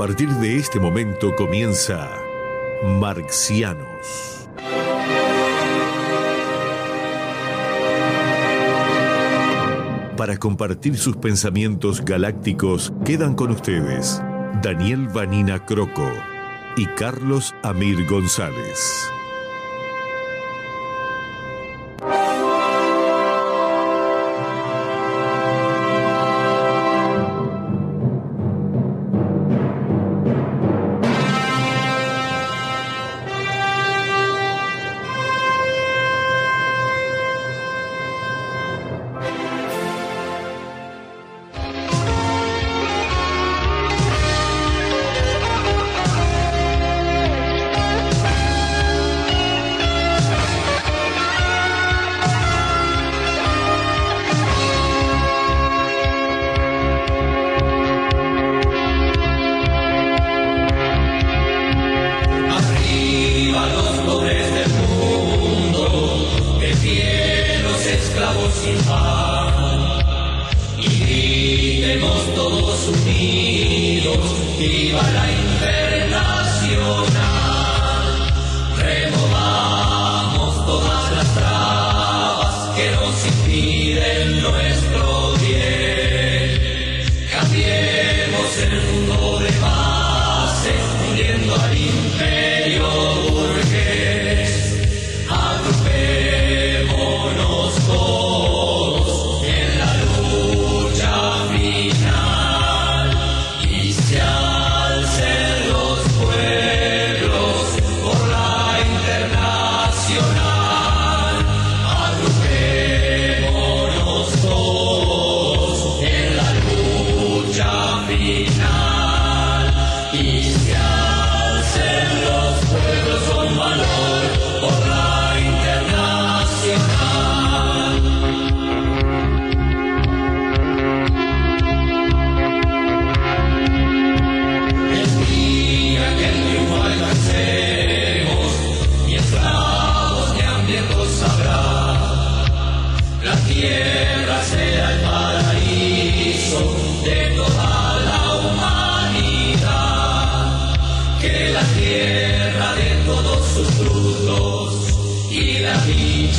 Partir 0.00 0.30
de 0.30 0.56
este 0.56 0.80
momento 0.80 1.36
comienza 1.36 2.08
Marxianos. 2.82 4.48
Para 10.16 10.38
compartir 10.38 10.96
sus 10.96 11.18
pensamientos 11.18 12.02
galácticos 12.02 12.94
quedan 13.04 13.34
con 13.34 13.50
ustedes 13.50 14.22
Daniel 14.62 15.06
Vanina 15.08 15.66
Croco 15.66 16.10
y 16.78 16.86
Carlos 16.86 17.54
Amir 17.62 18.06
González. 18.06 19.10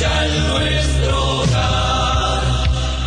brilla 0.02 0.26
en 0.26 0.48
nuestro 0.48 1.38
hogar. 1.38 2.42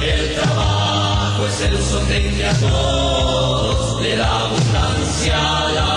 El 0.01 0.35
trabajo 0.35 1.47
es 1.47 1.61
el 1.61 1.77
sostén 1.77 2.37
que 2.37 2.45
a 2.45 2.53
todos 2.59 4.01
de 4.01 4.17
la 4.17 4.39
abundancia. 4.39 5.37
La 5.73 5.94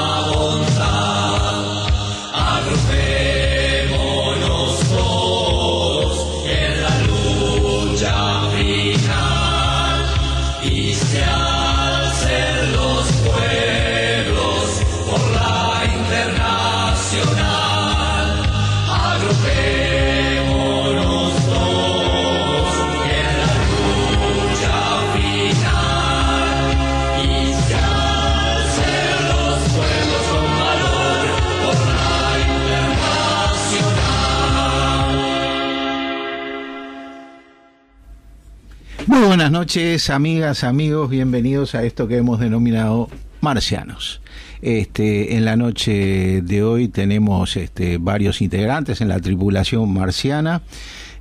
buenas 39.48 39.60
noches, 39.60 40.10
amigas, 40.10 40.62
amigos, 40.62 41.09
bienvenidos 41.09 41.75
a 41.75 41.82
esto 41.82 42.06
que 42.06 42.19
hemos 42.19 42.38
denominado 42.38 43.09
Marcianos. 43.41 44.20
Este, 44.60 45.36
en 45.36 45.47
la 45.47 45.56
noche 45.56 46.42
de 46.42 46.62
hoy 46.62 46.88
tenemos 46.88 47.56
este, 47.56 47.97
varios 47.97 48.42
integrantes 48.42 49.00
en 49.00 49.09
la 49.09 49.20
tripulación 49.20 49.91
marciana. 49.91 50.60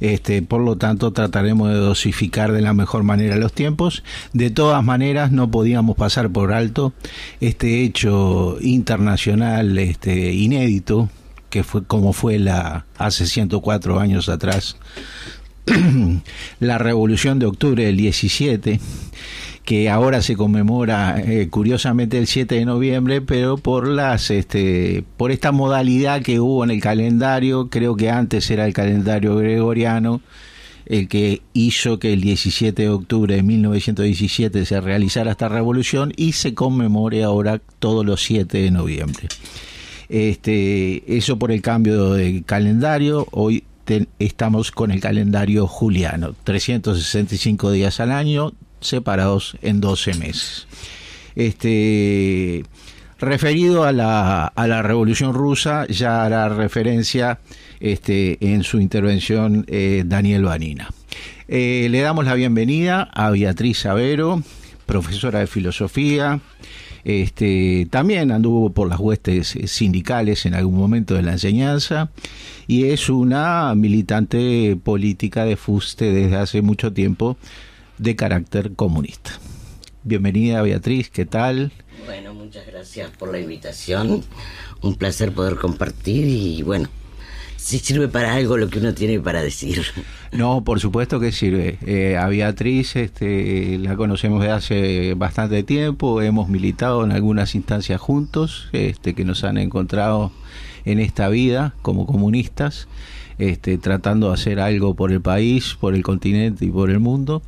Este, 0.02 0.42
por 0.42 0.60
lo 0.60 0.76
tanto, 0.76 1.14
trataremos 1.14 1.70
de 1.70 1.76
dosificar 1.76 2.52
de 2.52 2.62
la 2.62 2.74
mejor 2.74 3.04
manera 3.04 3.38
los 3.38 3.54
tiempos. 3.54 4.04
De 4.34 4.50
todas 4.50 4.84
maneras, 4.84 5.32
no 5.32 5.50
podíamos 5.50 5.96
pasar 5.96 6.30
por 6.30 6.52
alto 6.52 6.92
este 7.40 7.82
hecho 7.82 8.58
internacional 8.60 9.78
este, 9.78 10.34
inédito, 10.34 11.08
que 11.50 11.64
fue 11.64 11.86
como 11.86 12.12
fue 12.12 12.40
la 12.40 12.86
hace 12.98 13.26
104 13.26 14.02
años 14.02 14.28
atrás 14.28 14.76
la 16.60 16.78
revolución 16.78 17.40
de 17.40 17.46
octubre 17.46 17.86
del 17.86 17.98
17, 17.98 18.80
que 19.64 19.90
ahora 19.90 20.22
se 20.22 20.36
conmemora 20.36 21.22
eh, 21.22 21.50
curiosamente 21.50 22.18
el 22.18 22.28
7 22.28 22.56
de 22.56 22.66
noviembre, 22.66 23.22
pero 23.22 23.58
por 23.58 23.88
las 23.88 24.32
este 24.32 25.04
por 25.18 25.32
esta 25.32 25.52
modalidad 25.52 26.22
que 26.22 26.40
hubo 26.40 26.64
en 26.64 26.72
el 26.72 26.82
calendario, 26.82 27.70
creo 27.70 27.96
que 27.96 28.10
antes 28.10 28.50
era 28.50 28.66
el 28.66 28.74
calendario 28.74 29.36
gregoriano 29.36 30.22
el 30.88 31.08
que 31.08 31.42
hizo 31.54 32.00
que 32.00 32.14
el 32.14 32.22
17 32.22 32.82
de 32.82 32.90
octubre 32.90 33.36
de 33.36 33.44
1917 33.44 34.66
se 34.66 34.82
realizara 34.82 35.32
esta 35.32 35.50
revolución 35.50 36.14
y 36.16 36.32
se 36.32 36.54
conmemore 36.54 37.24
ahora 37.24 37.60
todos 37.80 38.06
los 38.06 38.24
7 38.24 38.58
de 38.58 38.72
noviembre. 38.72 39.28
Este, 40.08 41.18
eso 41.18 41.38
por 41.38 41.52
el 41.52 41.62
cambio 41.62 42.14
de 42.14 42.42
calendario, 42.44 43.28
hoy 43.32 43.66
estamos 44.20 44.72
con 44.72 44.92
el 44.92 45.00
calendario 45.00 45.68
juliano, 45.68 46.36
365 46.44 47.72
días 47.72 48.00
al 48.00 48.12
año, 48.12 48.54
separados 48.80 49.58
en 49.62 49.82
12 49.82 50.14
meses. 50.16 50.68
Este, 51.36 52.64
referido 53.20 53.84
a 53.84 53.92
la, 53.92 54.46
a 54.46 54.68
la 54.68 54.82
Revolución 54.82 55.34
Rusa, 55.34 55.86
ya 55.88 56.24
hará 56.24 56.50
referencia 56.50 57.40
este, 57.80 58.38
en 58.42 58.64
su 58.64 58.80
intervención 58.80 59.66
eh, 59.68 60.04
Daniel 60.06 60.44
Vanina. 60.44 60.90
Eh, 61.48 61.88
le 61.90 62.02
damos 62.02 62.26
la 62.26 62.34
bienvenida 62.34 63.10
a 63.14 63.30
Beatriz 63.30 63.86
Avero, 63.86 64.44
profesora 64.86 65.40
de 65.40 65.48
filosofía, 65.48 66.40
este, 67.08 67.88
también 67.90 68.34
anduvo 68.34 68.72
por 68.72 68.90
las 68.90 69.00
huestes 69.00 69.58
sindicales 69.68 70.46
en 70.46 70.54
algún 70.54 70.78
momento 70.78 71.14
de 71.14 71.22
la 71.22 71.32
enseñanza 71.32 72.12
y 72.68 72.88
es 72.88 73.08
una 73.08 73.74
militante 73.76 74.78
política 74.84 75.46
de 75.46 75.56
fuste 75.56 76.12
desde 76.12 76.36
hace 76.36 76.62
mucho 76.62 76.92
tiempo 76.92 77.38
de 77.98 78.18
carácter 78.18 78.74
comunista. 78.74 79.32
Bienvenida 80.04 80.62
Beatriz, 80.62 81.10
¿qué 81.10 81.26
tal? 81.26 81.72
Bueno, 82.06 82.34
muchas 82.34 82.68
gracias 82.68 83.10
por 83.12 83.32
la 83.32 83.40
invitación. 83.40 84.26
Un 84.82 84.96
placer 84.96 85.32
poder 85.32 85.56
compartir 85.56 86.28
y 86.28 86.62
bueno, 86.62 86.90
si 87.68 87.80
sirve 87.80 88.08
para 88.08 88.34
algo 88.34 88.56
lo 88.56 88.70
que 88.70 88.80
uno 88.80 88.94
tiene 88.94 89.20
para 89.20 89.42
decir. 89.42 89.82
No, 90.32 90.64
por 90.64 90.80
supuesto 90.80 91.20
que 91.20 91.34
sirve. 91.34 91.78
Eh, 91.86 92.16
a 92.16 92.28
Beatriz 92.28 92.96
este, 92.96 93.78
la 93.78 93.98
conocemos 93.98 94.42
de 94.42 94.52
hace 94.52 95.14
bastante 95.16 95.64
tiempo, 95.64 96.22
hemos 96.22 96.48
militado 96.48 97.04
en 97.04 97.12
algunas 97.12 97.56
instancias 97.56 98.00
juntos 98.00 98.70
este, 98.72 99.14
que 99.16 99.26
nos 99.26 99.44
han 99.44 99.58
encontrado 99.58 100.32
en 100.86 101.00
esta 101.00 101.28
vida 101.28 101.74
como 101.82 102.06
comunistas, 102.06 102.88
este, 103.38 103.78
tratando 103.78 104.28
de 104.30 104.36
hacer 104.36 104.62
algo 104.62 104.94
por 104.94 105.12
el 105.12 105.20
país, 105.20 105.76
por 105.78 105.94
el 105.94 106.04
continente 106.04 106.64
y 106.64 106.72
por 106.72 106.90
el 106.90 107.00
mundo. 107.00 107.42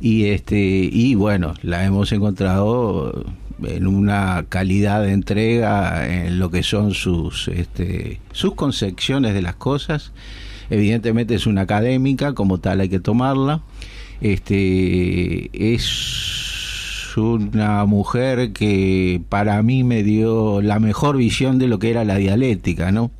Y, 0.00 0.26
este, 0.26 0.56
y 0.56 1.16
bueno, 1.16 1.54
la 1.62 1.84
hemos 1.84 2.12
encontrado 2.12 3.24
en 3.64 3.86
una 3.86 4.46
calidad 4.48 5.02
de 5.02 5.12
entrega 5.12 6.06
en 6.08 6.38
lo 6.38 6.50
que 6.50 6.62
son 6.62 6.94
sus, 6.94 7.48
este, 7.48 8.20
sus 8.32 8.54
concepciones 8.54 9.34
de 9.34 9.42
las 9.42 9.56
cosas. 9.56 10.12
Evidentemente 10.70 11.34
es 11.34 11.46
una 11.46 11.62
académica, 11.62 12.34
como 12.34 12.58
tal 12.58 12.80
hay 12.80 12.88
que 12.88 13.00
tomarla. 13.00 13.62
Este, 14.20 15.50
es 15.74 17.16
una 17.16 17.84
mujer 17.84 18.52
que 18.52 19.20
para 19.28 19.62
mí 19.62 19.84
me 19.84 20.02
dio 20.02 20.60
la 20.62 20.78
mejor 20.78 21.16
visión 21.16 21.58
de 21.58 21.68
lo 21.68 21.78
que 21.78 21.90
era 21.90 22.04
la 22.04 22.16
dialéctica, 22.16 22.92
¿no? 22.92 23.10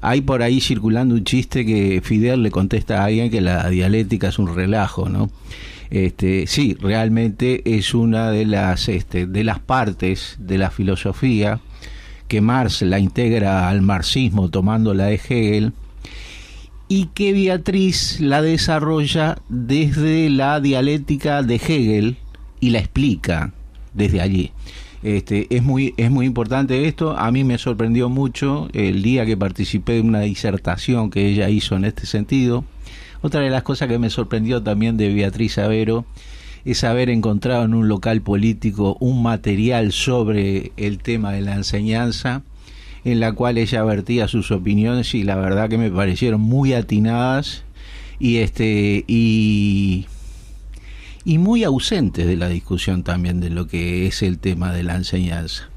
Hay 0.00 0.20
por 0.20 0.42
ahí 0.42 0.60
circulando 0.60 1.14
un 1.14 1.24
chiste 1.24 1.66
que 1.66 2.00
Fidel 2.02 2.42
le 2.42 2.50
contesta 2.50 3.02
a 3.02 3.06
alguien 3.06 3.30
que 3.30 3.40
la 3.40 3.68
dialéctica 3.68 4.28
es 4.28 4.38
un 4.38 4.54
relajo, 4.54 5.08
¿no? 5.08 5.30
Este, 5.90 6.46
sí, 6.46 6.76
realmente 6.80 7.62
es 7.64 7.94
una 7.94 8.30
de 8.30 8.44
las, 8.44 8.88
este, 8.88 9.26
de 9.26 9.44
las 9.44 9.58
partes 9.58 10.36
de 10.38 10.58
la 10.58 10.70
filosofía 10.70 11.60
que 12.28 12.42
Marx 12.42 12.82
la 12.82 12.98
integra 12.98 13.68
al 13.68 13.80
marxismo 13.80 14.50
tomando 14.50 14.92
la 14.92 15.06
de 15.06 15.14
Hegel 15.14 15.72
y 16.88 17.06
que 17.06 17.32
Beatriz 17.32 18.20
la 18.20 18.42
desarrolla 18.42 19.38
desde 19.48 20.28
la 20.28 20.60
dialéctica 20.60 21.42
de 21.42 21.56
Hegel 21.56 22.16
y 22.60 22.70
la 22.70 22.80
explica 22.80 23.52
desde 23.94 24.20
allí. 24.20 24.52
Este, 25.02 25.46
es 25.54 25.62
muy 25.62 25.94
es 25.96 26.10
muy 26.10 26.26
importante 26.26 26.86
esto. 26.86 27.16
A 27.16 27.30
mí 27.30 27.44
me 27.44 27.56
sorprendió 27.56 28.08
mucho 28.08 28.68
el 28.72 29.02
día 29.02 29.24
que 29.24 29.36
participé 29.36 29.94
de 29.94 30.00
una 30.00 30.20
disertación 30.20 31.10
que 31.10 31.28
ella 31.28 31.48
hizo 31.48 31.76
en 31.76 31.84
este 31.84 32.04
sentido 32.04 32.64
otra 33.22 33.40
de 33.40 33.50
las 33.50 33.62
cosas 33.62 33.88
que 33.88 33.98
me 33.98 34.10
sorprendió 34.10 34.62
también 34.62 34.96
de 34.96 35.12
Beatriz 35.12 35.58
Avero 35.58 36.04
es 36.64 36.84
haber 36.84 37.10
encontrado 37.10 37.64
en 37.64 37.74
un 37.74 37.88
local 37.88 38.20
político 38.20 38.96
un 39.00 39.22
material 39.22 39.92
sobre 39.92 40.72
el 40.76 40.98
tema 40.98 41.32
de 41.32 41.40
la 41.40 41.54
enseñanza 41.54 42.42
en 43.04 43.20
la 43.20 43.32
cual 43.32 43.58
ella 43.58 43.82
vertía 43.84 44.28
sus 44.28 44.50
opiniones 44.50 45.14
y 45.14 45.22
la 45.22 45.36
verdad 45.36 45.68
que 45.68 45.78
me 45.78 45.90
parecieron 45.90 46.40
muy 46.40 46.74
atinadas 46.74 47.64
y 48.18 48.38
este 48.38 49.04
y 49.06 50.06
muy 51.24 51.64
ausentes 51.64 52.26
de 52.26 52.36
la 52.36 52.48
discusión 52.48 53.02
también 53.02 53.40
de 53.40 53.50
lo 53.50 53.66
que 53.66 54.06
es 54.06 54.22
el 54.22 54.38
tema 54.38 54.72
de 54.72 54.82
la 54.82 54.96
enseñanza. 54.96 55.68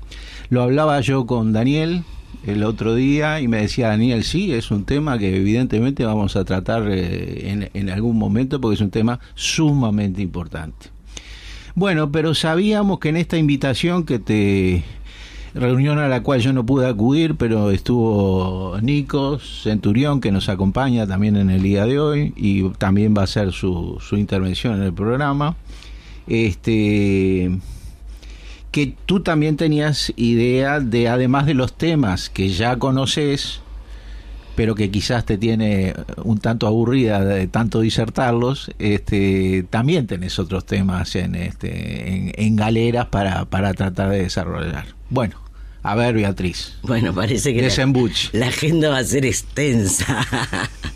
Lo 0.50 0.62
hablaba 0.64 1.00
yo 1.02 1.26
con 1.26 1.54
Daniel, 1.54 2.04
el 2.46 2.64
otro 2.64 2.96
día 2.96 3.40
y 3.40 3.48
me 3.48 3.62
decía 3.62 3.90
Daniel, 3.90 4.24
sí, 4.24 4.52
es 4.52 4.72
un 4.72 4.86
tema 4.86 5.18
que 5.18 5.36
evidentemente 5.36 6.06
vamos 6.06 6.36
a 6.36 6.44
tratar 6.44 6.88
eh, 6.90 7.70
en, 7.74 7.90
algún 7.90 8.18
momento 8.18 8.60
porque 8.60 8.76
es 8.76 8.82
un 8.82 8.90
tema 8.90 9.20
sumamente 9.36 10.22
importante. 10.22 10.88
Bueno, 11.76 12.12
pero 12.12 12.34
sabíamos 12.34 13.00
que 13.00 13.10
en 13.10 13.18
esta 13.18 13.38
invitación 13.38 14.04
que 14.04 14.20
te 14.20 14.84
reunión 15.54 16.00
a 16.00 16.08
la 16.08 16.24
cual 16.24 16.40
yo 16.40 16.54
no 16.54 16.66
pude 16.66 16.88
acudir, 16.88 17.36
pero 17.36 17.72
estuvo 17.72 18.78
Nico 18.82 19.38
Centurión 19.40 20.22
que 20.22 20.32
nos 20.32 20.50
acompaña 20.50 21.06
también 21.06 21.36
en 21.36 21.50
el 21.50 21.62
día 21.62 21.86
de 21.86 22.00
hoy 22.00 22.34
y 22.36 22.70
también 22.72 23.14
va 23.16 23.22
a 23.22 23.24
hacer 23.26 23.52
su, 23.52 23.98
su 24.00 24.18
intervención 24.18 24.76
en 24.76 24.84
el 24.84 24.94
programa. 24.94 25.56
Este 26.28 27.52
que 28.72 28.96
tú 29.06 29.20
también 29.22 29.58
tenías 29.58 30.14
idea 30.16 30.80
de, 30.80 31.10
además 31.10 31.46
de 31.46 31.54
los 31.54 31.74
temas 31.78 32.30
que 32.30 32.50
ya 32.50 32.78
conoces, 32.78 33.60
pero 34.56 34.76
que 34.76 34.90
quizás 34.90 35.26
te 35.26 35.38
tiene 35.38 35.94
un 36.24 36.40
tanto 36.40 36.68
aburrida 36.68 37.24
de 37.24 37.48
tanto 37.48 37.82
disertarlos, 37.82 38.72
este, 38.80 39.66
también 39.70 40.08
tenés 40.08 40.40
otros 40.40 40.66
temas 40.66 41.16
en, 41.16 41.36
este, 41.36 42.42
en, 42.42 42.56
galeras 42.56 43.08
para, 43.08 43.46
para 43.46 43.74
tratar 43.74 44.10
de 44.10 44.24
desarrollar. 44.24 44.86
Bueno, 45.10 45.36
a 45.84 45.96
ver, 45.96 46.14
Beatriz. 46.14 46.74
Bueno, 46.84 47.14
parece 47.14 47.54
que 47.54 47.62
la, 48.34 48.48
agenda 48.48 48.90
va 48.90 49.00
a 49.00 49.04
ser 49.04 49.26
extensa. 49.26 50.26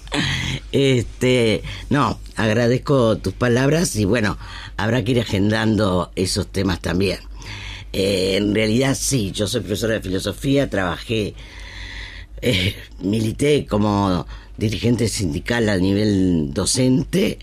este, 0.72 1.64
no, 1.90 2.20
agradezco 2.36 3.18
tus 3.18 3.34
palabras 3.34 3.96
y 3.96 4.06
bueno, 4.06 4.38
habrá 4.78 5.04
que 5.04 5.12
ir 5.12 5.20
agendando 5.20 6.12
esos 6.16 6.48
temas 6.48 6.80
también. 6.82 7.20
Eh, 7.98 8.36
en 8.36 8.54
realidad 8.54 8.94
sí, 9.00 9.32
yo 9.32 9.48
soy 9.48 9.62
profesora 9.62 9.94
de 9.94 10.02
filosofía, 10.02 10.70
trabajé, 10.70 11.34
eh, 12.42 12.76
milité 13.00 13.66
como 13.66 14.28
dirigente 14.58 15.08
sindical 15.08 15.70
a 15.70 15.78
nivel 15.78 16.54
docente 16.54 17.40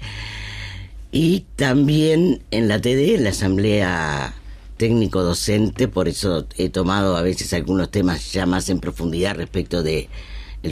y 1.10 1.46
también 1.56 2.42
en 2.50 2.68
la 2.68 2.82
TD, 2.82 3.14
en 3.14 3.24
la 3.24 3.30
Asamblea 3.30 4.34
Técnico 4.76 5.22
Docente, 5.22 5.88
por 5.88 6.06
eso 6.06 6.46
he 6.58 6.68
tomado 6.68 7.16
a 7.16 7.22
veces 7.22 7.54
algunos 7.54 7.90
temas 7.90 8.30
ya 8.30 8.44
más 8.44 8.68
en 8.68 8.78
profundidad 8.78 9.36
respecto 9.36 9.82
de 9.82 10.10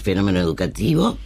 fenómeno 0.02 0.40
educativo. 0.40 1.16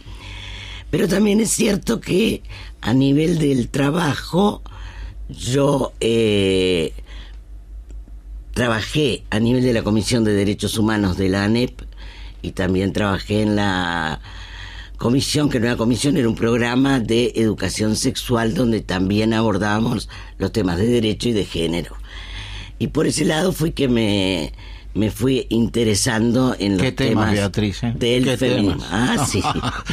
Pero 0.91 1.09
también 1.09 1.41
es 1.41 1.49
cierto 1.49 1.99
que 1.99 2.41
a 2.79 2.93
nivel 2.93 3.37
del 3.37 3.67
trabajo 3.67 4.61
yo 5.27 5.91
eh, 5.99 6.93
Trabajé 8.55 9.25
a 9.31 9.39
nivel 9.41 9.63
de 9.63 9.73
la 9.73 9.83
Comisión 9.83 10.23
de 10.23 10.31
Derechos 10.31 10.77
Humanos 10.77 11.17
de 11.17 11.27
la 11.27 11.43
ANEP 11.43 11.81
y 12.41 12.53
también 12.53 12.93
trabajé 12.93 13.41
en 13.41 13.57
la 13.57 14.21
comisión, 14.95 15.49
que 15.49 15.59
no 15.59 15.65
era 15.65 15.75
comisión, 15.75 16.15
era 16.15 16.29
un 16.29 16.35
programa 16.35 17.01
de 17.01 17.33
educación 17.35 17.97
sexual 17.97 18.53
donde 18.53 18.79
también 18.79 19.33
abordábamos 19.33 20.07
los 20.37 20.53
temas 20.53 20.77
de 20.77 20.87
derecho 20.87 21.27
y 21.27 21.33
de 21.33 21.43
género. 21.43 21.97
Y 22.79 22.87
por 22.87 23.07
ese 23.07 23.25
lado 23.25 23.51
fue 23.51 23.73
que 23.73 23.89
me, 23.89 24.53
me 24.95 25.11
fui 25.11 25.45
interesando 25.49 26.55
en 26.57 26.77
los 26.77 26.95
temas, 26.95 27.33
Beatriz, 27.33 27.83
eh? 27.83 27.93
del 27.97 28.37
feminismo. 28.37 28.81
Ah, 28.89 29.25
sí. 29.29 29.43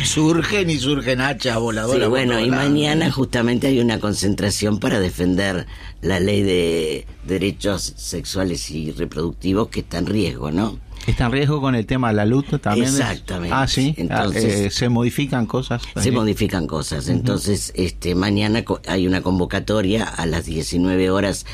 surgen 0.04 0.71
y 0.71 0.78
surgen 0.78 1.21
hachas 1.21 1.59
voladoras. 1.59 2.04
Sí, 2.04 2.09
bueno, 2.09 2.38
y 2.38 2.49
mañana 2.50 3.11
justamente 3.11 3.66
hay 3.66 3.80
una 3.80 3.99
concentración 3.99 4.78
para 4.78 5.00
defender 5.00 5.66
la 6.02 6.21
ley 6.21 6.42
de 6.42 7.06
derechos 7.25 7.94
sexuales 7.97 8.71
y 8.71 8.92
reproductivos 8.92 9.68
que 9.68 9.80
está 9.80 9.99
en 9.99 10.06
riesgo, 10.06 10.52
¿no? 10.52 10.78
Está 11.09 11.26
en 11.26 11.32
riesgo 11.32 11.61
con 11.61 11.75
el 11.75 11.85
tema 11.85 12.11
de 12.11 12.14
la 12.14 12.25
luz 12.25 12.47
también. 12.62 12.87
Exactamente. 12.87 13.56
Ah, 13.56 13.66
sí. 13.66 13.94
Entonces, 13.99 14.44
eh, 14.44 14.71
se 14.71 14.88
modifican 14.88 15.47
cosas. 15.47 15.82
Se 15.97 16.12
modifican 16.12 16.68
cosas. 16.68 17.09
Entonces, 17.09 17.73
este, 17.75 18.14
mañana 18.14 18.62
hay 18.87 19.09
una 19.09 19.21
convocatoria 19.21 20.04
a 20.04 20.26
las 20.26 20.44
19 20.44 21.11
horas 21.11 21.44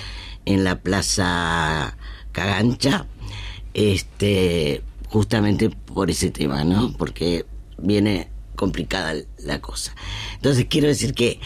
en 0.45 0.65
la 0.65 0.81
Plaza 0.81 1.97
Cagancha 2.33 3.07
este, 3.75 4.83
justamente 5.09 5.71
por 5.71 6.11
ese 6.11 6.31
tema, 6.31 6.65
¿no? 6.65 6.93
Porque 6.97 7.47
viene 7.79 8.29
complicada 8.57 9.15
la 9.39 9.61
cosa. 9.61 9.95
Entonces 10.35 10.67
quiero 10.69 10.89
decir 10.89 11.15
que 11.15 11.41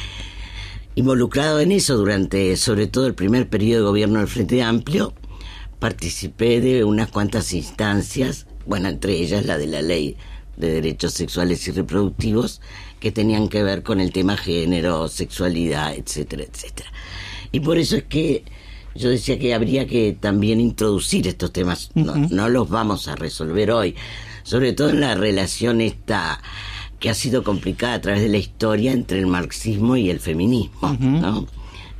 involucrado 0.94 1.60
en 1.60 1.72
eso 1.72 1.96
durante 1.96 2.56
sobre 2.56 2.86
todo 2.86 3.06
el 3.06 3.14
primer 3.14 3.48
periodo 3.48 3.82
de 3.82 3.88
gobierno 3.88 4.18
del 4.18 4.28
Frente 4.28 4.62
Amplio, 4.62 5.14
participé 5.78 6.60
de 6.60 6.84
unas 6.84 7.10
cuantas 7.10 7.52
instancias, 7.52 8.46
bueno, 8.66 8.88
entre 8.88 9.14
ellas 9.14 9.44
la 9.44 9.58
de 9.58 9.66
la 9.66 9.82
ley 9.82 10.16
de 10.56 10.70
derechos 10.70 11.14
sexuales 11.14 11.66
y 11.66 11.72
reproductivos, 11.72 12.60
que 13.00 13.10
tenían 13.10 13.48
que 13.48 13.62
ver 13.62 13.82
con 13.82 14.00
el 14.00 14.12
tema 14.12 14.36
género, 14.36 15.08
sexualidad, 15.08 15.94
etcétera, 15.94 16.44
etcétera. 16.44 16.90
Y 17.50 17.60
por 17.60 17.78
eso 17.78 17.96
es 17.96 18.04
que 18.04 18.44
yo 18.94 19.10
decía 19.10 19.38
que 19.38 19.54
habría 19.54 19.86
que 19.86 20.16
también 20.18 20.60
introducir 20.60 21.26
estos 21.26 21.52
temas. 21.52 21.90
no, 21.94 22.48
los 22.48 22.68
vamos 22.68 23.08
a 23.08 23.16
resolver 23.16 23.70
hoy, 23.70 23.94
sobre 24.42 24.72
todo 24.72 24.90
en 24.90 25.00
la 25.00 25.14
relación 25.14 25.80
esta 25.80 26.40
que 27.02 27.10
ha 27.10 27.14
sido 27.14 27.42
complicada 27.42 27.94
a 27.94 28.00
través 28.00 28.22
de 28.22 28.28
la 28.28 28.38
historia 28.38 28.92
entre 28.92 29.18
el 29.18 29.26
marxismo 29.26 29.96
y 29.96 30.08
el 30.08 30.20
feminismo, 30.20 30.96
¿no? 31.00 31.48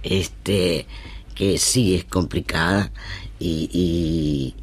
Este, 0.05 0.87
que 1.35 1.59
sí 1.59 1.97
es 1.97 2.05
complicada 2.05 2.93
y, 3.41 4.55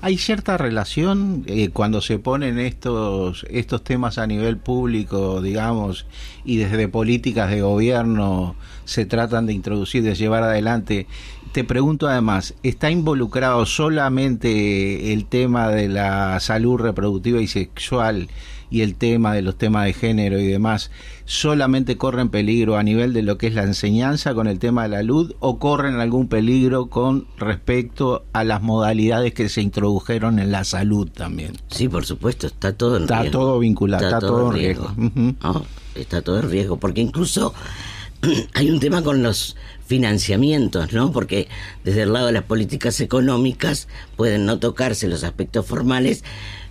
hay 0.00 0.18
cierta 0.18 0.58
relación 0.58 1.44
eh, 1.46 1.68
cuando 1.68 2.00
se 2.00 2.18
ponen 2.18 2.58
estos 2.58 3.46
estos 3.48 3.84
temas 3.84 4.18
a 4.18 4.26
nivel 4.26 4.56
público, 4.56 5.40
digamos, 5.40 6.06
y 6.44 6.56
desde 6.56 6.88
políticas 6.88 7.50
de 7.50 7.60
gobierno 7.62 8.56
se 8.84 9.06
tratan 9.06 9.46
de 9.46 9.52
introducir, 9.52 10.02
de 10.02 10.14
llevar 10.14 10.42
adelante 10.42 11.06
te 11.56 11.64
pregunto 11.64 12.06
además, 12.06 12.52
¿está 12.62 12.90
involucrado 12.90 13.64
solamente 13.64 15.14
el 15.14 15.24
tema 15.24 15.70
de 15.70 15.88
la 15.88 16.38
salud 16.38 16.76
reproductiva 16.76 17.40
y 17.40 17.46
sexual 17.46 18.28
y 18.68 18.82
el 18.82 18.94
tema 18.94 19.32
de 19.32 19.40
los 19.40 19.56
temas 19.56 19.86
de 19.86 19.94
género 19.94 20.38
y 20.38 20.46
demás? 20.46 20.90
¿Solamente 21.24 21.96
corren 21.96 22.28
peligro 22.28 22.76
a 22.76 22.82
nivel 22.82 23.14
de 23.14 23.22
lo 23.22 23.38
que 23.38 23.46
es 23.46 23.54
la 23.54 23.62
enseñanza 23.62 24.34
con 24.34 24.48
el 24.48 24.58
tema 24.58 24.82
de 24.82 24.90
la 24.90 25.02
luz 25.02 25.34
o 25.40 25.58
corren 25.58 25.98
algún 25.98 26.28
peligro 26.28 26.90
con 26.90 27.26
respecto 27.38 28.26
a 28.34 28.44
las 28.44 28.60
modalidades 28.60 29.32
que 29.32 29.48
se 29.48 29.62
introdujeron 29.62 30.38
en 30.38 30.52
la 30.52 30.62
salud 30.64 31.08
también? 31.08 31.52
Sí, 31.68 31.88
por 31.88 32.04
supuesto, 32.04 32.48
está 32.48 32.74
todo 32.74 32.98
en 32.98 33.04
está 33.04 33.22
riesgo. 33.22 33.40
todo 33.40 33.58
vinculado, 33.60 34.04
está, 34.04 34.20
todo, 34.20 34.52
en 34.52 34.58
riesgo. 34.58 34.92
¿no? 35.42 35.64
Está 35.94 36.20
todo 36.20 36.38
en 36.38 36.50
riesgo, 36.50 36.76
porque 36.76 37.00
incluso 37.00 37.54
hay 38.54 38.70
un 38.70 38.80
tema 38.80 39.02
con 39.02 39.22
los 39.22 39.56
financiamientos, 39.86 40.92
¿no? 40.92 41.12
Porque 41.12 41.48
desde 41.84 42.02
el 42.02 42.12
lado 42.12 42.26
de 42.26 42.32
las 42.32 42.44
políticas 42.44 43.00
económicas 43.00 43.88
pueden 44.16 44.46
no 44.46 44.58
tocarse 44.58 45.08
los 45.08 45.24
aspectos 45.24 45.66
formales, 45.66 46.24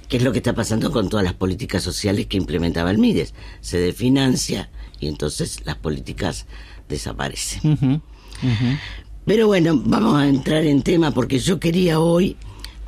que 0.09 0.17
es 0.17 0.23
lo 0.23 0.31
que 0.31 0.39
está 0.39 0.53
pasando 0.53 0.91
con 0.91 1.09
todas 1.09 1.23
las 1.23 1.33
políticas 1.33 1.81
sociales 1.81 2.27
que 2.27 2.37
implementaba 2.37 2.91
el 2.91 2.97
MIDES. 2.97 3.33
Se 3.61 3.79
desfinancia 3.79 4.69
y 4.99 5.07
entonces 5.07 5.65
las 5.65 5.77
políticas 5.77 6.45
desaparecen. 6.89 7.71
Uh 7.71 7.75
-huh, 7.75 7.95
uh 7.95 8.47
-huh. 8.47 8.79
Pero 9.25 9.47
bueno, 9.47 9.81
vamos 9.83 10.19
a 10.19 10.27
entrar 10.27 10.65
en 10.65 10.83
tema 10.83 11.11
porque 11.11 11.39
yo 11.39 11.59
quería 11.59 11.99
hoy, 11.99 12.37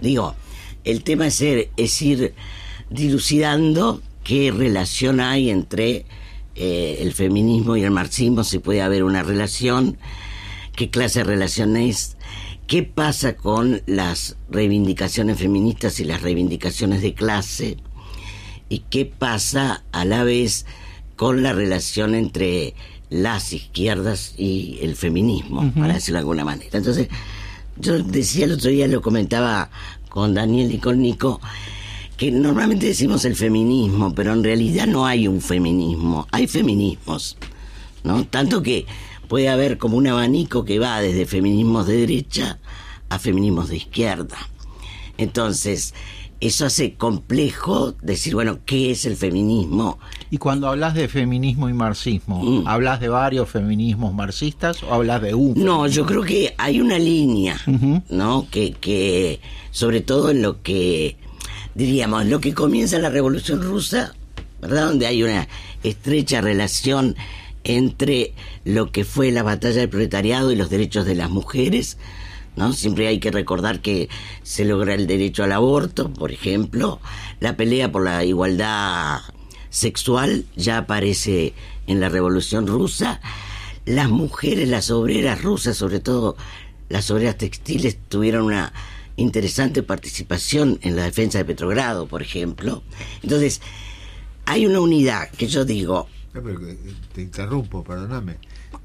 digo, 0.01 0.35
el 0.83 1.03
tema 1.03 1.27
es, 1.27 1.35
ser, 1.35 1.69
es 1.77 1.99
ir 2.01 2.33
dilucidando 2.89 4.01
qué 4.23 4.51
relación 4.51 5.19
hay 5.19 5.49
entre 5.49 6.05
eh, 6.57 6.97
el 7.01 7.13
feminismo 7.13 7.77
y 7.77 7.83
el 7.83 7.91
marxismo, 7.91 8.43
si 8.43 8.59
puede 8.59 8.81
haber 8.81 9.03
una 9.03 9.21
relación, 9.23 9.97
qué 10.75 10.89
clase 10.89 11.19
de 11.19 11.25
relación 11.25 11.77
es, 11.77 12.17
qué 12.65 12.83
pasa 12.83 13.35
con 13.35 13.81
las 13.85 14.37
reivindicaciones 14.49 15.37
feministas 15.37 15.99
y 15.99 16.03
las 16.03 16.21
reivindicaciones 16.21 17.01
de 17.01 17.13
clase, 17.13 17.77
y 18.69 18.79
qué 18.89 19.05
pasa 19.05 19.83
a 19.91 20.03
la 20.03 20.23
vez 20.23 20.65
con 21.15 21.43
la 21.43 21.53
relación 21.53 22.15
entre 22.15 22.73
las 23.09 23.53
izquierdas 23.53 24.33
y 24.37 24.79
el 24.81 24.95
feminismo, 24.95 25.61
uh 25.61 25.65
-huh. 25.65 25.73
para 25.73 25.93
decirlo 25.93 26.17
de 26.17 26.21
alguna 26.21 26.43
manera. 26.43 26.77
Entonces, 26.77 27.07
yo 27.79 27.99
decía 28.03 28.45
el 28.45 28.53
otro 28.53 28.69
día, 28.69 28.87
lo 28.87 29.01
comentaba 29.01 29.69
con 30.09 30.33
Daniel 30.33 30.73
y 30.73 30.79
con 30.79 31.01
Nico, 31.01 31.39
que 32.17 32.31
normalmente 32.31 32.87
decimos 32.87 33.25
el 33.25 33.35
feminismo, 33.35 34.13
pero 34.13 34.33
en 34.33 34.43
realidad 34.43 34.87
no 34.87 35.05
hay 35.05 35.27
un 35.27 35.39
feminismo, 35.39 36.27
hay 36.31 36.47
feminismos, 36.47 37.37
¿no? 38.03 38.25
Tanto 38.25 38.63
que 38.63 38.87
puede 39.27 39.49
haber 39.49 39.77
como 39.77 39.97
un 39.97 40.07
abanico 40.07 40.65
que 40.65 40.79
va 40.79 40.99
desde 40.99 41.27
feminismos 41.27 41.85
de 41.85 41.97
derecha 41.97 42.59
a 43.09 43.19
feminismos 43.19 43.69
de 43.69 43.77
izquierda. 43.77 44.37
Entonces, 45.19 45.93
eso 46.39 46.65
hace 46.65 46.95
complejo 46.95 47.93
decir, 48.01 48.33
bueno, 48.33 48.59
¿qué 48.65 48.91
es 48.91 49.05
el 49.05 49.15
feminismo? 49.15 49.99
Y 50.31 50.37
cuando 50.37 50.67
hablas 50.67 50.93
de 50.95 51.07
feminismo 51.07 51.69
y 51.69 51.73
marxismo, 51.73 52.43
mm. 52.43 52.67
¿hablas 52.67 52.99
de 52.99 53.09
varios 53.09 53.49
feminismos 53.49 54.13
marxistas 54.13 54.81
o 54.83 54.93
hablas 54.93 55.21
de 55.21 55.33
un? 55.33 55.53
No, 55.63 55.87
yo 55.87 56.05
creo 56.05 56.23
que 56.23 56.53
hay 56.57 56.79
una 56.79 56.97
línea, 56.97 57.59
uh 57.67 57.71
-huh. 57.71 58.03
¿no? 58.09 58.47
Que, 58.49 58.73
que, 58.73 59.39
sobre 59.71 60.01
todo 60.01 60.31
en 60.31 60.41
lo 60.41 60.61
que 60.61 61.17
diríamos, 61.77 62.25
lo 62.25 62.41
que 62.41 62.55
comienza 62.55 62.97
la 62.97 63.11
Revolución 63.11 63.61
Rusa, 63.61 64.15
¿verdad? 64.59 64.87
Donde 64.87 65.05
hay 65.05 65.21
una 65.21 65.47
estrecha 65.83 66.41
relación 66.41 67.15
entre 67.63 68.33
lo 68.65 68.91
que 68.91 69.05
fue 69.05 69.31
la 69.31 69.43
batalla 69.43 69.81
del 69.81 69.89
proletariado 69.89 70.51
y 70.51 70.55
los 70.55 70.71
derechos 70.71 71.05
de 71.05 71.13
las 71.13 71.29
mujeres, 71.29 71.99
¿no? 72.55 72.73
Siempre 72.73 73.07
hay 73.07 73.19
que 73.19 73.29
recordar 73.29 73.79
que 73.79 74.09
se 74.41 74.65
logra 74.65 74.95
el 74.95 75.05
derecho 75.05 75.43
al 75.43 75.51
aborto, 75.51 76.11
por 76.11 76.31
ejemplo, 76.31 76.99
la 77.39 77.55
pelea 77.55 77.91
por 77.91 78.03
la 78.03 78.25
igualdad 78.25 79.19
sexual 79.69 80.45
ya 80.55 80.79
aparece 80.79 81.53
en 81.85 81.99
la 81.99 82.09
Revolución 82.09 82.65
Rusa, 82.65 83.21
las 83.85 84.09
mujeres, 84.09 84.67
las 84.67 84.89
obreras 84.89 85.43
rusas, 85.43 85.77
sobre 85.77 85.99
todo 85.99 86.37
las 86.89 87.11
obreras 87.11 87.37
textiles, 87.37 87.99
tuvieron 88.09 88.45
una 88.45 88.73
interesante 89.17 89.83
participación 89.83 90.79
en 90.81 90.95
la 90.95 91.03
defensa 91.03 91.39
de 91.39 91.45
Petrogrado, 91.45 92.07
por 92.07 92.21
ejemplo. 92.21 92.83
Entonces, 93.21 93.61
hay 94.45 94.65
una 94.65 94.79
unidad 94.79 95.29
que 95.31 95.47
yo 95.47 95.65
digo... 95.65 96.07
No, 96.33 96.43
pero 96.43 96.59
te 97.13 97.21
interrumpo, 97.21 97.83
perdóname. 97.83 98.37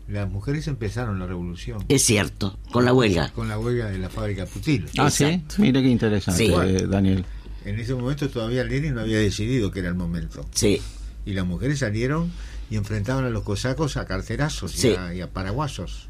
Las 0.09 0.29
mujeres 0.31 0.67
empezaron 0.69 1.19
la 1.19 1.27
revolución. 1.27 1.85
Es 1.89 2.03
cierto, 2.03 2.59
con 2.71 2.85
la 2.85 2.93
huelga. 2.93 3.31
Con 3.31 3.49
la 3.49 3.59
huelga 3.59 3.87
de 3.91 3.99
la 3.99 4.09
fábrica 4.09 4.47
Putil. 4.47 4.87
Ah, 4.99 5.11
sí. 5.11 5.43
Mira 5.59 5.81
qué 5.81 5.89
interesante, 5.89 6.47
sí. 6.47 6.53
eh, 6.53 6.87
Daniel. 6.89 7.25
En 7.65 7.79
ese 7.79 7.95
momento 7.95 8.29
todavía 8.29 8.65
Lenin 8.65 8.95
no 8.95 9.03
había 9.03 9.19
decidido 9.19 9.71
que 9.71 9.81
era 9.81 9.89
el 9.89 9.95
momento. 9.95 10.45
Sí. 10.53 10.81
Y 11.25 11.35
las 11.35 11.47
mujeres 11.47 11.79
salieron 11.79 12.33
y 12.71 12.77
enfrentaban 12.77 13.25
a 13.25 13.31
los 13.31 13.43
cosacos 13.43 13.97
a 13.97 14.07
carterazos 14.07 14.73
sí. 14.73 14.89
y, 14.89 14.95
a, 14.95 15.15
y, 15.15 15.21
a, 15.21 15.31
paraguasos. 15.31 16.09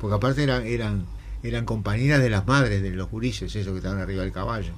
Porque 0.00 0.16
aparte 0.16 0.44
eran, 0.44 0.66
eran 0.66 1.04
eran 1.48 1.64
compañeras 1.64 2.20
de 2.20 2.30
las 2.30 2.46
madres 2.46 2.82
de 2.82 2.90
los 2.90 3.10
gurises, 3.10 3.54
esos 3.54 3.72
que 3.72 3.78
estaban 3.78 4.00
arriba 4.00 4.22
del 4.22 4.32
caballo. 4.32 4.72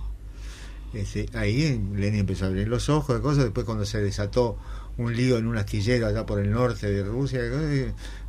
Este, 0.93 1.29
ahí 1.35 1.81
Lenin 1.95 2.21
empezó 2.21 2.47
a 2.47 2.49
abrir 2.49 2.69
los 2.69 2.89
ojos 2.89 3.17
de 3.17 3.23
cosas, 3.23 3.45
después 3.45 3.65
cuando 3.65 3.85
se 3.85 4.01
desató 4.01 4.59
un 4.97 5.15
lío 5.15 5.39
en 5.39 5.47
un 5.47 5.57
astillero 5.57 6.09
allá 6.09 6.27
por 6.27 6.41
el 6.41 6.51
norte 6.51 6.91
de 6.91 7.05
Rusia, 7.05 7.41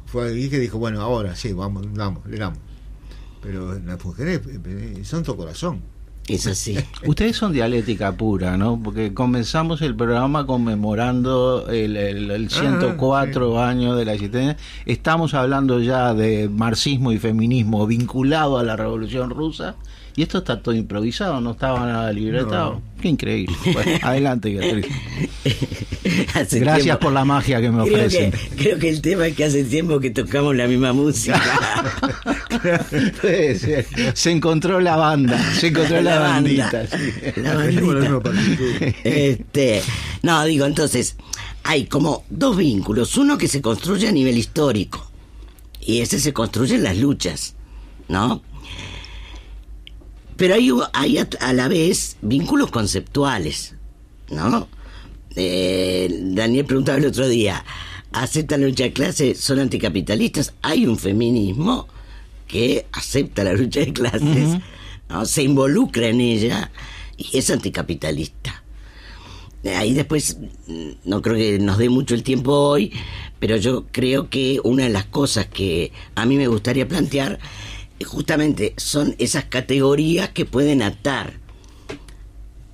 fue 0.05 0.29
ahí 0.29 0.50
que 0.50 0.60
dijo, 0.60 0.77
bueno, 0.77 1.01
ahora 1.01 1.36
sí, 1.36 1.53
vamos, 1.53 1.86
damos, 1.93 2.25
le 2.27 2.38
damos. 2.38 2.60
Pero 3.41 3.79
las 3.79 4.03
mujeres 4.03 4.41
eh, 4.45 5.01
son 5.03 5.24
tu 5.24 5.36
corazón. 5.36 5.81
Es 6.27 6.47
así. 6.47 6.77
Ustedes 7.05 7.35
son 7.35 7.51
dialéctica 7.51 8.11
pura, 8.13 8.55
¿no? 8.55 8.79
Porque 8.81 9.13
comenzamos 9.13 9.81
el 9.81 9.95
programa 9.95 10.45
conmemorando 10.45 11.67
el, 11.69 11.97
el, 11.97 12.31
el 12.31 12.49
104 12.49 13.59
ah, 13.59 13.65
sí. 13.65 13.69
años 13.69 13.97
de 13.97 14.05
la 14.05 14.13
existencia. 14.13 14.57
Estamos 14.85 15.33
hablando 15.33 15.79
ya 15.79 16.13
de 16.13 16.47
marxismo 16.47 17.11
y 17.11 17.17
feminismo 17.17 17.87
vinculado 17.87 18.59
a 18.59 18.63
la 18.63 18.75
Revolución 18.75 19.29
Rusa. 19.31 19.75
Y 20.15 20.24
esto 20.24 20.39
está 20.39 20.62
todo 20.62 20.75
improvisado, 20.75 21.39
no 21.39 21.51
estaba 21.51 21.86
nada 21.86 22.12
libretado. 22.12 22.74
No. 22.74 22.82
Qué 23.01 23.10
increíble. 23.10 23.56
Bueno, 23.74 23.91
adelante, 24.01 24.53
Beatriz. 24.53 24.86
Gracias 26.51 26.84
tiempo, 26.84 27.00
por 27.00 27.13
la 27.13 27.24
magia 27.24 27.62
que 27.62 27.72
me 27.72 27.84
creo 27.84 27.96
ofrecen. 27.96 28.32
Que, 28.32 28.56
creo 28.56 28.80
que 28.80 28.89
el 28.89 29.01
tema 29.01 29.27
es 29.27 29.36
que 29.36 29.46
hace 29.46 29.63
tiempo 29.63 30.00
que 30.00 30.12
tocamos 30.12 30.56
la 30.56 30.68
misma 30.68 30.94
música. 30.94 31.41
Puede 33.22 33.58
ser. 33.58 33.86
Se 34.13 34.32
encontró 34.32 34.80
la 34.82 34.98
banda, 34.98 35.39
se 35.53 35.68
encontró 35.68 36.01
la, 36.01 36.15
la 36.15 36.20
bandita. 36.20 36.72
Banda, 36.72 36.98
sí. 36.98 37.41
La 37.41 37.56
bandita. 37.56 38.32
este, 39.03 39.82
no, 40.22 40.44
digo, 40.46 40.65
entonces, 40.65 41.15
hay 41.63 41.86
como 41.86 42.24
dos 42.30 42.58
vínculos. 42.58 43.18
Uno 43.18 43.38
que 43.38 43.48
se 43.48 43.62
construye 43.62 44.08
a 44.08 44.12
nivel 44.12 44.38
histórico. 44.38 45.10
Y 45.80 46.01
ese 46.01 46.20
se 46.20 46.34
construye 46.34 46.75
en 46.75 46.84
las 46.84 46.98
luchas, 46.98 47.56
¿no? 48.08 48.44
Pero 50.41 50.55
hay, 50.55 50.71
hay 50.93 51.17
a, 51.19 51.27
a, 51.39 51.53
la 51.53 51.67
vez 51.67 52.17
vínculos 52.24 52.71
conceptuales, 52.71 53.75
¿no? 54.31 54.67
Eh, 55.36 56.10
Daniel 56.33 56.65
preguntaba 56.65 56.98
el 56.98 57.05
otro 57.05 57.27
día, 57.27 57.63
¿aceptan 58.12 58.62
la 58.62 58.67
lucha 58.67 58.86
de 58.86 58.91
clase? 58.91 59.36
¿Son 59.36 59.60
anticapitalistas? 59.60 60.55
Hay 60.63 60.88
un 60.88 60.98
feminismo 60.98 61.88
que 62.48 62.88
acepta 62.91 63.43
la 63.43 63.53
lucha 63.53 63.81
de 63.81 63.93
clases, 63.93 64.21
uh 64.21 64.55
-huh. 64.55 64.62
¿no? 65.10 65.25
se 65.27 65.43
involucra 65.43 66.07
en 66.07 66.19
ella 66.19 66.71
y 67.17 67.38
es 67.38 67.51
anticapitalista. 67.51 68.63
Ahí 69.63 69.93
después, 69.93 70.39
no 71.05 71.21
creo 71.21 71.36
que 71.36 71.60
nos 71.60 71.77
dé 71.77 71.88
mucho 71.89 72.15
el 72.15 72.24
tiempo 72.24 72.51
hoy, 72.51 72.91
pero 73.39 73.57
yo 73.57 73.86
creo 73.91 74.27
que 74.31 74.60
una 74.63 74.86
de 74.86 74.89
las 74.89 75.05
cosas 75.05 75.45
que 75.45 75.91
a 76.15 76.25
mí 76.25 76.36
me 76.36 76.48
gustaría 76.48 76.88
plantear 76.88 77.38
justamente 78.03 78.74
son 78.77 79.15
esas 79.20 79.46
categorías 79.46 80.29
que 80.29 80.46
pueden 80.46 80.81
atar 80.81 81.34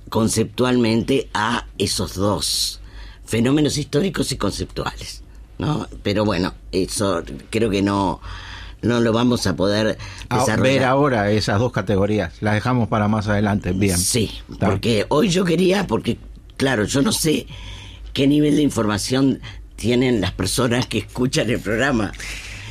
conceptualmente 0.08 1.28
a 1.34 1.66
esos 1.76 2.14
dos 2.14 2.80
fenómenos 3.24 3.76
históricos 3.76 4.32
y 4.32 4.36
conceptuales, 4.36 5.22
¿no? 5.58 5.86
Pero 6.02 6.24
bueno, 6.24 6.54
eso 6.72 7.22
creo 7.50 7.68
que 7.68 7.82
no 7.82 8.20
no 8.80 9.00
lo 9.00 9.12
vamos 9.12 9.46
a 9.46 9.56
poder 9.56 9.98
desarrollar. 10.30 10.58
A 10.58 10.62
ver 10.62 10.84
ahora 10.84 11.30
esas 11.30 11.58
dos 11.58 11.72
categorías, 11.72 12.34
las 12.40 12.54
dejamos 12.54 12.88
para 12.88 13.08
más 13.08 13.26
adelante, 13.28 13.72
bien. 13.72 13.98
Sí, 13.98 14.30
porque 14.60 15.06
hoy 15.08 15.28
yo 15.28 15.44
quería, 15.44 15.86
porque 15.86 16.18
claro, 16.56 16.84
yo 16.84 17.02
no 17.02 17.12
sé 17.12 17.46
qué 18.12 18.26
nivel 18.26 18.56
de 18.56 18.62
información 18.62 19.40
tienen 19.76 20.20
las 20.20 20.32
personas 20.32 20.86
que 20.86 20.98
escuchan 20.98 21.50
el 21.50 21.60
programa. 21.60 22.12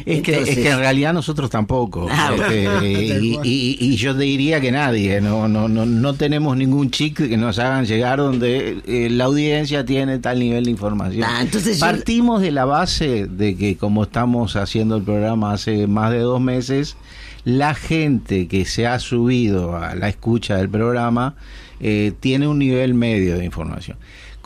Es, 0.06 0.18
Entonces, 0.18 0.46
que, 0.46 0.52
es 0.52 0.58
que 0.58 0.70
en 0.70 0.80
realidad 0.80 1.14
nosotros 1.14 1.50
tampoco. 1.50 2.08
Ah, 2.10 2.32
este, 2.36 2.64
y, 2.84 3.40
y, 3.44 3.78
y, 3.80 3.96
yo 3.96 4.14
diría 4.14 4.62
que 4.62 4.72
nadie. 4.72 5.22
No, 5.22 5.48
no, 5.48 5.68
no, 5.68 5.86
no 5.86 6.14
tenemos 6.14 6.56
ningún 6.58 6.92
chic 6.92 7.28
que 7.28 7.38
nos 7.38 7.60
hagan 7.60 7.86
llegar 7.86 8.20
donde 8.20 8.82
eh, 8.86 9.10
la 9.10 9.26
audiencia 9.26 9.86
tiene 9.86 10.20
tal 10.20 10.40
nivel 10.40 10.66
de 10.66 10.72
información. 10.72 11.24
Ah, 11.28 11.40
entonces 11.42 11.80
Partimos 11.80 12.40
yo... 12.40 12.46
de 12.46 12.52
la 12.52 12.66
base 12.66 13.28
de 13.28 13.56
que 13.56 13.78
como 13.78 14.04
estamos 14.04 14.56
haciendo 14.56 14.98
el 14.98 15.04
programa 15.04 15.54
hace 15.54 15.88
más 15.88 16.12
de 16.12 16.20
dos 16.20 16.42
meses, 16.42 16.98
la 17.44 17.74
gente 17.74 18.48
que 18.48 18.66
se 18.66 18.88
ha 18.88 19.00
subido 19.00 19.78
a 19.78 19.96
la 19.96 20.10
escucha 20.10 20.58
del 20.58 20.70
programa 20.70 21.36
eh, 21.80 22.14
tiene 22.20 22.48
un 22.48 22.60
nivel 22.60 22.94
medio 22.94 23.38
de 23.38 23.46
información. 23.46 23.98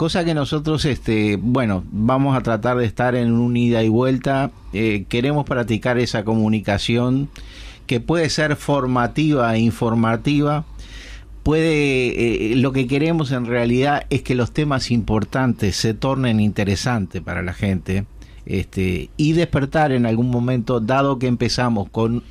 Cosa 0.02 0.26
que 0.26 0.34
nosotros, 0.34 0.86
este, 0.86 1.38
bueno, 1.40 1.84
vamos 1.92 2.36
a 2.36 2.42
tratar 2.42 2.76
de 2.78 2.86
estar 2.86 3.14
en 3.14 3.34
un 3.34 3.56
ida 3.56 3.84
y 3.84 3.88
vuelta. 3.88 4.50
Eh, 4.74 5.06
queremos 5.08 5.46
practicar 5.46 6.00
esa 6.00 6.24
comunicación 6.24 7.30
que 7.86 8.00
puede 8.00 8.32
ser 8.32 8.56
formativa 8.56 9.56
e 9.56 9.60
informativa. 9.60 10.66
Puede, 11.44 12.54
eh, 12.54 12.56
lo 12.56 12.72
que 12.72 12.88
queremos 12.88 13.32
en 13.32 13.46
realidad 13.46 14.08
es 14.10 14.24
que 14.24 14.34
los 14.34 14.52
temas 14.52 14.90
importantes 14.90 15.76
se 15.76 15.94
tornen 15.94 16.40
interesantes 16.40 17.22
para 17.22 17.44
la 17.44 17.54
gente 17.54 18.06
este, 18.48 19.12
y 19.18 19.34
despertar 19.34 19.92
en 19.92 20.08
algún 20.08 20.32
momento, 20.32 20.80
dado 20.80 21.20
que 21.20 21.28
empezamos 21.28 21.88
con 21.92 22.24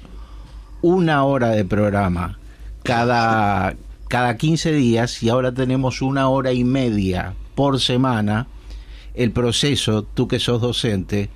una 0.82 1.22
hora 1.22 1.50
de 1.50 1.64
programa 1.64 2.36
cada, 2.82 3.76
cada 4.08 4.36
15 4.36 4.72
días 4.72 5.22
y 5.22 5.28
ahora 5.28 5.52
tenemos 5.52 6.02
una 6.02 6.28
hora 6.28 6.52
y 6.52 6.64
media 6.64 7.36
por 7.60 7.78
semana, 7.78 8.46
el 9.12 9.32
proceso, 9.32 10.02
tú 10.02 10.28
que 10.28 10.38
sos 10.38 10.62
docente, 10.62 11.28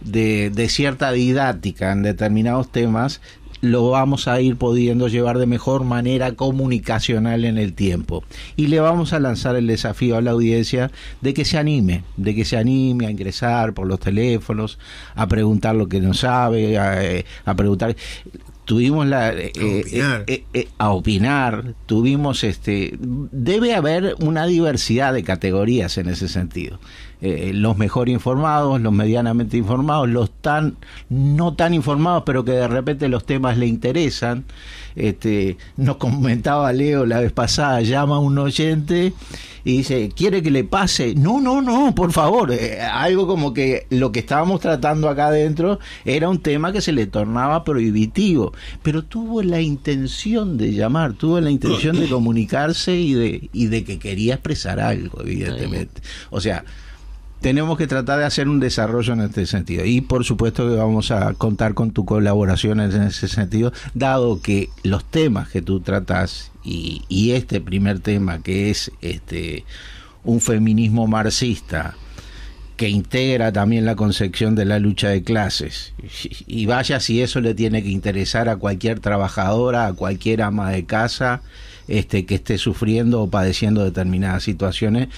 de, 0.00 0.48
de 0.48 0.70
cierta 0.70 1.12
didáctica 1.12 1.92
en 1.92 2.02
determinados 2.02 2.72
temas, 2.72 3.20
lo 3.60 3.90
vamos 3.90 4.26
a 4.26 4.40
ir 4.40 4.56
pudiendo 4.56 5.08
llevar 5.08 5.36
de 5.36 5.44
mejor 5.44 5.84
manera 5.84 6.32
comunicacional 6.32 7.44
en 7.44 7.58
el 7.58 7.74
tiempo. 7.74 8.24
Y 8.56 8.68
le 8.68 8.80
vamos 8.80 9.12
a 9.12 9.20
lanzar 9.20 9.54
el 9.54 9.66
desafío 9.66 10.16
a 10.16 10.22
la 10.22 10.30
audiencia 10.30 10.90
de 11.20 11.34
que 11.34 11.44
se 11.44 11.58
anime, 11.58 12.04
de 12.16 12.34
que 12.34 12.46
se 12.46 12.56
anime 12.56 13.06
a 13.06 13.10
ingresar 13.10 13.74
por 13.74 13.86
los 13.86 14.00
teléfonos, 14.00 14.78
a 15.14 15.26
preguntar 15.26 15.74
lo 15.74 15.88
que 15.88 16.00
no 16.00 16.14
sabe, 16.14 16.78
a, 16.78 17.04
eh, 17.04 17.26
a 17.44 17.54
preguntar 17.54 17.94
tuvimos 18.66 19.06
la 19.06 19.32
eh, 19.32 19.52
opinar. 19.80 20.24
eh, 20.26 20.44
eh, 20.52 20.68
a 20.76 20.90
opinar 20.90 21.74
tuvimos 21.86 22.44
este 22.44 22.94
debe 23.00 23.74
haber 23.74 24.16
una 24.18 24.44
diversidad 24.44 25.14
de 25.14 25.22
categorías 25.22 25.96
en 25.96 26.08
ese 26.08 26.28
sentido 26.28 26.78
Eh, 27.22 27.52
los 27.54 27.78
mejor 27.78 28.10
informados 28.10 28.78
los 28.78 28.92
medianamente 28.92 29.56
informados 29.56 30.06
los 30.06 30.30
tan 30.30 30.76
no 31.08 31.54
tan 31.54 31.72
informados 31.72 32.24
pero 32.26 32.44
que 32.44 32.52
de 32.52 32.68
repente 32.68 33.08
los 33.08 33.24
temas 33.24 33.56
le 33.56 33.66
interesan. 33.66 34.44
Este 34.94 35.56
nos 35.78 35.96
comentaba 35.96 36.70
Leo 36.74 37.06
la 37.06 37.20
vez 37.20 37.32
pasada 37.32 37.80
llama 37.80 38.18
un 38.18 38.36
oyente 38.36 39.14
y 39.64 39.78
dice 39.78 40.10
quiere 40.14 40.42
que 40.42 40.50
le 40.50 40.64
pase 40.64 41.14
no 41.14 41.40
no 41.40 41.62
no 41.62 41.94
por 41.94 42.12
favor. 42.12 42.52
Eh, 42.52 42.82
algo 42.82 43.26
como 43.26 43.54
que 43.54 43.86
lo 43.88 44.12
que 44.12 44.20
estábamos 44.20 44.60
tratando 44.60 45.08
acá 45.08 45.28
adentro 45.28 45.78
era 46.04 46.28
un 46.28 46.40
tema 46.40 46.70
que 46.70 46.82
se 46.82 46.92
le 46.92 47.06
tornaba 47.06 47.64
prohibitivo 47.64 48.52
pero 48.82 49.02
tuvo 49.04 49.42
la 49.42 49.62
intención 49.62 50.58
de 50.58 50.74
llamar 50.74 51.14
tuvo 51.14 51.40
la 51.40 51.50
intención 51.50 51.98
de 51.98 52.08
comunicarse 52.10 52.94
y 52.94 53.14
de 53.14 53.48
y 53.54 53.66
de 53.68 53.84
que 53.84 53.98
quería 53.98 54.34
expresar 54.34 54.80
algo 54.80 55.22
evidentemente. 55.22 56.02
O 56.28 56.42
sea 56.42 56.62
tenemos 57.40 57.78
que 57.78 57.86
tratar 57.86 58.18
de 58.18 58.24
hacer 58.24 58.48
un 58.48 58.60
desarrollo 58.60 59.12
en 59.12 59.20
este 59.20 59.46
sentido 59.46 59.84
y 59.84 60.00
por 60.00 60.24
supuesto 60.24 60.68
que 60.68 60.76
vamos 60.76 61.10
a 61.10 61.34
contar 61.34 61.74
con 61.74 61.90
tu 61.90 62.04
colaboración 62.04 62.80
en 62.80 63.02
ese 63.02 63.28
sentido 63.28 63.72
dado 63.94 64.40
que 64.40 64.70
los 64.82 65.04
temas 65.04 65.48
que 65.48 65.62
tú 65.62 65.80
tratas 65.80 66.50
y, 66.64 67.02
y 67.08 67.32
este 67.32 67.60
primer 67.60 68.00
tema 68.00 68.42
que 68.42 68.70
es 68.70 68.90
este 69.00 69.64
un 70.24 70.40
feminismo 70.40 71.06
marxista 71.06 71.94
que 72.76 72.88
integra 72.90 73.52
también 73.52 73.86
la 73.86 73.96
concepción 73.96 74.54
de 74.54 74.66
la 74.66 74.78
lucha 74.78 75.08
de 75.08 75.22
clases. 75.22 75.94
Y 76.46 76.66
vaya 76.66 77.00
si 77.00 77.22
eso 77.22 77.40
le 77.40 77.54
tiene 77.54 77.82
que 77.82 77.88
interesar 77.88 78.48
a 78.50 78.56
cualquier 78.56 79.00
trabajadora, 79.00 79.86
a 79.86 79.94
cualquier 79.94 80.42
ama 80.42 80.70
de 80.70 80.84
casa 80.84 81.40
este, 81.88 82.26
que 82.26 82.34
esté 82.34 82.58
sufriendo 82.58 83.22
o 83.22 83.30
padeciendo 83.30 83.82
determinadas 83.82 84.42
situaciones, 84.42 85.08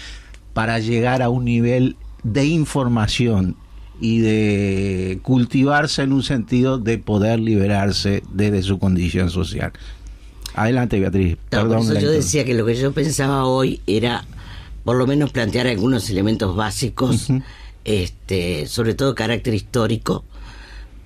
para 0.52 0.78
llegar 0.78 1.20
a 1.20 1.30
un 1.30 1.44
nivel 1.44 1.96
de 2.32 2.46
información 2.46 3.56
y 4.00 4.20
de 4.20 5.18
cultivarse 5.22 6.02
en 6.02 6.12
un 6.12 6.22
sentido 6.22 6.78
de 6.78 6.98
poder 6.98 7.40
liberarse 7.40 8.22
desde 8.32 8.62
su 8.62 8.78
condición 8.78 9.30
social. 9.30 9.72
Adelante, 10.54 10.98
Beatriz. 11.00 11.36
Perdón. 11.50 11.98
yo 12.00 12.10
decía 12.10 12.44
que 12.44 12.54
lo 12.54 12.64
que 12.64 12.74
yo 12.74 12.92
pensaba 12.92 13.44
hoy 13.44 13.80
era 13.86 14.24
por 14.84 14.96
lo 14.96 15.06
menos 15.06 15.30
plantear 15.30 15.66
algunos 15.66 16.08
elementos 16.10 16.56
básicos, 16.56 17.28
este, 17.84 18.66
sobre 18.66 18.94
todo 18.94 19.14
carácter 19.14 19.54
histórico, 19.54 20.24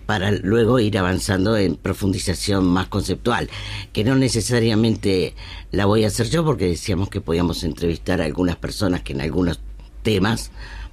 para 0.07 0.31
luego 0.31 0.79
ir 0.79 0.99
avanzando 0.99 1.57
en 1.57 1.77
profundización 1.77 2.65
más 2.67 2.89
conceptual, 2.89 3.49
que 3.93 4.05
no 4.05 4.15
necesariamente 4.15 5.35
la 5.71 5.87
voy 5.87 6.05
a 6.05 6.09
hacer 6.09 6.29
yo 6.29 6.45
porque 6.45 6.67
decíamos 6.67 7.09
que 7.09 7.21
podíamos 7.21 7.65
entrevistar 7.65 8.21
a 8.21 8.25
algunas 8.25 8.57
personas 8.57 9.03
que 9.03 9.13
en 9.15 9.21
algunos 9.21 9.61
temas 10.03 10.51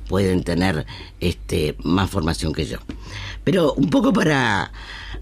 pueden 0.10 0.44
tener 0.44 0.88
este 1.22 1.76
más 1.84 2.10
formación 2.10 2.52
que 2.52 2.66
yo. 2.66 2.80
Pero 3.46 3.74
un 3.74 3.92
poco 3.92 4.12
para 4.12 4.74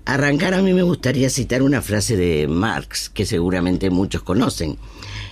arrancar 0.05 0.53
a 0.53 0.61
mí 0.61 0.73
me 0.73 0.81
gustaría 0.81 1.29
citar 1.29 1.61
una 1.61 1.81
frase 1.81 2.15
de 2.15 2.47
Marx 2.47 3.09
que 3.09 3.25
seguramente 3.25 3.89
muchos 3.89 4.23
conocen, 4.23 4.77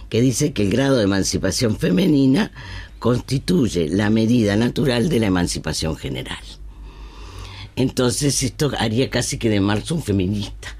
que 0.09 0.21
dice 0.21 0.51
que 0.51 0.63
el 0.63 0.71
grado 0.71 0.97
de 0.97 1.05
emancipación 1.05 1.77
femenina 1.77 2.51
constituye 2.99 3.87
la 3.87 4.09
medida 4.09 4.57
natural 4.57 5.07
de 5.07 5.19
la 5.21 5.27
emancipación 5.27 5.95
general. 5.95 6.43
Entonces 7.77 8.43
esto 8.43 8.71
haría 8.77 9.09
casi 9.09 9.37
que 9.37 9.49
de 9.49 9.61
Marx 9.61 9.89
un 9.91 10.03
feminista, 10.03 10.75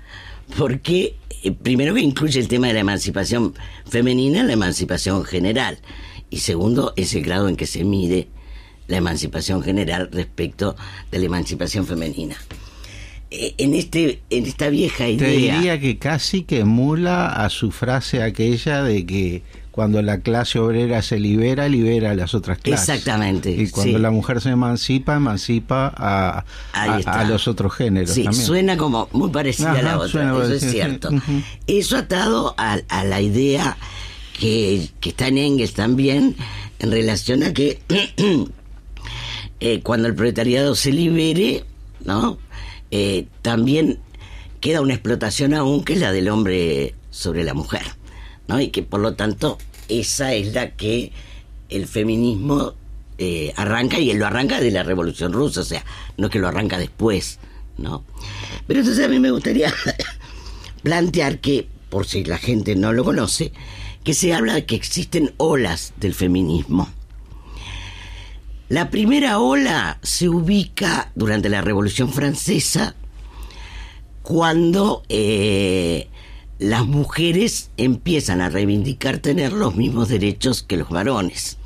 porque 0.58 1.16
eh, 1.44 1.52
primero 1.52 1.96
que 1.96 2.02
incluye 2.02 2.40
el 2.40 2.50
tema 2.50 2.68
de 2.68 2.74
la 2.74 2.80
emancipación 2.82 3.54
femenina 3.86 4.42
en 4.42 4.48
la 4.48 4.54
emancipación 4.54 5.24
general, 5.24 5.80
y 6.30 6.40
segundo 6.40 6.94
es 6.98 7.14
el 7.14 7.24
grado 7.24 7.48
en 7.48 7.56
que 7.56 7.68
se 7.68 7.86
mide 7.86 8.28
la 8.88 8.98
emancipación 8.98 9.62
general 9.63 10.10
respecto 10.12 10.76
de 11.12 11.19
la 11.19 11.26
emancipación 11.26 11.86
femenina. 11.86 12.36
Eh, 13.32 13.56
En, 13.58 13.74
este, 13.74 14.21
en 14.30 14.45
esta 14.45 14.69
vieja 14.69 15.06
Te 15.06 15.12
idea... 15.13 15.56
diría 15.56 15.80
que 15.80 15.98
casi 15.98 16.43
que 16.43 16.60
emula 16.60 17.28
a 17.28 17.50
su 17.50 17.71
frase 17.71 18.21
aquella 18.21 18.84
de 18.84 19.06
que 19.06 19.43
cuando 19.71 20.02
la 20.02 20.21
clase 20.21 20.58
obrera 20.58 21.02
se 21.02 21.19
libera, 21.19 21.67
libera 21.67 22.12
a 22.12 22.15
las 22.15 22.34
otras 22.34 22.60
clases. 22.60 22.88
Exactamente, 22.88 23.52
Y 23.52 23.69
cuando 23.71 23.98
sí. 23.98 24.02
la 24.02 24.10
mujer 24.10 24.39
se 24.39 24.50
emancipa, 24.52 25.15
emancipa 25.17 25.93
a, 25.98 26.45
a- 26.71 27.24
los 27.26 27.50
otros 27.50 27.74
géneros 27.74 28.12
Sí, 28.12 28.24
también. 28.24 28.45
suena 28.45 28.78
como 28.78 29.10
muy 29.12 29.32
parecida 29.32 29.74
a 29.74 29.82
la 29.82 30.00
otra, 30.00 30.32
eso 30.32 30.54
es 30.54 30.71
cierto. 30.71 31.10
Eso 31.67 31.98
atado 31.98 32.56
a, 32.58 32.80
a 32.88 33.04
la 33.04 33.19
idea 33.19 33.76
que, 34.39 34.88
que 35.02 35.10
está 35.10 35.28
en 35.28 35.39
Engels 35.39 35.74
también 35.74 36.38
en 36.80 36.91
relación 36.91 37.43
a 37.43 37.52
que 37.54 37.82
eh, 39.60 39.82
cuando 39.82 40.08
el 40.08 40.15
proletariado 40.15 40.76
se 40.76 40.91
libere, 40.91 41.63
¿no? 42.04 42.38
Eh, 42.91 43.28
también 43.41 44.00
queda 44.60 44.82
una 44.82 44.94
explotación 44.94 45.54
aún 45.54 45.84
que 45.84 45.94
es 45.94 46.00
la 46.00 46.12
del 46.12 46.30
hombre 46.30 46.96
sobre 47.10 47.44
la 47.44 47.54
mujer, 47.54 47.84
¿no? 48.48 48.60
Y 48.60 48.70
que 48.70 48.84
por 48.84 49.00
lo 49.00 49.15
tanto 49.15 49.58
esa 49.88 50.34
es 50.34 50.54
la 50.54 50.72
que 50.72 51.12
el 51.70 51.88
feminismo 51.88 52.74
eh, 53.18 53.54
arranca 53.56 54.00
y 54.00 54.12
él 54.12 54.18
lo 54.18 54.26
arranca 54.26 54.60
de 54.60 54.72
la 54.72 54.84
Revolución 54.84 55.34
Rusa, 55.34 55.62
o 55.62 55.65
sea, 55.65 55.86
no 56.18 56.30
que 56.30 56.39
lo 56.39 56.48
arranca 56.48 56.78
después, 56.78 57.39
¿no? 57.78 58.04
Pero 58.68 58.82
entonces 58.82 59.06
a 59.06 59.08
mí 59.08 59.20
me 59.20 59.32
gustaría 59.32 59.74
plantear 60.84 61.39
que, 61.39 61.68
por 61.89 62.06
si 62.06 62.24
la 62.26 62.38
gente 62.38 62.76
no 62.76 62.91
lo 62.91 63.04
conoce, 63.04 63.54
que 64.04 64.13
se 64.13 64.34
habla 64.34 64.56
de 64.56 64.65
que 64.65 64.76
existen 64.76 65.34
olas 65.38 65.94
del 65.98 66.13
feminismo. 66.13 66.89
La 68.67 68.89
primera 68.89 69.38
ola 69.39 69.99
se 70.01 70.28
ubica 70.28 71.12
durante 71.13 71.49
la 71.49 71.62
Revolución 71.62 72.12
Francesa, 72.12 72.95
cuando 74.23 75.04
eh, 75.08 76.08
las 76.58 76.88
mujeres 76.88 77.69
empiezan 77.78 78.41
a 78.41 78.49
reivindicar 78.49 79.19
tener 79.19 79.54
los 79.54 79.75
mismos 79.75 80.10
derechos 80.10 80.63
que 80.63 80.78
los 80.78 80.89
varones. 80.89 81.60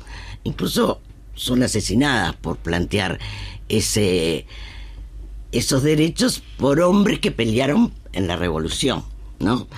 Incluso 0.44 1.00
son 1.34 1.62
asesinadas 1.62 2.36
por 2.36 2.58
plantear 2.58 3.18
ese, 3.70 4.44
esos 5.52 5.82
derechos 5.82 6.42
por 6.58 6.80
hombres 6.80 7.18
que 7.18 7.30
pelearon 7.30 7.94
en 8.12 8.26
la 8.26 8.36
revolución, 8.36 9.04
¿no? 9.38 9.68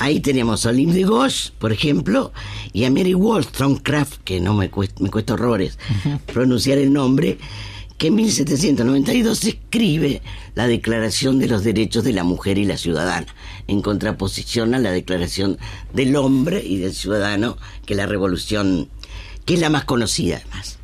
Ahí 0.00 0.20
tenemos 0.20 0.64
a 0.64 0.70
Olympe 0.70 0.94
de 0.96 1.04
Gauche, 1.04 1.52
por 1.58 1.72
ejemplo, 1.72 2.32
y 2.72 2.84
a 2.84 2.90
Mary 2.90 3.12
Wollstonecraft, 3.14 4.22
que 4.24 4.40
no 4.40 4.54
me 4.54 4.70
cuesta, 4.70 4.94
me 5.02 5.10
cuesta 5.10 5.34
horrores 5.34 5.78
pronunciar 6.32 6.78
el 6.78 6.90
nombre, 6.90 7.36
que 7.98 8.06
en 8.06 8.14
1792 8.14 9.44
escribe 9.44 10.22
la 10.54 10.66
Declaración 10.66 11.38
de 11.38 11.48
los 11.48 11.64
Derechos 11.64 12.02
de 12.02 12.14
la 12.14 12.24
Mujer 12.24 12.56
y 12.56 12.64
la 12.64 12.78
Ciudadana, 12.78 13.26
en 13.68 13.82
contraposición 13.82 14.74
a 14.74 14.78
la 14.78 14.90
Declaración 14.90 15.58
del 15.92 16.16
Hombre 16.16 16.64
y 16.64 16.78
del 16.78 16.94
Ciudadano, 16.94 17.58
que 17.84 17.94
la 17.94 18.06
revolución, 18.06 18.88
que 19.44 19.52
es 19.54 19.60
la 19.60 19.68
más 19.68 19.84
conocida 19.84 20.38
además. 20.38 20.78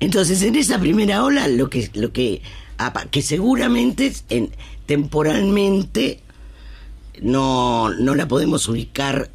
Entonces, 0.00 0.40
en 0.40 0.56
esa 0.56 0.78
primera 0.80 1.22
ola, 1.22 1.46
lo 1.46 1.68
que, 1.68 1.90
lo 1.92 2.10
que, 2.10 2.40
que 3.10 3.20
seguramente 3.20 4.14
en- 4.30 4.50
temporalmente 4.86 6.20
no, 7.20 7.90
no 7.90 8.14
la 8.14 8.26
podemos 8.26 8.68
ubicar 8.68 9.30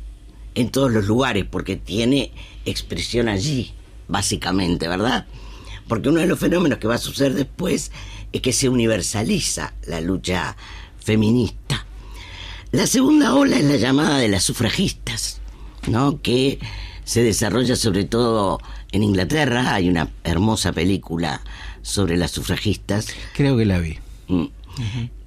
en 0.55 0.69
todos 0.69 0.91
los 0.91 1.05
lugares 1.05 1.45
porque 1.49 1.75
tiene 1.75 2.31
expresión 2.65 3.29
allí, 3.29 3.73
básicamente, 4.07 4.87
¿verdad? 4.87 5.27
Porque 5.87 6.09
uno 6.09 6.21
de 6.21 6.27
los 6.27 6.39
fenómenos 6.39 6.79
que 6.79 6.87
va 6.87 6.95
a 6.95 6.99
suceder 6.99 7.33
después 7.33 7.91
es 8.31 8.41
que 8.41 8.53
se 8.53 8.69
universaliza 8.69 9.73
la 9.87 10.01
lucha 10.01 10.55
feminista. 10.99 11.85
La 12.71 12.87
segunda 12.87 13.35
ola 13.35 13.57
es 13.57 13.63
la 13.63 13.77
llamada 13.77 14.17
de 14.17 14.27
las 14.27 14.43
sufragistas, 14.43 15.39
¿no? 15.87 16.21
Que 16.21 16.59
se 17.03 17.21
desarrolla 17.21 17.75
sobre 17.75 18.03
todo 18.03 18.59
en 18.91 19.03
Inglaterra. 19.03 19.75
Hay 19.75 19.87
una 19.87 20.09
hermosa 20.23 20.73
película 20.73 21.41
sobre 21.83 22.17
las 22.17 22.31
sufragistas. 22.31 23.07
Creo 23.35 23.55
que 23.55 23.65
la 23.65 23.77
vi. 23.77 23.99
Mm. 24.27 24.45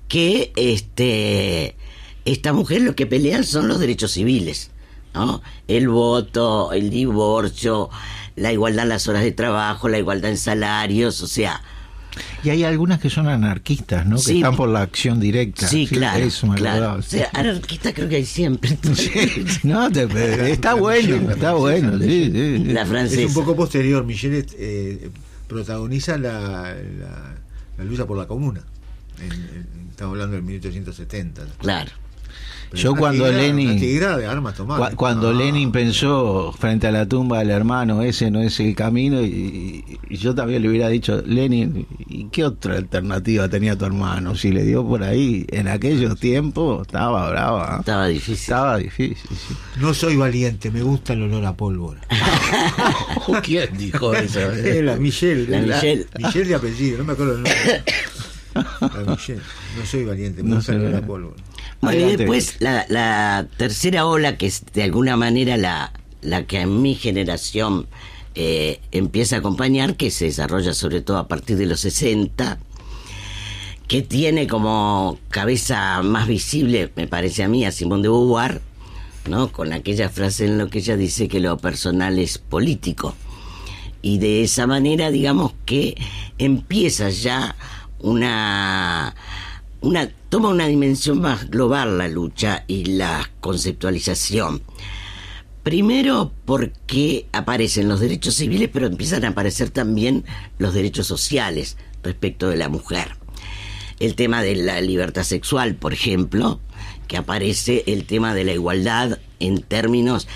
Que 0.08 0.52
este 0.56 1.76
estas 2.32 2.54
mujeres 2.54 2.84
lo 2.84 2.94
que 2.94 3.06
pelean 3.06 3.44
son 3.44 3.68
los 3.68 3.78
derechos 3.78 4.12
civiles, 4.12 4.70
¿no? 5.14 5.42
El 5.66 5.88
voto, 5.88 6.72
el 6.72 6.90
divorcio, 6.90 7.90
la 8.36 8.52
igualdad 8.52 8.84
en 8.84 8.88
las 8.90 9.08
horas 9.08 9.22
de 9.22 9.32
trabajo, 9.32 9.88
la 9.88 9.98
igualdad 9.98 10.30
en 10.30 10.38
salarios, 10.38 11.22
o 11.22 11.26
sea, 11.26 11.60
Y 12.42 12.50
hay 12.50 12.64
algunas 12.64 12.98
que 13.00 13.10
son 13.10 13.28
anarquistas, 13.28 14.04
¿no? 14.06 14.16
Que 14.20 14.32
están 14.36 14.56
por 14.56 14.68
la 14.68 14.80
acción 14.82 15.20
directa. 15.20 15.68
sí, 15.68 15.86
claro, 15.86 16.24
Eso 16.24 16.46
me 16.48 16.56
claro. 16.56 16.76
acordaba, 16.76 16.98
O 16.98 17.02
sí. 17.02 17.18
sea, 17.18 17.30
anarquista 17.32 17.92
creo 17.92 18.08
que 18.08 18.16
hay 18.16 18.26
siempre. 18.26 18.76
No, 19.62 19.90
te- 19.90 20.50
está 20.52 20.74
bueno, 20.74 21.30
está 21.30 21.52
bueno. 21.54 21.98
sí, 21.98 22.30
sí, 22.32 22.56
sí. 22.58 22.64
La 22.72 22.84
francesa. 22.86 23.20
Es 23.22 23.28
un 23.28 23.34
poco 23.34 23.54
posterior. 23.56 24.04
Michelet 24.04 24.52
eh, 24.58 25.10
protagoniza 25.46 26.18
la, 26.18 26.74
la, 26.74 27.34
la 27.78 27.84
lucha 27.84 28.04
por 28.06 28.16
la 28.18 28.26
comuna. 28.26 28.62
En- 29.20 29.32
en- 29.32 29.88
estamos 29.90 30.12
hablando 30.14 30.34
del 30.36 30.44
1870. 30.44 31.42
Claro. 31.58 31.90
Pero 32.70 32.82
Yo 32.82 32.94
cuando 32.94 33.24
tigrada- 33.24 33.42
Lenin- 33.42 33.70
una 33.70 33.80
tigrada 33.80 34.16
de 34.18 34.26
armas 34.26 34.54
tomadas. 34.54 34.90
Cu- 34.90 34.96
Cuando 34.96 35.30
Ah. 35.30 35.32
Lenin 35.32 35.72
pensó 35.72 36.52
frente 36.58 36.86
a 36.86 36.90
la 36.92 37.06
tumba 37.06 37.38
del 37.38 37.50
hermano, 37.50 38.02
ese 38.02 38.30
no 38.30 38.40
es 38.42 38.60
el 38.60 38.74
camino, 38.74 39.22
y, 39.22 39.84
y 40.08 40.16
yo 40.16 40.34
también 40.34 40.62
le 40.62 40.68
hubiera 40.68 40.88
dicho, 40.88 41.22
Lenin, 41.26 41.86
¿y 42.08 42.24
qué 42.26 42.44
otra 42.44 42.76
alternativa 42.76 43.48
tenía 43.48 43.76
tu 43.76 43.84
hermano? 43.84 44.34
Si 44.34 44.50
le 44.52 44.64
dio 44.64 44.86
por 44.86 45.02
ahí, 45.02 45.46
en 45.50 45.68
aquellos 45.68 46.18
tiempos 46.20 46.82
estaba 46.86 47.30
brava, 47.30 47.76
¿eh? 47.76 47.80
Estaba 47.80 48.06
difícil. 48.08 48.34
estaba 48.34 48.76
difícil. 48.78 49.16
sí. 49.30 49.54
No 49.80 49.94
soy 49.94 50.16
valiente, 50.16 50.70
me 50.70 50.82
gusta 50.82 51.12
el 51.14 51.22
olor 51.22 51.44
a 51.46 51.54
pólvora. 51.56 52.00
¿Quién 53.42 53.76
dijo 53.76 54.14
eso? 54.14 54.40
La 54.82 54.96
Michelle. 54.96 55.46
La 55.48 55.60
Michelle. 55.60 56.06
Michelle 56.18 56.44
de 56.48 56.54
apellido, 56.54 56.98
no 56.98 57.04
me 57.04 57.12
acuerdo 57.12 57.32
el 57.36 57.42
nombre. 57.42 57.82
La. 58.54 59.18
No 59.76 59.86
soy 59.86 60.04
valiente, 60.04 60.42
No 60.42 60.60
soy 60.60 60.76
a 60.76 60.78
valiente. 60.78 61.06
pólvora. 61.06 61.36
Bueno, 61.80 62.00
y 62.08 62.16
después 62.16 62.56
la, 62.60 62.86
la 62.88 63.46
tercera 63.56 64.06
ola, 64.06 64.36
que 64.36 64.46
es 64.46 64.64
de 64.72 64.82
alguna 64.82 65.16
manera 65.16 65.56
la, 65.56 65.92
la 66.22 66.44
que 66.46 66.60
en 66.60 66.82
mi 66.82 66.94
generación 66.94 67.86
eh, 68.34 68.80
empieza 68.90 69.36
a 69.36 69.38
acompañar, 69.40 69.96
que 69.96 70.10
se 70.10 70.24
desarrolla 70.26 70.74
sobre 70.74 71.00
todo 71.00 71.18
a 71.18 71.28
partir 71.28 71.56
de 71.56 71.66
los 71.66 71.80
60, 71.80 72.58
que 73.86 74.02
tiene 74.02 74.46
como 74.46 75.18
cabeza 75.30 76.02
más 76.02 76.26
visible, 76.28 76.90
me 76.96 77.06
parece 77.06 77.42
a 77.44 77.48
mí, 77.48 77.64
a 77.64 77.70
Simón 77.72 78.02
de 78.02 78.08
Beauvoir, 78.08 78.60
¿no? 79.28 79.50
con 79.52 79.72
aquella 79.72 80.08
frase 80.08 80.46
en 80.46 80.58
lo 80.58 80.68
que 80.68 80.78
ella 80.80 80.96
dice 80.96 81.28
que 81.28 81.40
lo 81.40 81.56
personal 81.58 82.18
es 82.18 82.38
político. 82.38 83.14
Y 84.02 84.18
de 84.18 84.42
esa 84.42 84.66
manera, 84.66 85.10
digamos 85.10 85.52
que 85.64 85.96
empieza 86.38 87.10
ya 87.10 87.56
una, 88.00 89.14
una 89.80 90.10
toma 90.28 90.48
una 90.48 90.66
dimensión 90.66 91.20
más 91.20 91.50
global 91.50 91.98
la 91.98 92.08
lucha 92.08 92.64
y 92.66 92.84
la 92.84 93.30
conceptualización. 93.40 94.62
Primero 95.62 96.32
porque 96.44 97.26
aparecen 97.32 97.88
los 97.88 98.00
derechos 98.00 98.34
civiles, 98.34 98.70
pero 98.72 98.86
empiezan 98.86 99.24
a 99.24 99.28
aparecer 99.28 99.70
también 99.70 100.24
los 100.58 100.72
derechos 100.72 101.06
sociales 101.06 101.76
respecto 102.02 102.48
de 102.48 102.56
la 102.56 102.68
mujer. 102.68 103.16
El 104.00 104.14
tema 104.14 104.42
de 104.42 104.56
la 104.56 104.80
libertad 104.80 105.24
sexual, 105.24 105.74
por 105.74 105.92
ejemplo, 105.92 106.60
que 107.08 107.16
aparece 107.16 107.84
el 107.86 108.04
tema 108.04 108.34
de 108.34 108.44
la 108.44 108.52
igualdad 108.52 109.18
en 109.40 109.62
términos 109.62 110.28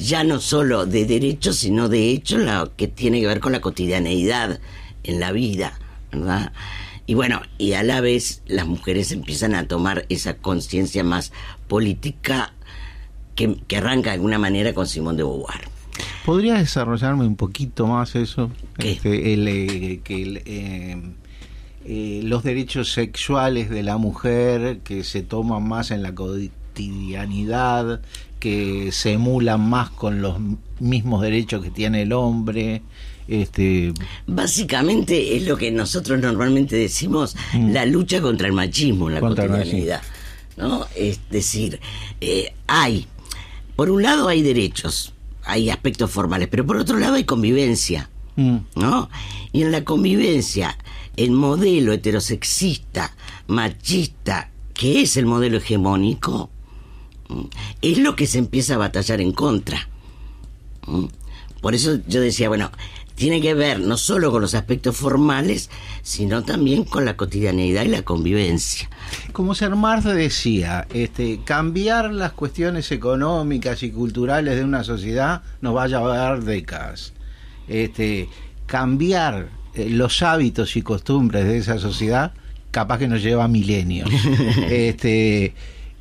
ya 0.00 0.24
no 0.24 0.40
solo 0.40 0.86
de 0.86 1.04
derechos, 1.04 1.56
sino 1.56 1.88
de 1.88 2.10
hecho 2.10 2.38
lo 2.38 2.74
que 2.74 2.88
tiene 2.88 3.20
que 3.20 3.26
ver 3.26 3.40
con 3.40 3.52
la 3.52 3.60
cotidianeidad 3.60 4.58
en 5.02 5.20
la 5.20 5.30
vida, 5.30 5.78
¿verdad? 6.10 6.52
Y 7.10 7.14
bueno, 7.14 7.42
y 7.58 7.72
a 7.72 7.82
la 7.82 8.00
vez 8.00 8.40
las 8.46 8.68
mujeres 8.68 9.10
empiezan 9.10 9.56
a 9.56 9.66
tomar 9.66 10.06
esa 10.10 10.36
conciencia 10.36 11.02
más 11.02 11.32
política 11.66 12.52
que, 13.34 13.56
que 13.66 13.78
arranca 13.78 14.10
de 14.10 14.14
alguna 14.14 14.38
manera 14.38 14.72
con 14.74 14.86
Simón 14.86 15.16
de 15.16 15.24
Beauvoir. 15.24 15.62
¿Podría 16.24 16.54
desarrollarme 16.54 17.26
un 17.26 17.34
poquito 17.34 17.88
más 17.88 18.14
eso? 18.14 18.52
¿Qué? 18.78 18.92
Este, 18.92 19.34
el, 19.34 19.48
eh, 19.48 20.00
el, 20.08 20.36
eh, 20.46 21.02
eh, 21.84 22.20
los 22.22 22.44
derechos 22.44 22.92
sexuales 22.92 23.70
de 23.70 23.82
la 23.82 23.96
mujer 23.96 24.78
que 24.84 25.02
se 25.02 25.22
toman 25.22 25.66
más 25.66 25.90
en 25.90 26.04
la 26.04 26.14
cotidianidad, 26.14 28.02
que 28.38 28.92
se 28.92 29.14
emulan 29.14 29.68
más 29.68 29.90
con 29.90 30.22
los 30.22 30.36
mismos 30.78 31.22
derechos 31.22 31.60
que 31.60 31.72
tiene 31.72 32.02
el 32.02 32.12
hombre. 32.12 32.82
Este, 33.30 33.94
Básicamente 34.26 35.36
es 35.36 35.46
lo 35.46 35.56
que 35.56 35.70
nosotros 35.70 36.18
normalmente 36.20 36.74
decimos, 36.74 37.36
la 37.54 37.86
lucha 37.86 38.20
contra 38.20 38.48
el 38.48 38.52
machismo 38.52 39.08
en 39.08 39.14
la 39.14 39.20
Mm. 39.20 39.24
Contra 39.24 39.46
cotidianidad. 39.46 40.02
¿no? 40.56 40.86
Es 40.96 41.20
decir, 41.30 41.78
eh, 42.20 42.52
hay, 42.66 43.06
por 43.76 43.88
un 43.88 44.02
lado 44.02 44.26
hay 44.26 44.42
derechos, 44.42 45.14
hay 45.44 45.70
aspectos 45.70 46.10
formales, 46.10 46.48
pero 46.48 46.66
por 46.66 46.76
otro 46.76 46.98
lado 46.98 47.14
hay 47.14 47.24
convivencia. 47.24 48.10
mm, 48.34 48.56
¿no? 48.74 49.08
Y 49.52 49.62
en 49.62 49.70
la 49.70 49.84
convivencia, 49.84 50.76
el 51.16 51.30
modelo 51.30 51.92
heterosexista, 51.92 53.14
machista, 53.46 54.50
que 54.74 55.02
es 55.02 55.16
el 55.16 55.26
modelo 55.26 55.58
hegemónico, 55.58 56.50
¿m? 57.28 57.48
es 57.80 57.98
lo 57.98 58.16
que 58.16 58.26
se 58.26 58.38
empieza 58.38 58.74
a 58.74 58.78
batallar 58.78 59.20
en 59.20 59.30
contra. 59.32 59.88
Por 61.60 61.74
eso 61.74 61.98
yo 62.06 62.20
decía, 62.20 62.48
bueno, 62.48 62.70
tiene 63.20 63.42
que 63.42 63.52
ver 63.52 63.80
no 63.80 63.98
solo 63.98 64.30
con 64.30 64.40
los 64.40 64.54
aspectos 64.54 64.96
formales, 64.96 65.68
sino 66.00 66.42
también 66.42 66.84
con 66.84 67.04
la 67.04 67.18
cotidianeidad 67.18 67.84
y 67.84 67.88
la 67.88 68.00
convivencia. 68.00 68.88
Como 69.32 69.54
Ser 69.54 69.76
Marx 69.76 70.04
decía, 70.04 70.88
este, 70.94 71.40
cambiar 71.44 72.14
las 72.14 72.32
cuestiones 72.32 72.90
económicas 72.92 73.82
y 73.82 73.90
culturales 73.90 74.56
de 74.56 74.64
una 74.64 74.84
sociedad 74.84 75.42
nos 75.60 75.76
va 75.76 75.82
a 75.82 75.88
llevar 75.88 76.44
décadas. 76.44 77.12
Este, 77.68 78.30
cambiar 78.64 79.50
eh, 79.74 79.90
los 79.90 80.22
hábitos 80.22 80.74
y 80.76 80.80
costumbres 80.80 81.44
de 81.44 81.58
esa 81.58 81.78
sociedad, 81.78 82.32
capaz 82.70 83.00
que 83.00 83.08
nos 83.08 83.22
lleva 83.22 83.48
milenios. 83.48 84.08
este, 84.70 85.52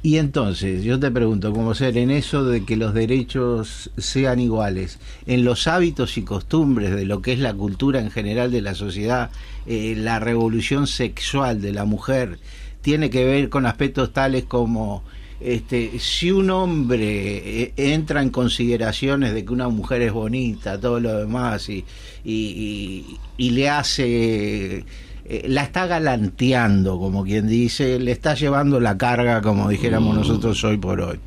y 0.02 0.18
entonces, 0.18 0.84
yo 0.84 0.98
te 1.00 1.12
pregunto, 1.12 1.52
como 1.52 1.74
ser 1.76 1.98
en 1.98 2.10
eso 2.12 2.46
de 2.46 2.64
que 2.64 2.78
los 2.78 2.94
derechos 2.94 3.92
sean 3.98 4.40
iguales, 4.40 4.98
en 5.26 5.44
los 5.44 5.68
hábitos 5.68 6.18
y 6.18 6.22
costumbres 6.24 6.96
de 6.96 7.06
lo 7.06 7.22
que 7.22 7.34
es 7.34 7.40
la 7.40 7.54
cultura 7.54 8.00
en 8.00 8.10
general 8.10 8.50
de 8.52 8.62
la 8.62 8.76
sociedad, 8.76 9.30
eh, 9.66 9.96
la 9.98 10.20
revolución 10.20 10.88
sexual 10.88 11.62
de 11.62 11.74
la 11.74 11.84
mujer 11.84 12.40
tiene 12.82 13.10
que 13.10 13.26
ver 13.26 13.50
con 13.50 13.66
aspectos 13.66 14.14
tales 14.14 14.46
como 14.46 15.04
este, 15.42 16.00
si 16.00 16.32
un 16.32 16.50
hombre 16.50 17.62
eh, 17.64 17.74
entra 17.78 18.22
en 18.22 18.30
consideraciones 18.30 19.34
de 19.34 19.44
que 19.46 19.54
una 19.54 19.68
mujer 19.70 20.02
es 20.02 20.12
bonita, 20.14 20.80
todo 20.80 21.00
lo 21.00 21.18
demás, 21.18 21.68
y, 21.70 21.84
y, 22.24 22.34
y- 22.34 23.18
y 23.38 23.50
le 23.52 23.70
hace, 23.70 24.86
eh, 25.30 25.46
la 25.48 25.64
está 25.64 25.88
galanteando, 25.88 27.00
como 27.00 27.24
quien 27.24 27.48
dice, 27.48 28.00
le 28.00 28.12
está 28.12 28.34
llevando 28.34 28.80
la 28.80 28.98
carga, 28.98 29.42
como 29.42 29.70
dijéramos 29.70 30.16
nosotros 30.16 30.62
hoy 30.64 30.78
por 30.78 31.00
hoy. 31.00 31.20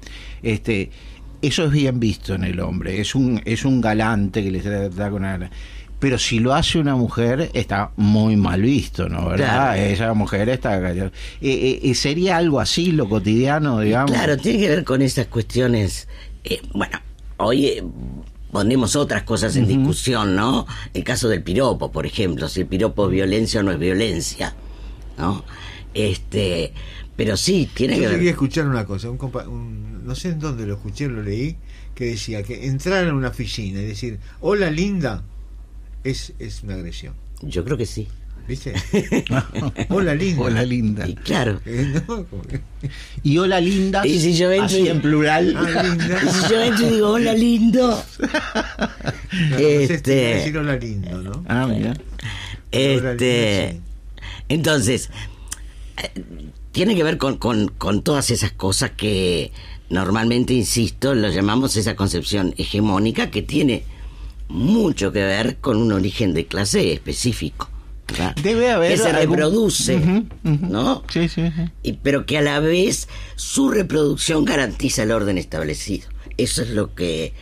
Este, 0.43 0.91
eso 1.41 1.65
es 1.65 1.71
bien 1.71 1.99
visto 2.01 2.35
en 2.35 2.45
el 2.45 2.61
hombre, 2.61 3.01
es 3.01 3.15
un, 3.15 3.41
es 3.45 3.65
un 3.65 3.81
galante 3.81 4.43
que 4.43 4.51
le 4.51 4.61
trata 4.61 5.11
con 5.11 5.25
una... 5.25 5.51
Pero 5.99 6.19
si 6.19 6.41
lo 6.41 6.53
hace 6.53 6.81
una 6.81 6.97
mujer, 6.97 7.51
está 7.55 7.93
muy 7.97 8.35
mal 8.35 8.61
visto, 8.61 9.09
¿no? 9.09 9.29
¿Verdad? 9.29 9.75
Claro. 9.75 9.81
Esa 9.81 10.15
mujer 10.15 10.49
está... 10.49 10.91
Eh, 10.91 11.11
eh, 11.41 11.81
eh, 11.81 11.95
¿Sería 11.95 12.39
algo 12.39 12.59
así 12.59 12.91
lo 12.91 13.09
cotidiano, 13.09 13.79
digamos? 13.79 14.11
Claro, 14.11 14.37
tiene 14.37 14.59
que 14.59 14.69
ver 14.69 14.85
con 14.85 15.01
esas 15.01 15.29
cuestiones. 15.29 16.09
eh, 16.43 16.61
bueno, 16.75 16.99
hoy 17.37 17.83
ponemos 18.53 18.95
otras 18.95 19.25
cosas 19.25 19.57
en 19.57 19.67
discusión, 19.67 20.37
¿no? 20.37 20.67
El 20.95 21.03
caso 21.03 21.29
del 21.29 21.43
piropo, 21.43 21.91
por 21.91 22.07
ejemplo, 22.07 22.49
si 22.49 22.61
el 22.61 22.67
piropo 22.67 23.07
es 23.07 23.11
violencia 23.13 23.61
o 23.61 23.63
no 23.65 23.73
es 23.73 23.79
violencia, 23.81 24.55
¿no? 25.19 25.45
Este, 25.95 26.73
pero 27.17 27.37
sí, 27.37 27.69
tiene 27.75 27.97
Yo 27.97 28.03
que 28.05 28.15
quería 28.17 28.31
escuchar 28.31 28.67
una 28.69 28.85
cosa, 28.85 29.11
un 29.11 29.19
compa- 29.19 29.47
un- 29.49 30.07
no 30.07 30.15
sé 30.15 30.29
en 30.31 30.39
dónde 30.39 30.67
lo 30.67 30.75
escuché, 30.75 31.09
lo 31.09 31.23
leí, 31.23 31.57
que 31.95 32.05
decía 32.07 32.43
que 32.43 32.67
entrar 32.67 33.07
en 33.07 33.15
una 33.15 33.29
oficina 33.29 33.81
y 33.81 33.87
decir, 33.87 34.19
hola 34.41 34.71
linda, 34.71 35.23
es, 36.05 36.33
es 36.39 36.63
una 36.63 36.75
agresión. 36.75 37.15
Yo 37.43 37.65
creo 37.65 37.77
que 37.77 37.87
sí. 37.87 38.09
¿Viste? 38.49 38.73
hola 39.89 40.15
linda. 40.15 40.43
Hola 40.43 40.63
linda. 40.65 41.09
Y 41.09 41.15
claro. 41.15 41.61
Eh, 41.65 42.01
¿no? 42.09 42.27
Y 43.23 43.39
hola 43.39 43.61
linda. 43.61 44.07
Y 44.07 44.19
si 44.19 44.35
yo 44.35 44.51
entro 44.51 44.67
así 44.67 44.81
y- 44.83 44.89
en 44.89 45.01
plural. 45.01 45.55
Ah, 45.57 45.83
linda. 45.85 46.21
Y 46.23 46.29
si 46.29 46.49
yo 46.51 46.61
entro 46.63 46.87
y 46.87 46.91
digo, 46.91 47.09
hola 47.11 47.33
lindo. 47.35 48.05
Es 49.59 49.91
Este- 49.91 50.15
decir 50.15 50.59
hola 50.59 50.77
lindo, 50.77 51.19
¿no? 51.23 51.45
Ah, 51.49 51.67
mira. 51.67 51.95
Este, 52.71 53.69
linda, 53.73 53.87
entonces, 54.49 55.11
eh, 56.03 56.23
tiene 56.73 56.95
que 56.95 57.03
ver 57.03 57.19
con, 57.19 57.37
con, 57.39 57.69
con 57.69 58.03
todas 58.03 58.31
esas 58.31 58.53
cosas 58.53 58.91
que 58.93 59.53
normalmente, 59.89 60.53
insisto, 60.55 61.15
lo 61.15 61.29
llamamos 61.31 61.77
esa 61.77 61.97
concepción 61.97 62.55
hegemónica 62.59 63.31
que 63.31 63.43
tiene 63.43 63.85
mucho 64.49 65.13
que 65.13 65.23
ver 65.23 65.57
con 65.59 65.77
un 65.79 65.93
origen 65.93 66.35
de 66.35 66.47
clase 66.47 66.93
específico. 66.93 67.69
Debe 68.43 68.71
haber 68.71 68.93
Que 68.93 68.97
se 68.99 69.09
algún- 69.11 69.37
reproduce. 69.37 70.01
¿no? 70.43 71.03
Sí, 71.09 71.29
sí, 71.29 71.43
sí. 71.55 71.63
Y, 71.83 71.93
pero 71.95 72.27
que 72.27 72.39
a 72.39 72.43
la 72.43 72.61
vez 72.61 73.09
su 73.37 73.71
reproducción 73.71 74.45
garantiza 74.45 75.03
el 75.03 75.11
orden 75.13 75.39
establecido. 75.39 76.09
Eso 76.37 76.63
es 76.63 76.71
lo 76.71 76.95
que 76.95 77.33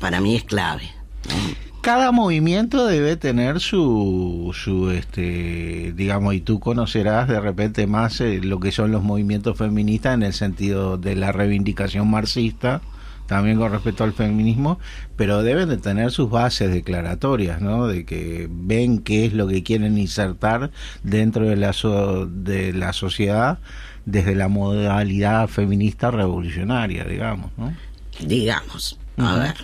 para 0.00 0.20
mí 0.20 0.36
es 0.36 0.44
clave. 0.44 0.84
¿no? 1.28 1.66
Cada 1.82 2.10
movimiento 2.10 2.84
debe 2.86 3.16
tener 3.16 3.60
su, 3.60 4.52
su 4.60 4.90
este, 4.90 5.92
digamos, 5.94 6.34
y 6.34 6.40
tú 6.40 6.58
conocerás 6.58 7.28
de 7.28 7.38
repente 7.40 7.86
más 7.86 8.20
eh, 8.20 8.40
lo 8.42 8.58
que 8.58 8.72
son 8.72 8.90
los 8.90 9.04
movimientos 9.04 9.56
feministas 9.56 10.14
en 10.14 10.24
el 10.24 10.32
sentido 10.32 10.98
de 10.98 11.14
la 11.14 11.30
reivindicación 11.30 12.10
marxista, 12.10 12.80
también 13.26 13.58
con 13.58 13.72
respecto 13.72 14.04
al 14.04 14.12
feminismo, 14.12 14.78
pero 15.16 15.42
deben 15.42 15.68
de 15.68 15.76
tener 15.78 16.10
sus 16.12 16.30
bases 16.30 16.70
declaratorias, 16.72 17.60
¿no? 17.60 17.86
De 17.88 18.04
que 18.04 18.48
ven 18.50 18.98
qué 18.98 19.26
es 19.26 19.32
lo 19.32 19.46
que 19.48 19.62
quieren 19.62 19.98
insertar 19.98 20.70
dentro 21.02 21.46
de 21.48 21.56
la, 21.56 21.72
so- 21.72 22.26
de 22.26 22.72
la 22.72 22.92
sociedad 22.92 23.58
desde 24.04 24.34
la 24.36 24.46
modalidad 24.48 25.48
feminista 25.48 26.10
revolucionaria, 26.12 27.04
digamos, 27.04 27.50
¿no? 27.56 27.74
Digamos, 28.24 28.98
a 29.16 29.36
ver. 29.38 29.54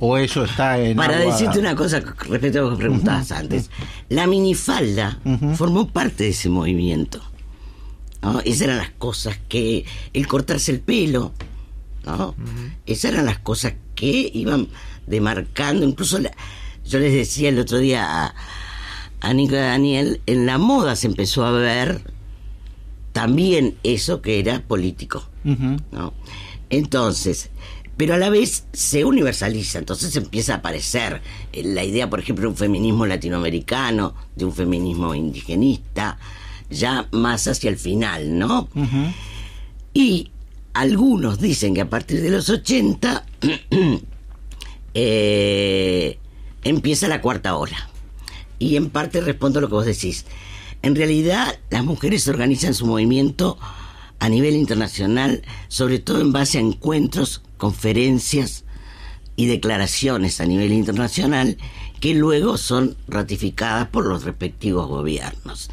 O 0.00 0.16
eso 0.18 0.44
está 0.44 0.78
en 0.80 0.96
Para 0.96 1.18
agua- 1.18 1.32
decirte 1.32 1.58
una 1.60 1.76
cosa 1.76 2.00
respecto 2.28 2.58
a 2.58 2.62
lo 2.62 2.70
que 2.70 2.76
preguntabas 2.78 3.30
antes, 3.30 3.70
la 4.08 4.26
minifalda 4.26 5.18
formó 5.54 5.88
parte 5.88 6.24
de 6.24 6.30
ese 6.30 6.48
movimiento. 6.48 7.20
¿no? 8.22 8.40
Esas 8.40 8.62
eran 8.62 8.78
las 8.78 8.90
cosas 8.90 9.38
que. 9.48 9.84
El 10.12 10.26
cortarse 10.26 10.72
el 10.72 10.80
pelo, 10.80 11.32
¿no? 12.04 12.34
Esas 12.86 13.12
eran 13.12 13.26
las 13.26 13.38
cosas 13.38 13.74
que 13.94 14.30
iban 14.34 14.68
demarcando. 15.06 15.84
Incluso 15.86 16.18
la- 16.18 16.32
yo 16.84 16.98
les 16.98 17.12
decía 17.12 17.48
el 17.48 17.58
otro 17.58 17.78
día 17.78 18.26
a, 18.26 18.34
a 19.20 19.32
Nico 19.34 19.54
y 19.54 19.58
a 19.58 19.62
Daniel, 19.66 20.20
en 20.26 20.46
la 20.46 20.58
moda 20.58 20.96
se 20.96 21.06
empezó 21.06 21.44
a 21.44 21.52
ver 21.52 22.02
también 23.12 23.76
eso 23.82 24.22
que 24.22 24.38
era 24.38 24.60
político. 24.62 25.28
¿no? 25.92 26.14
Entonces, 26.70 27.50
pero 27.96 28.14
a 28.14 28.18
la 28.18 28.30
vez 28.30 28.64
se 28.72 29.04
universaliza, 29.04 29.78
entonces 29.78 30.16
empieza 30.16 30.54
a 30.54 30.56
aparecer 30.56 31.20
la 31.52 31.84
idea, 31.84 32.08
por 32.08 32.20
ejemplo, 32.20 32.42
de 32.44 32.48
un 32.48 32.56
feminismo 32.56 33.04
latinoamericano, 33.06 34.14
de 34.34 34.44
un 34.46 34.52
feminismo 34.54 35.14
indigenista, 35.14 36.18
ya 36.70 37.06
más 37.12 37.46
hacia 37.48 37.68
el 37.70 37.76
final, 37.76 38.38
¿no? 38.38 38.68
Y 39.92 40.30
algunos 40.74 41.40
dicen 41.40 41.74
que 41.74 41.82
a 41.82 41.90
partir 41.90 42.20
de 42.20 42.30
los 42.30 42.48
80 42.48 43.24
eh, 44.94 46.18
empieza 46.64 47.08
la 47.08 47.20
cuarta 47.20 47.56
ola. 47.56 47.90
Y 48.58 48.76
en 48.76 48.90
parte 48.90 49.20
respondo 49.20 49.58
a 49.58 49.62
lo 49.62 49.68
que 49.68 49.74
vos 49.74 49.86
decís. 49.86 50.24
En 50.82 50.96
realidad, 50.96 51.58
las 51.70 51.84
mujeres 51.84 52.26
organizan 52.28 52.74
su 52.74 52.86
movimiento 52.86 53.58
a 54.18 54.28
nivel 54.28 54.54
internacional, 54.54 55.42
sobre 55.68 55.98
todo 55.98 56.20
en 56.20 56.32
base 56.32 56.58
a 56.58 56.60
encuentros, 56.60 57.42
conferencias 57.56 58.64
y 59.36 59.46
declaraciones 59.46 60.40
a 60.40 60.46
nivel 60.46 60.72
internacional 60.72 61.56
que 62.00 62.14
luego 62.14 62.56
son 62.56 62.96
ratificadas 63.06 63.88
por 63.88 64.06
los 64.06 64.24
respectivos 64.24 64.88
gobiernos. 64.88 65.70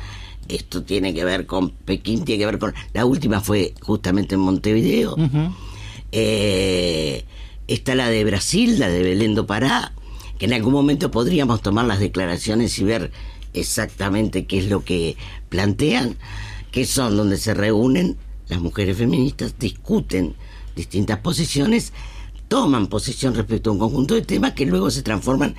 Esto 0.49 0.83
tiene 0.83 1.13
que 1.13 1.23
ver 1.23 1.45
con 1.45 1.69
Pekín, 1.69 2.25
tiene 2.25 2.39
que 2.39 2.45
ver 2.47 2.59
con... 2.59 2.73
La 2.93 3.05
última 3.05 3.39
fue 3.39 3.75
justamente 3.81 4.35
en 4.35 4.41
Montevideo. 4.41 5.15
Eh, 6.12 7.23
está 7.67 7.93
la 7.93 8.09
de 8.09 8.23
Brasil, 8.23 8.79
la 8.79 8.89
de 8.89 9.03
Belén 9.03 9.35
do 9.35 9.45
Pará, 9.45 9.93
que 10.39 10.45
en 10.45 10.53
algún 10.53 10.73
momento 10.73 11.12
podríamos 11.12 11.62
tomar 11.62 11.85
las 11.85 11.99
declaraciones 11.99 12.77
y 12.79 12.83
ver 12.83 13.12
exactamente 13.53 14.45
qué 14.45 14.57
es 14.57 14.69
lo 14.69 14.83
que 14.83 15.17
plantean, 15.49 16.17
que 16.71 16.85
son 16.85 17.15
donde 17.15 17.38
se 17.38 17.53
reúnen 17.53 18.17
las 18.47 18.59
mujeres 18.59 18.97
feministas, 18.97 19.53
discuten 19.59 20.33
distintas 20.75 21.19
posiciones, 21.19 21.93
toman 22.47 22.88
posición 22.88 23.35
respecto 23.35 23.69
a 23.69 23.73
un 23.73 23.79
conjunto 23.79 24.15
de 24.15 24.23
temas 24.23 24.53
que 24.53 24.65
luego 24.65 24.89
se 24.89 25.03
transforman 25.03 25.55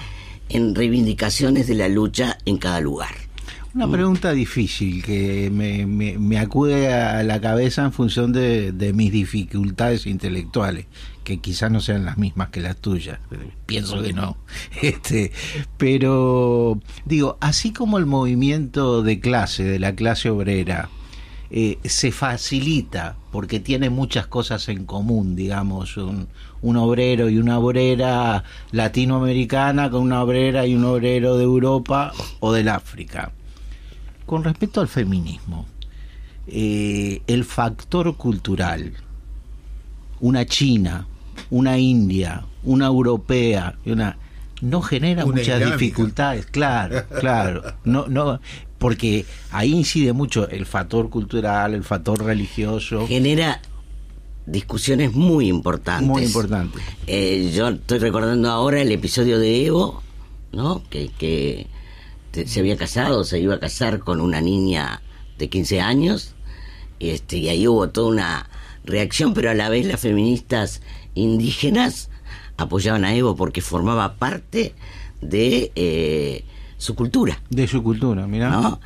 en 0.48 0.74
reivindicaciones 0.74 1.68
de 1.68 1.74
la 1.76 1.88
lucha 1.88 2.38
en 2.44 2.58
cada 2.58 2.80
lugar. 2.80 3.29
Una 3.72 3.88
pregunta 3.88 4.32
difícil 4.32 5.02
que 5.04 5.48
me, 5.52 5.86
me- 5.86 6.18
me 6.18 6.38
acude 6.38 6.92
a 6.92 7.22
la 7.22 7.40
cabeza 7.40 7.84
en 7.84 7.92
función 7.92 8.32
de, 8.32 8.72
de 8.72 8.92
mis 8.92 9.12
dificultades 9.12 10.06
intelectuales, 10.06 10.86
que 11.22 11.38
quizás 11.38 11.70
no 11.70 11.80
sean 11.80 12.04
las 12.04 12.18
mismas 12.18 12.48
que 12.48 12.60
las 12.60 12.76
tuyas, 12.78 13.20
pienso 13.66 14.02
que 14.02 14.12
no. 14.12 14.36
Este, 14.82 15.30
pero 15.76 16.80
digo, 17.04 17.38
así 17.40 17.72
como 17.72 17.98
el 17.98 18.06
movimiento 18.06 19.02
de 19.02 19.20
clase, 19.20 19.62
de 19.62 19.78
la 19.78 19.94
clase 19.94 20.30
obrera, 20.30 20.88
eh, 21.52 21.78
se 21.84 22.10
facilita 22.10 23.16
porque 23.30 23.60
tiene 23.60 23.88
muchas 23.88 24.26
cosas 24.26 24.68
en 24.68 24.84
común, 24.84 25.36
digamos, 25.36 25.96
un, 25.96 26.26
un 26.60 26.76
obrero 26.76 27.28
y 27.28 27.38
una 27.38 27.60
obrera 27.60 28.42
latinoamericana 28.72 29.90
con 29.90 30.02
una 30.02 30.22
obrera 30.24 30.66
y 30.66 30.74
un 30.74 30.84
obrero 30.84 31.36
de 31.36 31.44
Europa 31.44 32.12
o 32.40 32.52
del 32.52 32.68
África. 32.68 33.30
Con 34.30 34.44
respecto 34.44 34.80
al 34.80 34.86
feminismo, 34.86 35.66
eh, 36.46 37.20
el 37.26 37.44
factor 37.44 38.16
cultural, 38.16 38.92
una 40.20 40.46
china, 40.46 41.08
una 41.50 41.76
india, 41.78 42.44
una 42.62 42.86
europea, 42.86 43.76
una 43.86 44.16
no 44.60 44.82
genera 44.82 45.24
Una 45.24 45.34
muchas 45.34 45.72
dificultades, 45.72 46.46
claro, 46.46 47.08
claro, 47.18 47.74
no, 47.82 48.06
no, 48.06 48.38
porque 48.78 49.26
ahí 49.50 49.72
incide 49.72 50.12
mucho 50.12 50.48
el 50.48 50.64
factor 50.64 51.10
cultural, 51.10 51.74
el 51.74 51.82
factor 51.82 52.24
religioso, 52.24 53.08
Genera 53.08 53.60
discusiones 54.46 55.12
muy 55.12 55.48
importantes. 55.48 56.06
muy 56.06 56.22
importante. 56.22 56.78
Eh, 57.08 57.50
yo 57.52 57.70
estoy 57.70 57.98
recordando 57.98 58.48
ahora 58.48 58.80
el 58.80 58.92
episodio 58.92 59.40
de 59.40 59.66
Evo, 59.66 60.04
¿no? 60.52 60.84
Que, 60.88 61.08
que 61.18 61.66
se 62.32 62.60
había 62.60 62.76
casado, 62.76 63.24
se 63.24 63.38
iba 63.40 63.54
a 63.54 63.60
casar 63.60 63.98
con 64.00 64.20
una 64.20 64.40
niña 64.40 65.02
de 65.38 65.48
15 65.48 65.80
años, 65.80 66.34
este, 66.98 67.38
y 67.38 67.48
ahí 67.48 67.66
hubo 67.66 67.88
toda 67.88 68.08
una 68.08 68.50
reacción, 68.84 69.34
pero 69.34 69.50
a 69.50 69.54
la 69.54 69.68
vez 69.68 69.86
las 69.86 70.00
feministas 70.00 70.82
indígenas 71.14 72.10
apoyaban 72.56 73.04
a 73.04 73.14
Evo 73.14 73.36
porque 73.36 73.60
formaba 73.62 74.14
parte 74.16 74.74
de 75.20 75.72
eh, 75.74 76.44
su 76.76 76.94
cultura. 76.94 77.42
De 77.50 77.66
su 77.66 77.82
cultura, 77.82 78.26
mira. 78.26 78.50
¿no? 78.50 78.80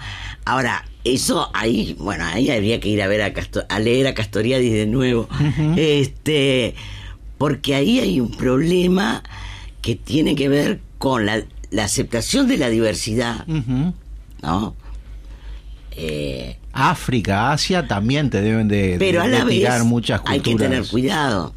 Ahora, 0.44 0.84
eso 1.04 1.50
ahí, 1.54 1.96
bueno, 1.98 2.24
ahí 2.24 2.50
habría 2.50 2.80
que 2.80 2.88
ir 2.88 3.02
a 3.02 3.08
ver 3.08 3.22
a, 3.22 3.32
Casto- 3.32 3.66
a 3.68 3.78
leer 3.78 4.06
a 4.06 4.14
Castoriadis 4.14 4.72
de 4.72 4.86
nuevo. 4.86 5.28
Este, 5.76 6.74
porque 7.38 7.74
ahí 7.74 7.98
hay 8.00 8.20
un 8.20 8.30
problema 8.30 9.22
que 9.82 9.96
tiene 9.96 10.34
que 10.34 10.48
ver 10.48 10.80
con 10.98 11.26
la, 11.26 11.42
la 11.74 11.84
aceptación 11.84 12.46
de 12.48 12.56
la 12.58 12.68
diversidad. 12.68 13.46
¿no? 13.46 14.74
Eh, 15.96 16.56
África, 16.72 17.52
Asia 17.52 17.86
también 17.86 18.30
te 18.30 18.40
deben 18.40 18.66
de, 18.68 18.96
pero 18.98 19.20
de- 19.20 19.26
a 19.26 19.28
la 19.30 19.38
de 19.38 19.44
vez 19.44 19.54
tirar 19.58 19.84
muchas 19.84 20.20
hay 20.26 20.40
que 20.40 20.54
tener 20.56 20.86
cuidado, 20.88 21.54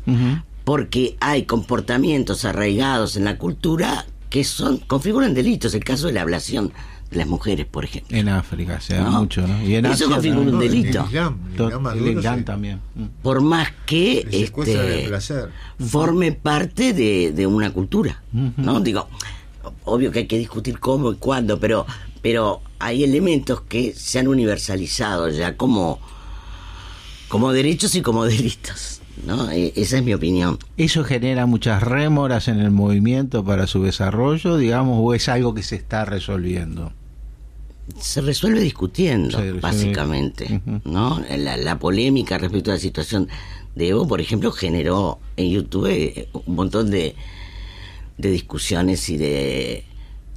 porque 0.63 1.17
hay 1.19 1.43
comportamientos 1.45 2.45
arraigados 2.45 3.15
en 3.15 3.25
la 3.25 3.38
cultura 3.38 4.06
que 4.30 4.43
son 4.43 4.77
configuran 4.77 5.34
delitos. 5.34 5.73
El 5.73 5.84
caso 5.84 6.08
de 6.08 6.13
la 6.13 6.21
ablación 6.21 6.71
de 7.10 7.17
las 7.17 7.27
mujeres, 7.27 7.65
por 7.65 7.86
ejemplo. 7.86 8.15
En 8.15 8.27
África 8.30 8.80
se 8.82 8.95
da 8.95 9.06
¿no? 9.06 9.21
mucho, 9.21 9.47
¿no? 9.47 9.63
Y 9.63 9.75
en 9.75 9.86
Eso 9.86 9.93
Asia 10.06 10.08
configura 10.15 10.51
un 10.51 10.60
delito. 10.60 10.99
El 10.99 11.06
Islam, 11.08 11.39
el 11.51 11.56
To- 11.58 11.63
Islam 11.67 11.77
el 11.77 11.82
maduro 11.84 12.12
Islam 12.19 12.38
se- 12.39 12.43
también. 12.43 12.80
Mm. 12.95 13.03
por 13.23 13.41
más 13.41 13.69
que 13.88 14.27
este, 14.30 14.77
de 14.77 15.08
placer. 15.08 15.49
forme 15.80 16.34
parte 16.34 16.93
de, 16.93 17.32
de 17.32 17.47
una 17.47 17.71
cultura. 17.71 18.21
¿no? 18.34 18.82
Digo, 18.82 19.08
obvio 19.86 20.12
que 20.12 20.19
hay 20.19 20.27
que 20.27 20.38
discutir 20.38 20.80
cómo 20.80 21.12
y 21.12 21.15
cuándo, 21.15 21.60
pero, 21.60 21.86
pero 22.21 22.62
hay 22.80 23.03
elementos 23.03 23.62
que 23.62 23.93
se 23.93 24.19
han 24.19 24.27
universalizado 24.27 25.30
ya 25.30 25.56
como, 25.58 25.99
como 27.27 27.51
derechos 27.51 27.95
y 27.95 28.01
como 28.01 28.25
delitos, 28.25 29.01
¿no? 29.25 29.49
E- 29.51 29.73
esa 29.75 29.97
es 29.97 30.03
mi 30.03 30.13
opinión. 30.13 30.58
¿Eso 30.77 31.03
genera 31.03 31.45
muchas 31.45 31.82
rémoras 31.84 32.47
en 32.47 32.60
el 32.60 32.71
movimiento 32.71 33.43
para 33.43 33.67
su 33.67 33.84
desarrollo, 33.84 34.58
digamos, 34.58 34.99
o 35.01 35.13
es 35.13 35.30
algo 35.30 35.53
que 35.53 35.63
se 35.63 35.75
está 35.75 36.06
resolviendo? 36.06 36.91
se 38.01 38.19
resuelve 38.19 38.60
discutiendo, 38.60 39.39
Se 39.39 39.53
básicamente, 39.53 40.62
¿no? 40.84 41.21
La, 41.38 41.56
la 41.56 41.80
polémica 41.80 42.38
respecto 42.38 42.69
a 42.69 42.73
la 42.73 42.80
situación 42.82 43.30
de 43.75 43.88
Evo, 43.88 44.06
por 44.06 44.19
ejemplo, 44.19 44.51
generó 44.51 45.19
en 45.38 45.51
YouTube 45.51 45.88
eh, 45.88 46.27
un 46.34 46.56
montón 46.56 46.91
de, 46.91 47.15
de 48.17 48.32
discusiones 48.32 49.10
y 49.10 49.17
de 49.17 49.84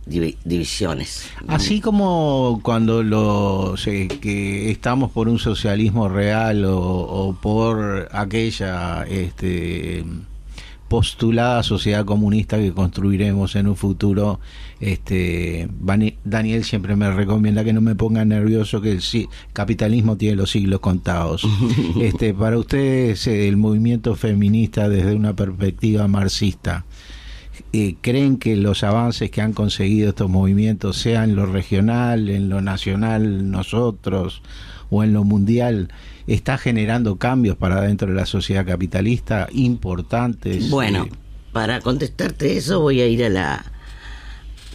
divi- 0.06 0.36
divisiones. 0.44 1.26
Así 1.48 1.80
como 1.80 2.60
cuando 2.62 3.02
los 3.02 3.86
eh, 3.86 4.08
que 4.20 4.70
estamos 4.70 5.10
por 5.12 5.28
un 5.28 5.38
socialismo 5.38 6.08
real 6.08 6.64
o, 6.64 6.78
o 6.78 7.34
por 7.34 8.08
aquella 8.12 9.04
este, 9.08 10.04
postulada 10.88 11.62
sociedad 11.62 12.04
comunista 12.04 12.58
que 12.58 12.72
construiremos 12.72 13.54
en 13.54 13.68
un 13.68 13.76
futuro, 13.76 14.40
este, 14.80 15.68
Daniel 16.24 16.64
siempre 16.64 16.96
me 16.96 17.12
recomienda 17.12 17.62
que 17.62 17.72
no 17.72 17.80
me 17.80 17.94
ponga 17.94 18.24
nervioso 18.24 18.80
que 18.80 18.92
el 18.92 19.02
capitalismo 19.52 20.16
tiene 20.16 20.34
los 20.36 20.50
siglos 20.50 20.80
contados. 20.80 21.46
este, 22.00 22.34
para 22.34 22.58
ustedes 22.58 23.26
el 23.28 23.56
movimiento 23.56 24.16
feminista 24.16 24.88
desde 24.88 25.14
una 25.14 25.34
perspectiva 25.36 26.08
marxista, 26.08 26.84
eh, 27.72 27.94
creen 28.00 28.36
que 28.36 28.56
los 28.56 28.82
avances 28.82 29.30
que 29.30 29.42
han 29.42 29.52
conseguido 29.52 30.08
estos 30.08 30.28
movimientos, 30.28 30.96
sea 30.96 31.22
en 31.24 31.36
lo 31.36 31.46
regional, 31.46 32.28
en 32.28 32.48
lo 32.48 32.60
nacional, 32.60 33.50
nosotros, 33.50 34.42
o 34.90 35.04
en 35.04 35.12
lo 35.12 35.22
mundial, 35.22 35.88
está 36.26 36.58
generando 36.58 37.16
cambios 37.16 37.56
para 37.56 37.80
dentro 37.80 38.08
de 38.08 38.14
la 38.14 38.26
sociedad 38.26 38.66
capitalista 38.66 39.48
importantes? 39.52 40.68
Bueno, 40.68 41.04
eh, 41.04 41.10
para 41.52 41.80
contestarte 41.80 42.56
eso 42.56 42.80
voy 42.80 43.00
a 43.00 43.06
ir 43.06 43.24
a 43.24 43.28
la 43.28 43.64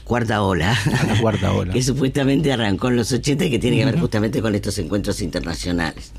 cuarta 0.06 0.42
ola. 0.42 0.72
A 0.72 1.06
la 1.06 1.20
cuarta 1.20 1.52
ola. 1.52 1.74
que 1.74 1.84
supuestamente 1.84 2.54
arrancó 2.54 2.88
en 2.88 2.96
los 2.96 3.12
80 3.12 3.46
y 3.46 3.50
que 3.50 3.60
tiene 3.60 3.78
que 3.78 3.86
ver 3.86 4.00
justamente 4.00 4.42
con 4.42 4.56
estos 4.56 4.78
encuentros 4.78 5.22
internacionales. 5.22 6.14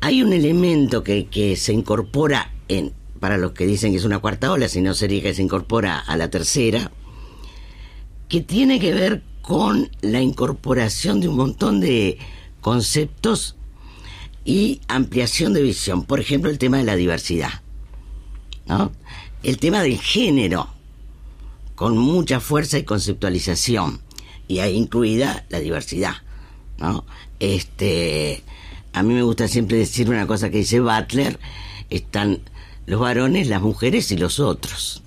Hay 0.00 0.22
un 0.22 0.32
elemento 0.32 1.04
que, 1.04 1.26
que 1.26 1.56
se 1.56 1.72
incorpora 1.72 2.52
en, 2.68 2.92
para 3.18 3.36
los 3.36 3.52
que 3.52 3.66
dicen 3.66 3.92
que 3.92 3.98
es 3.98 4.04
una 4.04 4.18
cuarta 4.18 4.52
ola, 4.52 4.68
si 4.68 4.80
no 4.80 4.94
sería 4.94 5.22
que 5.22 5.34
se 5.34 5.42
incorpora 5.42 5.98
a 5.98 6.16
la 6.16 6.30
tercera, 6.30 6.90
que 8.28 8.40
tiene 8.40 8.78
que 8.78 8.92
ver 8.92 9.22
con 9.42 9.90
la 10.02 10.20
incorporación 10.20 11.20
de 11.20 11.28
un 11.28 11.36
montón 11.36 11.80
de 11.80 12.18
conceptos 12.60 13.56
y 14.44 14.80
ampliación 14.88 15.52
de 15.52 15.62
visión. 15.62 16.04
Por 16.04 16.20
ejemplo, 16.20 16.50
el 16.50 16.58
tema 16.58 16.78
de 16.78 16.84
la 16.84 16.96
diversidad. 16.96 17.62
¿no? 18.66 18.92
El 19.42 19.58
tema 19.58 19.82
del 19.82 19.98
género, 19.98 20.68
con 21.74 21.96
mucha 21.96 22.40
fuerza 22.40 22.78
y 22.78 22.82
conceptualización, 22.82 24.00
y 24.46 24.58
ahí 24.58 24.76
incluida 24.76 25.46
la 25.48 25.60
diversidad. 25.60 26.16
¿no? 26.78 27.04
Este, 27.40 28.42
a 28.92 29.02
mí 29.02 29.14
me 29.14 29.22
gusta 29.22 29.48
siempre 29.48 29.78
decir 29.78 30.10
una 30.10 30.26
cosa 30.26 30.50
que 30.50 30.58
dice 30.58 30.80
Butler, 30.80 31.38
están 31.88 32.40
los 32.88 33.00
varones, 33.00 33.48
las 33.48 33.60
mujeres 33.60 34.10
y 34.12 34.16
los 34.16 34.40
otros. 34.40 35.02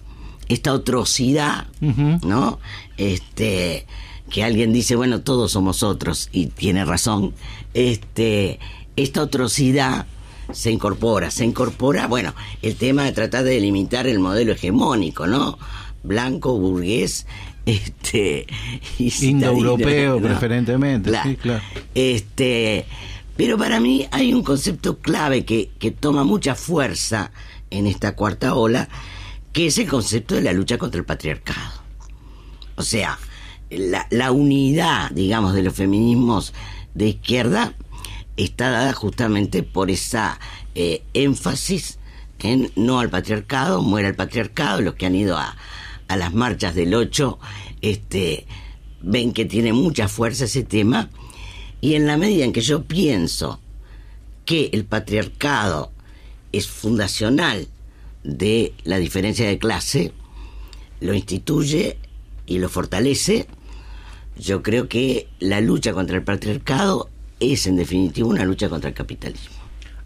Esta 0.48 0.72
otrocidad, 0.74 1.66
¿no? 1.80 2.60
Este, 2.98 3.88
que 4.30 4.44
alguien 4.44 4.72
dice, 4.72 4.96
bueno, 4.96 5.22
todos 5.22 5.54
somos 5.54 5.82
otros, 5.82 6.30
y 6.32 6.48
tiene 6.48 6.86
razón. 6.86 7.34
Este, 7.74 8.60
esta 8.96 9.24
otrocidad 9.24 10.06
se 10.52 10.70
incorpora, 10.70 11.32
se 11.32 11.44
incorpora, 11.44 12.06
bueno, 12.06 12.36
el 12.62 12.76
tema 12.76 13.06
de 13.06 13.14
tratar 13.14 13.46
de 13.46 13.52
delimitar 13.52 14.06
el 14.06 14.20
modelo 14.20 14.52
hegemónico, 14.52 15.26
¿no? 15.26 15.58
Blanco, 16.04 16.60
burgués, 16.60 17.26
este, 17.66 18.46
Indoeuropeo, 19.00 20.20
¿no? 20.20 20.28
preferentemente, 20.28 21.12
sí, 21.24 21.36
claro. 21.36 21.64
Este, 21.96 22.86
pero 23.36 23.58
para 23.58 23.80
mí 23.80 24.06
hay 24.12 24.36
un 24.36 24.44
concepto 24.44 25.00
clave 25.00 25.46
que, 25.46 25.72
que 25.80 25.90
toma 25.90 26.24
mucha 26.24 26.54
fuerza 26.54 27.32
en 27.72 27.88
esta 27.88 28.16
cuarta 28.16 28.54
ola, 28.54 28.88
que 29.52 29.68
es 29.68 29.78
el 29.80 29.88
concepto 29.88 30.36
de 30.36 30.42
la 30.42 30.54
lucha 30.54 30.78
contra 30.78 31.00
el 31.00 31.06
patriarcado. 31.06 31.82
O 32.76 32.84
sea, 32.84 33.18
la, 33.70 34.08
la 34.12 34.32
unidad, 34.32 35.12
digamos, 35.12 35.54
de 35.54 35.64
los 35.64 35.74
feminismos 35.74 36.54
de 36.94 37.08
izquierda 37.08 37.74
está 38.38 38.70
dada 38.70 38.94
justamente 38.94 39.64
por 39.64 39.90
esa 39.90 40.40
eh, 40.76 41.04
énfasis 41.14 41.98
en 42.44 42.72
no 42.76 43.00
al 43.00 43.10
patriarcado, 43.10 43.82
muera 43.82 44.08
el 44.08 44.16
patriarcado, 44.16 44.82
los 44.82 44.96
que 44.96 45.06
han 45.06 45.16
ido 45.16 45.38
a, 45.38 45.56
a 46.08 46.18
las 46.18 46.34
marchas 46.34 46.76
del 46.76 46.94
8, 46.94 47.40
este, 47.82 48.46
ven 49.02 49.34
que 49.34 49.46
tiene 49.46 49.74
mucha 49.74 50.08
fuerza 50.08 50.46
ese 50.46 50.64
tema, 50.64 51.10
y 51.82 51.96
en 51.96 52.08
la 52.08 52.18
medida 52.18 52.46
en 52.46 52.54
que 52.54 52.62
yo 52.62 52.84
pienso 52.84 53.60
que 54.46 54.70
el 54.74 54.86
patriarcado 54.86 55.92
es 56.52 56.68
fundacional 56.68 57.68
de 58.24 58.74
la 58.84 58.98
diferencia 58.98 59.48
de 59.48 59.58
clase, 59.58 60.12
lo 61.00 61.14
instituye 61.14 61.98
y 62.46 62.60
lo 62.60 62.70
fortalece, 62.70 63.48
yo 64.38 64.62
creo 64.64 64.88
que 64.88 65.28
la 65.40 65.62
lucha 65.62 65.94
contra 65.94 66.18
el 66.18 66.24
patriarcado 66.24 67.10
es 67.40 67.68
en 67.68 67.76
definitiva 67.76 68.28
una 68.28 68.46
lucha 68.46 68.70
contra 68.70 68.90
el 68.90 68.96
capitalismo. 68.96 69.56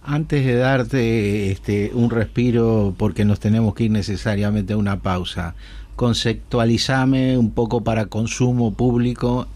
Antes 0.01 0.45
de 0.45 0.55
darte 0.55 1.51
este, 1.51 1.91
un 1.93 2.09
respiro, 2.09 2.93
porque 2.97 3.25
nos 3.25 3.39
tenemos 3.39 3.73
que 3.73 3.85
ir 3.85 3.91
necesariamente 3.91 4.73
a 4.73 4.77
una 4.77 5.01
pausa, 5.01 5.55
conceptualizame 5.95 7.37
un 7.37 7.51
poco 7.51 7.83
para 7.83 8.05
consumo 8.05 8.73
público 8.73 9.47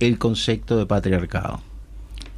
el 0.00 0.18
concepto 0.18 0.78
de 0.78 0.86
patriarcado. 0.86 1.60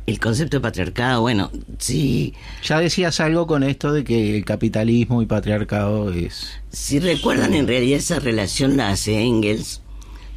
El 0.05 0.19
concepto 0.19 0.57
de 0.57 0.61
patriarcado, 0.61 1.21
bueno, 1.21 1.51
sí, 1.79 2.35
Ya 2.65 2.81
decías 2.81 3.21
algo 3.21 3.47
con 3.47 3.63
esto 3.63 3.93
de 3.93 4.03
que 4.03 4.37
el 4.37 4.45
capitalismo 4.45 5.23
y 5.23 5.27
patriarcado 5.27 6.13
es... 6.13 6.61
Si 6.71 6.99
recuerdan, 6.99 7.55
en 7.55 7.69
realidad 7.69 7.99
esa 7.99 8.19
relación 8.19 8.77
la 8.77 8.91
hace 8.91 9.21
Engels, 9.21 9.81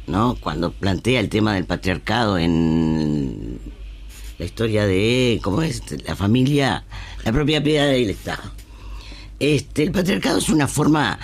¿no? 0.06 0.36
Cuando 0.36 0.70
plantea 0.70 1.18
el 1.18 1.28
tema 1.28 1.54
del 1.54 1.64
patriarcado 1.64 2.38
en 2.38 3.58
la 4.38 4.44
historia 4.44 4.86
de, 4.86 5.40
¿cómo 5.42 5.62
es? 5.62 5.82
La 6.06 6.14
familia, 6.14 6.84
la 7.24 7.32
propiedad 7.32 7.88
del 7.88 8.10
Estado. 8.10 8.42
Este, 9.40 9.82
el 9.82 9.92
patriarcado 9.92 10.38
es 10.38 10.48
una 10.48 10.68
forma 10.68 11.18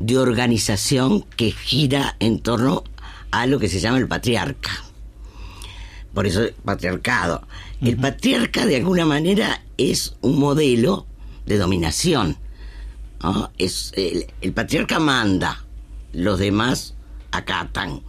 de 0.00 0.18
organización 0.18 1.22
que 1.36 1.52
gira 1.52 2.16
en 2.18 2.40
torno 2.40 2.84
a 3.30 3.46
lo 3.46 3.58
que 3.58 3.68
se 3.68 3.80
llama 3.80 3.98
el 3.98 4.08
patriarca. 4.08 4.70
Por 6.12 6.26
eso, 6.26 6.42
patriarcado. 6.64 7.46
El 7.84 7.98
patriarca, 7.98 8.64
de 8.64 8.76
alguna 8.76 9.04
manera, 9.04 9.62
es 9.76 10.16
un 10.22 10.38
modelo 10.38 11.06
de 11.44 11.58
dominación. 11.58 12.38
¿no? 13.22 13.50
Es, 13.58 13.92
el, 13.94 14.26
el 14.40 14.52
patriarca 14.54 14.98
manda, 14.98 15.66
los 16.12 16.38
demás 16.38 16.94
acatan. 17.30 18.02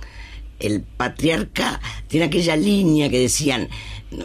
El 0.59 0.81
patriarca 0.81 1.81
tiene 2.07 2.27
aquella 2.27 2.55
línea 2.55 3.09
que 3.09 3.19
decían, 3.19 3.67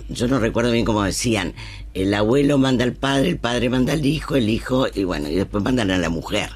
yo 0.09 0.29
no 0.29 0.39
recuerdo 0.39 0.71
bien 0.71 0.85
cómo 0.85 1.03
decían, 1.03 1.55
el 1.95 2.15
abuelo 2.15 2.57
manda 2.57 2.85
al 2.85 2.93
padre, 2.93 3.31
el 3.31 3.39
padre 3.39 3.71
manda 3.71 3.95
al 3.95 4.07
hijo, 4.07 4.37
el 4.37 4.49
hijo, 4.49 4.87
y 4.95 5.03
bueno, 5.03 5.29
y 5.29 5.35
después 5.35 5.65
mandan 5.65 5.91
a 5.91 5.99
la 5.99 6.11
mujer. 6.11 6.51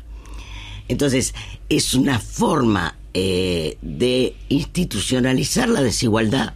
Entonces, 0.86 1.34
es 1.68 1.94
una 1.94 2.20
forma 2.20 2.96
eh, 3.12 3.76
de 3.82 4.36
institucionalizar 4.48 5.68
la 5.68 5.82
desigualdad, 5.82 6.54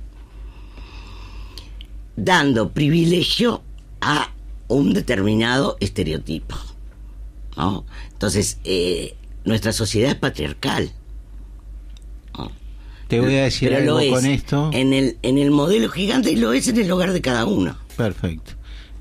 dando 2.24 2.70
privilegio 2.70 3.62
a 4.00 4.32
un 4.68 4.92
determinado 4.92 5.76
estereotipo. 5.80 6.56
¿no? 7.56 7.84
Entonces, 8.12 8.58
eh, 8.64 9.14
nuestra 9.44 9.72
sociedad 9.72 10.10
es 10.10 10.16
patriarcal. 10.16 10.90
¿no? 12.36 12.50
Te 13.08 13.20
voy 13.20 13.34
a 13.36 13.44
decir 13.44 13.70
Pero 13.70 13.84
lo 13.84 13.98
algo 13.98 14.16
es 14.16 14.22
con 14.22 14.30
esto. 14.30 14.70
En 14.72 14.92
el, 14.92 15.16
en 15.22 15.38
el 15.38 15.50
modelo 15.50 15.88
gigante 15.88 16.30
y 16.32 16.36
lo 16.36 16.52
es 16.52 16.68
en 16.68 16.78
el 16.78 16.90
hogar 16.90 17.12
de 17.12 17.20
cada 17.20 17.46
uno. 17.46 17.76
Perfecto. 17.96 18.52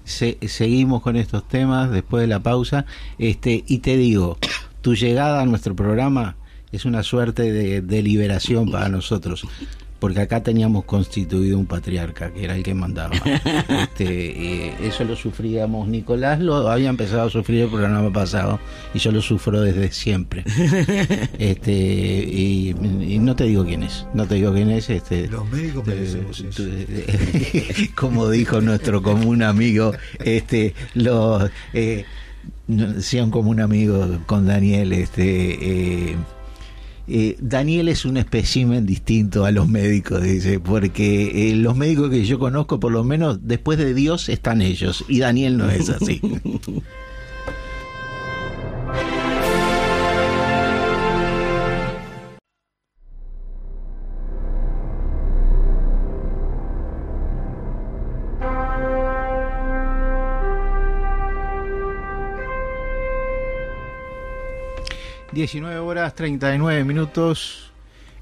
Se- 0.06 0.38
seguimos 0.48 1.02
con 1.02 1.16
estos 1.18 1.48
temas 1.48 1.92
después 1.92 2.22
de 2.22 2.28
la 2.28 2.40
pausa. 2.40 2.86
Este, 3.20 3.64
y 3.68 3.80
te 3.80 3.98
digo, 3.98 4.38
tu 4.82 4.96
llegada 4.96 5.42
a 5.42 5.46
nuestro 5.46 5.76
programa 5.76 6.38
es 6.72 6.86
una 6.86 7.04
suerte 7.04 7.52
de, 7.52 7.82
de 7.82 8.02
liberación 8.04 8.72
para 8.72 8.88
nosotros. 8.90 9.44
Porque 10.00 10.22
acá 10.22 10.44
teníamos 10.44 10.86
constituido 10.86 11.58
un 11.58 11.66
patriarca, 11.66 12.32
que 12.32 12.44
era 12.44 12.56
el 12.56 12.64
que 12.64 12.74
mandaba. 12.74 13.16
Este, 13.98 14.68
eh, 14.68 14.74
eso 14.84 15.04
lo 15.04 15.16
sufríamos. 15.16 15.88
Nicolás 15.88 16.40
lo 16.40 16.70
había 16.70 16.90
empezado 16.90 17.28
a 17.28 17.30
sufrir 17.30 17.64
el 17.64 17.70
programa 17.70 18.12
pasado 18.12 18.60
y 18.94 19.00
yo 19.00 19.12
lo 19.12 19.22
sufro 19.22 19.62
desde 19.62 19.92
siempre. 19.92 20.44
Este, 21.40 21.72
y, 21.72 22.76
y 23.02 23.20
no 23.20 23.36
te 23.36 23.46
digo 23.46 23.66
quién 23.66 23.84
es. 23.84 24.06
No 24.14 24.26
te 24.26 24.36
digo 24.36 24.54
quién 24.54 24.70
es. 24.70 24.90
Este, 24.90 25.28
Los 25.28 25.50
médicos 25.50 25.88
merecemos 25.88 26.40
eso. 26.40 26.64
como 27.96 28.30
dijo 28.30 28.62
nuestro 28.62 29.02
común 29.02 29.44
amigo, 29.44 29.94
este, 30.20 30.74
los 30.94 31.50
eh, 31.74 32.06
sean 33.00 33.32
como 33.32 33.52
un 33.52 33.60
amigo 33.60 34.20
con 34.26 34.46
Daniel, 34.46 34.94
este, 34.94 36.12
eh, 36.12 36.16
eh, 37.08 37.38
Daniel 37.40 37.88
es 37.88 38.06
un 38.06 38.18
espécimen 38.18 38.86
distinto 38.86 39.46
a 39.46 39.52
los 39.52 39.68
médicos, 39.68 40.22
dice, 40.22 40.60
porque 40.60 41.52
eh, 41.52 41.56
los 41.56 41.78
médicos 41.78 42.10
que 42.10 42.26
yo 42.26 42.38
conozco, 42.38 42.80
por 42.80 42.92
lo 42.92 43.04
menos 43.04 43.40
después 43.44 43.78
de 43.78 43.94
Dios, 43.94 44.28
están 44.30 44.62
ellos, 44.62 45.06
y 45.08 45.20
Daniel 45.20 45.58
no 45.58 45.70
es 45.70 45.90
así. 45.90 46.22
19 65.38 65.78
horas 65.78 66.16
39 66.16 66.84
minutos. 66.84 67.70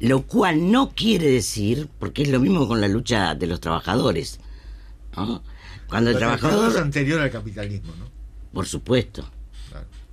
Lo 0.00 0.22
cual 0.22 0.70
no 0.70 0.90
quiere 0.90 1.28
decir, 1.28 1.88
porque 1.98 2.22
es 2.22 2.28
lo 2.28 2.40
mismo 2.40 2.68
con 2.68 2.80
la 2.80 2.88
lucha 2.88 3.34
de 3.34 3.46
los 3.46 3.60
trabajadores. 3.60 4.38
Cuando 5.88 6.10
el, 6.10 6.16
trabajador 6.16 6.70
es 6.70 6.76
anterior 6.76 7.20
al 7.20 7.30
capitalismo, 7.30 7.92
¿no? 7.98 8.06
Por 8.52 8.66
supuesto. 8.66 9.28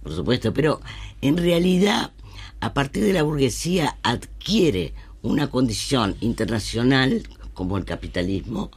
Por 0.03 0.13
supuesto, 0.13 0.53
pero 0.53 0.82
en 1.21 1.38
realidad 1.38 2.11
a 2.60 2.74
partir 2.74 3.03
de 3.03 3.14
la 3.14 3.24
burguesía 3.24 3.97
adquiere 4.03 4.93
una 5.22 5.49
condición 5.49 6.16
internacional 6.22 7.24
como 7.53 7.78
el 7.78 7.86
capitalismo 7.86 8.72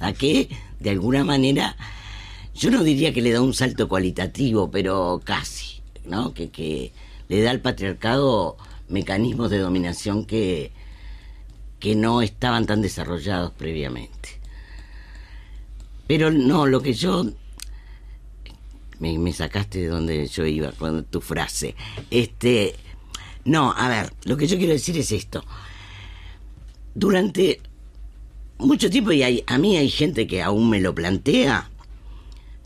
a 0.00 0.12
que 0.12 0.48
de 0.80 0.90
alguna 0.90 1.24
manera 1.24 1.76
yo 2.54 2.70
no 2.70 2.84
diría 2.84 3.12
que 3.12 3.22
le 3.22 3.32
da 3.32 3.40
un 3.40 3.54
salto 3.54 3.88
cualitativo, 3.88 4.70
pero 4.70 5.20
casi, 5.24 5.80
¿no? 6.04 6.34
Que, 6.34 6.50
que 6.50 6.92
le 7.28 7.42
da 7.42 7.50
al 7.50 7.60
patriarcado 7.60 8.56
mecanismos 8.88 9.50
de 9.50 9.58
dominación 9.58 10.24
que, 10.24 10.70
que 11.80 11.96
no 11.96 12.22
estaban 12.22 12.66
tan 12.66 12.80
desarrollados 12.80 13.52
previamente. 13.52 14.40
Pero 16.06 16.30
no, 16.30 16.66
lo 16.66 16.80
que 16.80 16.92
yo 16.92 17.24
me, 19.00 19.18
me, 19.18 19.32
sacaste 19.32 19.80
de 19.80 19.88
donde 19.88 20.26
yo 20.28 20.46
iba 20.46 20.70
con 20.72 21.04
tu 21.04 21.20
frase. 21.20 21.74
Este, 22.10 22.76
no, 23.44 23.72
a 23.76 23.88
ver, 23.88 24.12
lo 24.24 24.36
que 24.36 24.46
yo 24.46 24.56
quiero 24.56 24.72
decir 24.72 24.96
es 24.98 25.12
esto. 25.12 25.44
Durante 26.94 27.60
mucho 28.58 28.88
tiempo 28.88 29.12
y 29.12 29.22
hay, 29.22 29.44
a 29.46 29.58
mí 29.58 29.76
hay 29.76 29.90
gente 29.90 30.26
que 30.26 30.42
aún 30.42 30.70
me 30.70 30.80
lo 30.80 30.94
plantea, 30.94 31.70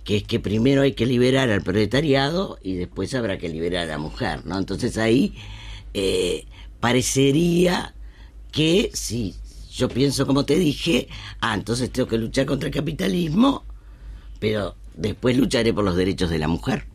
que 0.04 0.18
es 0.18 0.22
que 0.22 0.40
primero 0.40 0.82
hay 0.82 0.92
que 0.92 1.06
liberar 1.06 1.50
al 1.50 1.62
proletariado 1.62 2.58
y 2.62 2.74
después 2.74 3.14
habrá 3.14 3.38
que 3.38 3.48
liberar 3.48 3.84
a 3.84 3.92
la 3.92 3.98
mujer, 3.98 4.46
¿no? 4.46 4.58
Entonces 4.58 4.96
ahí 4.98 5.34
eh, 5.94 6.46
parecería 6.80 7.94
que 8.52 8.90
si 8.94 9.34
yo 9.72 9.88
pienso 9.88 10.26
como 10.26 10.44
te 10.44 10.56
dije, 10.56 11.08
ah, 11.40 11.54
entonces 11.54 11.90
tengo 11.90 12.08
que 12.08 12.18
luchar 12.18 12.46
contra 12.46 12.68
el 12.68 12.74
capitalismo, 12.74 13.64
pero 14.38 14.76
después 14.96 15.36
lucharé 15.36 15.72
por 15.72 15.84
los 15.84 15.96
derechos 15.96 16.30
de 16.30 16.38
la 16.38 16.48
mujer. 16.48 16.86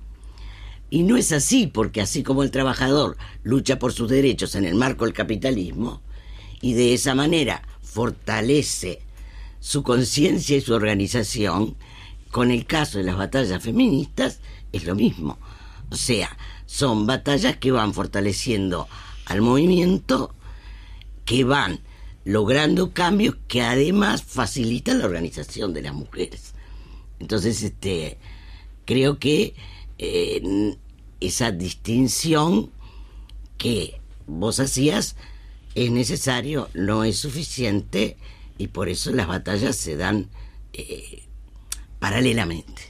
Y 0.93 1.01
no 1.01 1.17
es 1.17 1.31
así, 1.31 1.65
porque 1.65 2.01
así 2.01 2.21
como 2.21 2.43
el 2.43 2.51
trabajador 2.51 3.17
lucha 3.41 3.79
por 3.79 3.93
sus 3.93 4.11
derechos 4.11 4.53
en 4.53 4.63
el 4.63 4.75
marco 4.75 5.05
del 5.05 5.13
capitalismo, 5.15 6.03
y 6.61 6.73
de 6.73 6.93
esa 6.93 7.15
manera 7.15 7.63
fortalece 7.81 9.01
su 9.59 9.81
conciencia 9.81 10.55
y 10.55 10.61
su 10.61 10.71
organización, 10.71 11.75
con 12.29 12.51
el 12.51 12.67
caso 12.67 12.99
de 12.99 13.05
las 13.05 13.17
batallas 13.17 13.63
feministas 13.63 14.39
es 14.71 14.85
lo 14.85 14.93
mismo. 14.93 15.39
O 15.89 15.95
sea, 15.95 16.37
son 16.67 17.07
batallas 17.07 17.57
que 17.57 17.71
van 17.71 17.95
fortaleciendo 17.95 18.87
al 19.25 19.41
movimiento, 19.41 20.35
que 21.25 21.43
van 21.43 21.79
logrando 22.23 22.93
cambios 22.93 23.35
que 23.47 23.63
además 23.63 24.21
facilitan 24.21 24.99
la 24.99 25.05
organización 25.05 25.73
de 25.73 25.81
las 25.81 25.95
mujeres. 25.95 26.53
Entonces, 27.19 27.63
este, 27.63 28.19
creo 28.85 29.17
que 29.17 29.55
eh, 29.97 30.75
esa 31.27 31.51
distinción 31.51 32.71
que 33.57 33.99
vos 34.27 34.59
hacías 34.59 35.15
es 35.75 35.91
necesario, 35.91 36.69
no 36.73 37.03
es 37.03 37.17
suficiente 37.17 38.17
y 38.57 38.67
por 38.67 38.89
eso 38.89 39.11
las 39.11 39.27
batallas 39.27 39.75
se 39.75 39.97
dan 39.97 40.27
eh, 40.73 41.23
paralelamente. 41.99 42.81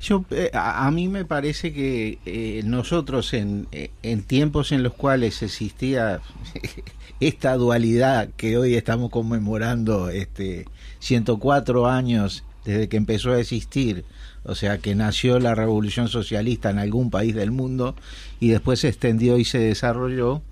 Yo, 0.00 0.24
eh, 0.30 0.50
a, 0.54 0.90
mí 0.90 1.08
me 1.08 1.26
parece 1.26 1.74
que 1.74 2.18
eh, 2.24 2.62
nosotros 2.64 3.34
en, 3.34 3.68
en 4.02 4.22
tiempos 4.22 4.72
en 4.72 4.82
los 4.82 4.94
cuales 4.94 5.42
existía 5.42 6.22
esta 7.20 7.54
dualidad 7.56 8.30
que 8.38 8.56
hoy 8.56 8.76
estamos 8.76 9.10
conmemorando 9.10 10.08
este 10.08 10.66
104 11.00 11.86
años 11.86 12.44
desde 12.64 12.88
que 12.88 12.96
empezó 12.96 13.32
a 13.32 13.40
existir, 13.40 14.04
o 14.44 14.54
sea 14.54 14.78
que 14.78 14.94
nació 14.94 15.38
la 15.38 15.54
revolución 15.54 16.08
socialista 16.08 16.70
en 16.70 16.78
algún 16.78 17.10
país 17.10 17.34
del 17.34 17.50
mundo 17.50 17.94
y 18.40 18.48
después 18.48 18.80
se 18.80 18.88
extendió 18.88 19.38
y 19.38 19.44
se 19.44 19.58
desarrolló, 19.58 20.42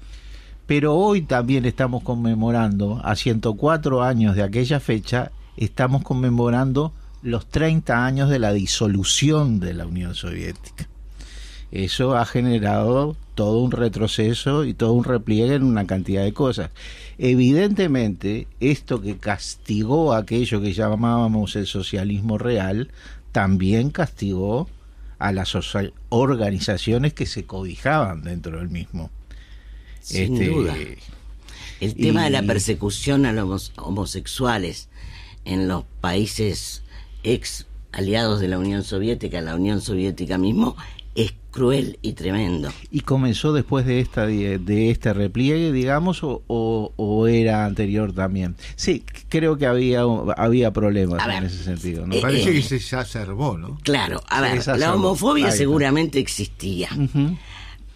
pero 0.66 0.94
hoy 0.94 1.22
también 1.22 1.64
estamos 1.64 2.02
conmemorando, 2.02 3.00
a 3.02 3.16
104 3.16 4.02
años 4.02 4.36
de 4.36 4.42
aquella 4.42 4.80
fecha, 4.80 5.32
estamos 5.56 6.02
conmemorando 6.02 6.92
los 7.22 7.46
30 7.46 8.04
años 8.04 8.28
de 8.30 8.38
la 8.38 8.52
disolución 8.52 9.60
de 9.60 9.74
la 9.74 9.86
Unión 9.86 10.14
Soviética. 10.14 10.88
Eso 11.70 12.16
ha 12.16 12.24
generado 12.24 13.16
todo 13.34 13.60
un 13.60 13.70
retroceso 13.70 14.64
y 14.64 14.74
todo 14.74 14.94
un 14.94 15.04
repliegue 15.04 15.54
en 15.54 15.62
una 15.62 15.86
cantidad 15.86 16.24
de 16.24 16.32
cosas. 16.32 16.70
Evidentemente, 17.18 18.46
esto 18.58 19.00
que 19.00 19.18
castigó 19.18 20.14
aquello 20.14 20.60
que 20.60 20.72
llamábamos 20.72 21.54
el 21.56 21.66
socialismo 21.66 22.38
real, 22.38 22.88
también 23.38 23.90
castigó 23.90 24.68
a 25.20 25.30
las 25.30 25.56
organizaciones 26.08 27.14
que 27.14 27.24
se 27.24 27.44
cobijaban 27.44 28.24
dentro 28.24 28.58
del 28.58 28.68
mismo. 28.68 29.12
Sin 30.00 30.34
este, 30.34 30.48
duda. 30.48 30.74
El 31.78 31.94
tema 31.94 32.24
de 32.24 32.30
la 32.30 32.42
persecución 32.42 33.26
a 33.26 33.32
los 33.32 33.70
homosexuales 33.76 34.88
en 35.44 35.68
los 35.68 35.84
países 36.00 36.82
ex 37.22 37.68
aliados 37.92 38.40
de 38.40 38.48
la 38.48 38.58
Unión 38.58 38.82
Soviética, 38.82 39.40
la 39.40 39.54
Unión 39.54 39.82
Soviética 39.82 40.36
mismo, 40.36 40.76
es 41.18 41.34
cruel 41.50 41.98
y 42.00 42.12
tremendo. 42.12 42.70
¿Y 42.90 43.00
comenzó 43.00 43.52
después 43.52 43.84
de 43.84 44.00
esta 44.00 44.26
de 44.26 44.90
este 44.90 45.12
repliegue, 45.12 45.72
digamos, 45.72 46.20
o, 46.22 47.26
era 47.28 47.64
anterior 47.64 48.12
también? 48.12 48.54
Sí, 48.76 49.04
creo 49.28 49.58
que 49.58 49.66
había 49.66 50.02
había 50.36 50.72
problemas 50.72 51.20
en 51.26 51.44
ese 51.44 51.64
sentido. 51.64 52.06
¿no? 52.06 52.20
Parece 52.20 52.52
que 52.52 52.62
se 52.62 52.76
exacerbó, 52.76 53.58
¿no? 53.58 53.78
Claro, 53.82 54.22
a 54.28 54.40
ver, 54.40 54.64
la 54.78 54.94
homofobia 54.94 55.50
seguramente 55.50 56.20
existía, 56.20 56.88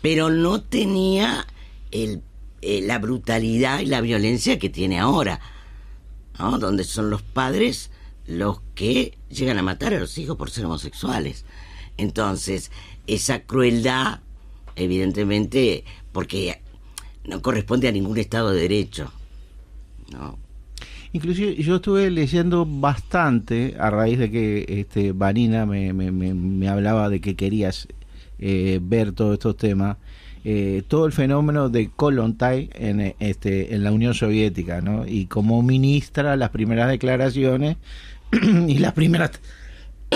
pero 0.01 0.29
no 0.29 0.61
tenía 0.61 1.47
el 1.93 2.23
eh, 2.65 2.81
la 2.81 3.01
brutalidad 3.01 3.81
y 3.81 3.87
la 3.87 4.01
violencia 4.01 4.57
que 4.59 4.69
tiene 4.71 5.01
ahora, 5.01 5.41
¿no? 6.39 6.61
donde 6.61 6.85
son 6.85 7.11
los 7.11 7.23
padres 7.23 7.91
los 8.25 8.61
que 8.77 9.19
llegan 9.31 9.59
a 9.59 9.65
matar 9.65 9.95
a 9.95 9.99
los 9.99 10.17
hijos 10.17 10.37
por 10.37 10.49
ser 10.49 10.67
homosexuales. 10.67 11.45
Entonces, 11.97 12.71
esa 13.07 13.41
crueldad, 13.41 14.21
evidentemente, 14.77 15.85
porque 16.13 16.61
no 17.25 17.43
corresponde 17.43 17.89
a 17.89 17.93
ningún 17.93 18.19
Estado 18.19 18.51
de 18.51 18.63
Derecho. 18.63 19.13
¿no? 20.13 20.39
Inclusive 21.13 21.57
yo 21.57 21.77
estuve 21.77 22.11
leyendo 22.11 22.67
bastante 22.67 23.77
a 23.79 23.91
raíz 23.91 24.19
de 24.19 24.31
que 24.31 24.65
este 24.69 25.13
Vanina 25.13 25.67
me, 25.67 25.93
me, 25.93 26.11
me, 26.11 26.69
hablaba 26.69 27.09
de 27.09 27.21
que 27.21 27.37
querías 27.37 27.87
eh, 28.39 28.81
ver 28.83 29.13
todos 29.13 29.35
estos 29.35 29.57
temas 29.57 29.99
eh, 30.45 30.83
todo 30.89 31.07
el 31.07 31.13
fenómeno 31.13 31.69
de 31.69 31.91
Kolontai 31.95 32.69
en, 32.75 33.15
este, 33.21 33.77
en 33.77 33.85
la 33.85 33.93
Unión 33.93 34.13
Soviética, 34.13 34.81
¿no? 34.81 35.07
Y 35.07 35.27
como 35.27 35.63
ministra 35.63 36.37
las 36.37 36.51
primeras 36.51 36.89
declaraciones 36.89 37.77
y 38.67 38.79
las 38.79 38.93
primeras 38.93 39.31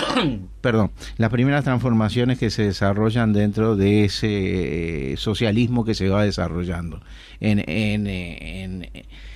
perdón, 0.61 0.91
las 1.17 1.29
primeras 1.29 1.63
transformaciones 1.63 2.37
que 2.37 2.49
se 2.49 2.63
desarrollan 2.63 3.33
dentro 3.33 3.75
de 3.75 4.05
ese 4.05 5.13
eh, 5.13 5.17
socialismo 5.17 5.85
que 5.85 5.93
se 5.93 6.09
va 6.09 6.23
desarrollando. 6.23 7.01
En, 7.39 7.59
en, 7.69 8.07
en, 8.07 8.89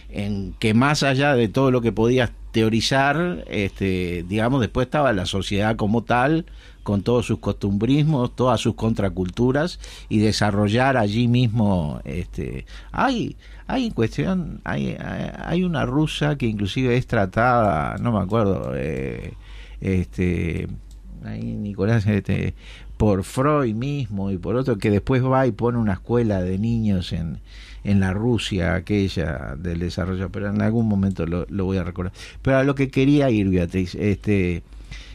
en, 0.09 0.53
que 0.59 0.73
más 0.73 1.03
allá 1.03 1.35
de 1.35 1.47
todo 1.47 1.71
lo 1.71 1.81
que 1.81 1.91
podías 1.91 2.31
teorizar, 2.51 3.45
este, 3.47 4.25
digamos, 4.27 4.61
después 4.61 4.87
estaba 4.87 5.13
la 5.13 5.25
sociedad 5.25 5.75
como 5.75 6.03
tal, 6.03 6.45
con 6.83 7.03
todos 7.03 7.25
sus 7.25 7.39
costumbrismos, 7.39 8.35
todas 8.35 8.59
sus 8.59 8.75
contraculturas 8.75 9.79
y 10.09 10.19
desarrollar 10.19 10.97
allí 10.97 11.27
mismo 11.27 12.01
este 12.05 12.65
hay 12.91 13.35
hay 13.67 13.91
cuestión 13.91 14.61
hay 14.63 14.97
hay 14.99 15.63
una 15.63 15.85
rusa 15.85 16.37
que 16.37 16.47
inclusive 16.47 16.97
es 16.97 17.05
tratada 17.05 17.97
no 17.99 18.11
me 18.11 18.19
acuerdo 18.19 18.71
eh, 18.75 19.33
este 19.81 20.67
ahí 21.23 21.43
Nicolás 21.43 22.05
este, 22.07 22.53
por 22.97 23.23
Freud 23.23 23.75
mismo 23.75 24.31
y 24.31 24.37
por 24.37 24.55
otro 24.55 24.77
que 24.77 24.89
después 24.89 25.23
va 25.23 25.45
y 25.45 25.51
pone 25.51 25.77
una 25.77 25.93
escuela 25.93 26.41
de 26.41 26.57
niños 26.57 27.13
en 27.13 27.39
en 27.83 27.99
la 27.99 28.13
Rusia 28.13 28.75
aquella 28.75 29.55
del 29.57 29.79
desarrollo 29.79 30.31
pero 30.31 30.49
en 30.49 30.61
algún 30.61 30.87
momento 30.87 31.25
lo, 31.25 31.45
lo 31.49 31.65
voy 31.65 31.77
a 31.77 31.83
recordar. 31.83 32.13
Pero 32.41 32.57
a 32.57 32.63
lo 32.63 32.75
que 32.75 32.89
quería 32.89 33.29
ir 33.29 33.49
Beatriz 33.49 33.95
este 33.95 34.63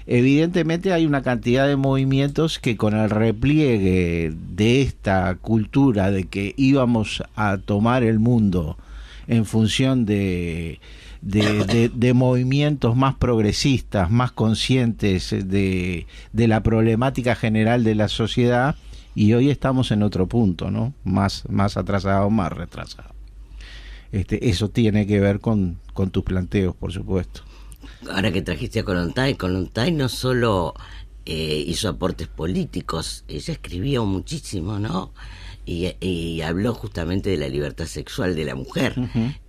Evidentemente 0.09 0.93
hay 0.93 1.05
una 1.05 1.23
cantidad 1.23 1.67
de 1.67 1.75
movimientos 1.75 2.61
que 2.61 2.77
con 2.77 2.95
el 2.95 3.11
repliegue 3.11 4.33
de 4.55 4.81
esta 4.81 5.35
cultura 5.35 6.13
de 6.13 6.25
que 6.25 6.55
íbamos 6.57 7.25
a 7.35 7.59
tomar 7.59 8.05
el 8.05 8.21
mundo 8.21 8.79
en 9.27 9.45
función 9.45 10.07
de, 10.07 10.79
de, 11.27 12.13
movimientos 12.15 12.97
más 12.97 13.15
progresistas, 13.15 14.11
más 14.11 14.33
conscientes 14.33 15.31
de, 15.31 16.07
de 16.33 16.49
la 16.49 16.63
problemática 16.63 17.35
general 17.35 17.85
de 17.85 17.95
la 17.95 18.09
sociedad, 18.09 18.77
y 19.15 19.33
hoy 19.33 19.51
estamos 19.51 19.91
en 19.91 20.03
otro 20.03 20.27
punto, 20.27 20.71
¿no? 20.71 20.93
Más, 21.05 21.45
más 21.49 21.77
atrasado, 21.77 22.29
más 22.31 22.53
retrasado. 22.53 23.15
Este, 24.13 24.49
eso 24.49 24.69
tiene 24.69 25.07
que 25.07 25.21
ver 25.21 25.41
con, 25.41 25.79
con 25.95 26.11
tus 26.11 26.23
planteos, 26.23 26.75
por 26.77 26.93
supuesto 26.93 27.43
ahora 28.11 28.33
que 28.33 28.43
trajiste 28.43 28.81
a 28.81 28.85
Colontay, 28.85 29.35
Colontay 29.35 29.93
no 29.93 30.09
solo 30.09 30.75
eh, 31.25 31.65
hizo 31.67 31.89
aportes 31.89 32.29
políticos, 32.29 33.25
ella 33.29 33.53
escribió 33.53 34.05
muchísimo, 34.05 34.79
¿no? 34.79 35.13
Y, 35.69 36.41
habló 36.43 36.75
justamente 36.75 37.31
de 37.31 37.39
la 37.39 37.49
libertad 37.49 37.87
sexual 37.87 38.37
de 38.37 38.45
la 38.45 38.55
mujer. 38.55 38.95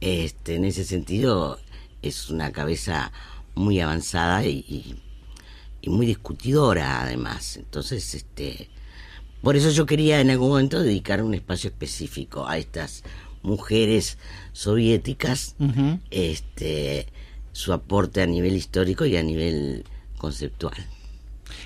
este, 0.01 0.55
en 0.55 0.65
ese 0.65 0.83
sentido, 0.83 1.59
es 2.07 2.29
una 2.29 2.51
cabeza 2.51 3.11
muy 3.55 3.79
avanzada 3.79 4.45
y, 4.45 4.95
y, 5.81 5.89
muy 5.89 6.05
discutidora, 6.05 7.01
además. 7.01 7.57
Entonces, 7.57 8.13
este, 8.13 8.69
por 9.41 9.55
eso 9.55 9.71
yo 9.71 9.85
quería 9.85 10.19
en 10.19 10.29
algún 10.29 10.49
momento 10.49 10.81
dedicar 10.81 11.23
un 11.23 11.33
espacio 11.33 11.69
específico 11.69 12.47
a 12.47 12.57
estas 12.57 13.03
mujeres 13.41 14.17
soviéticas, 14.51 15.55
este 16.11 17.07
su 17.53 17.73
aporte 17.73 18.21
a 18.21 18.27
nivel 18.27 18.55
histórico 18.55 19.05
y 19.05 19.17
a 19.17 19.23
nivel 19.23 19.83
conceptual. 20.17 20.75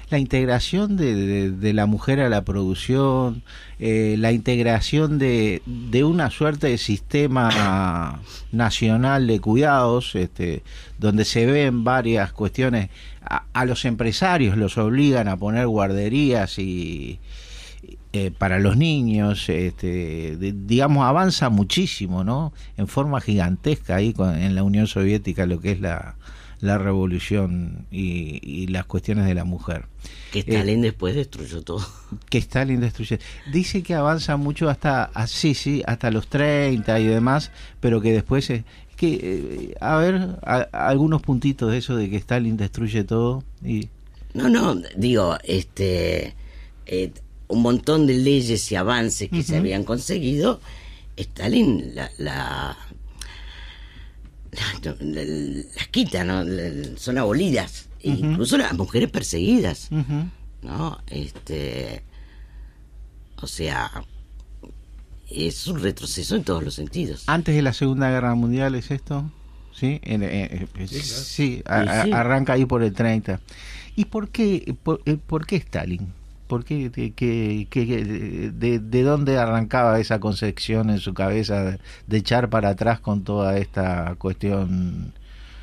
La 0.09 0.19
integración 0.19 0.95
de, 0.95 1.51
de, 1.51 1.73
la 1.73 1.85
mujer 1.85 2.21
a 2.21 2.29
la 2.29 2.45
producción, 2.45 3.43
eh, 3.84 4.15
la 4.17 4.32
integración 4.32 5.17
de, 5.17 5.63
de, 5.65 6.03
una 6.03 6.29
suerte 6.29 6.67
de 6.67 6.77
sistema 6.77 8.21
nacional 8.51 9.25
de 9.25 9.39
cuidados, 9.39 10.13
este, 10.13 10.61
donde 10.99 11.25
se 11.25 11.47
ven 11.47 11.84
varias 11.84 12.32
cuestiones, 12.32 12.91
a 13.23 13.65
los 13.65 13.86
empresarios 13.86 14.55
los 14.55 14.77
obligan 14.77 15.27
a 15.27 15.38
poner 15.38 15.65
guarderías 15.65 16.59
y, 16.59 17.19
eh, 18.13 18.29
para 18.29 18.59
los 18.59 18.77
niños, 18.77 19.49
este, 19.49 20.38
digamos, 20.38 21.05
avanza 21.05 21.49
muchísimo, 21.49 22.23
¿no? 22.23 22.53
En 22.77 22.88
forma 22.88 23.19
gigantesca 23.19 23.95
ahí 23.95 24.13
en 24.17 24.53
la 24.53 24.63
Unión 24.63 24.86
Soviética 24.86 25.47
lo 25.47 25.59
que 25.59 25.71
es 25.71 25.82
la, 25.82 26.15
la 26.62 26.78
revolución 26.78 27.86
y, 27.91 28.68
las 28.68 28.86
cuestiones 28.86 29.26
de 29.26 29.34
la 29.34 29.43
mujer. 29.43 29.86
Que 30.32 30.39
Stalin 30.39 30.80
eh, 30.80 30.88
después 30.88 31.16
destruyó 31.16 31.62
todo. 31.62 31.86
Que 32.30 32.38
Stalin 32.38 32.80
destruyó. 32.80 33.18
Dice 33.51 33.84
que 33.84 33.93
avanza 33.95 34.38
mucho 34.38 34.70
hasta, 34.70 35.05
así, 35.14 35.53
sí, 35.53 35.84
hasta 35.86 36.12
los 36.12 36.28
30 36.28 36.99
y 36.99 37.05
demás, 37.05 37.51
pero 37.80 38.01
que 38.01 38.14
después... 38.14 38.49
es 38.49 38.64
que, 38.95 39.20
eh, 39.22 39.76
a 39.82 39.97
ver, 39.97 40.38
algunos 40.72 41.24
puntitos 41.24 41.72
de 41.72 41.80
eso 41.80 41.95
de 41.95 42.09
que 42.09 42.18
Stalin 42.18 42.55
destruye 42.55 43.03
todo 43.03 43.43
y... 43.66 43.89
No, 44.34 44.47
no, 44.47 44.76
digo, 44.95 45.38
este 45.43 46.36
un 47.51 47.62
montón 47.62 48.07
de 48.07 48.14
leyes 48.14 48.72
y 48.72 48.76
avances 48.76 49.30
que 49.30 49.43
se 49.43 49.57
habían 49.57 49.84
conseguido, 49.84 50.62
Stalin 51.18 51.93
la, 51.93 52.09
la, 52.18 52.78
las 54.99 55.87
quita, 55.87 56.23
¿no? 56.23 56.43
son 56.97 57.17
abolidas, 57.17 57.89
incluso 58.01 58.57
las 58.57 58.73
mujeres 58.73 59.09
perseguidas, 59.09 59.89
¿no? 60.61 60.99
Este, 61.07 62.03
o 63.41 63.47
sea, 63.47 63.89
es 65.29 65.67
un 65.67 65.81
retroceso 65.81 66.35
en 66.35 66.43
todos 66.43 66.63
los 66.63 66.75
sentidos. 66.75 67.23
Antes 67.27 67.55
de 67.55 67.61
la 67.61 67.73
Segunda 67.73 68.09
Guerra 68.09 68.35
Mundial 68.35 68.75
es 68.75 68.91
esto, 68.91 69.31
¿sí? 69.73 70.01
sí, 71.25 71.63
arranca 71.65 72.53
ahí 72.53 72.65
por 72.65 72.83
el 72.83 72.93
30. 72.93 73.39
¿Y 73.95 74.05
por 74.05 74.29
qué, 74.29 74.75
por, 74.83 75.01
eh, 75.05 75.17
por 75.17 75.45
qué 75.45 75.57
Stalin? 75.57 76.13
¿Por 76.51 76.65
qué? 76.65 76.89
de, 76.89 79.03
dónde 79.03 79.37
arrancaba 79.37 80.01
esa 80.01 80.19
concepción 80.19 80.89
en 80.89 80.99
su 80.99 81.13
cabeza 81.13 81.77
de, 82.07 82.17
echar 82.17 82.49
para 82.49 82.71
atrás 82.71 82.99
con 82.99 83.23
toda 83.23 83.57
esta 83.57 84.15
cuestión 84.17 85.13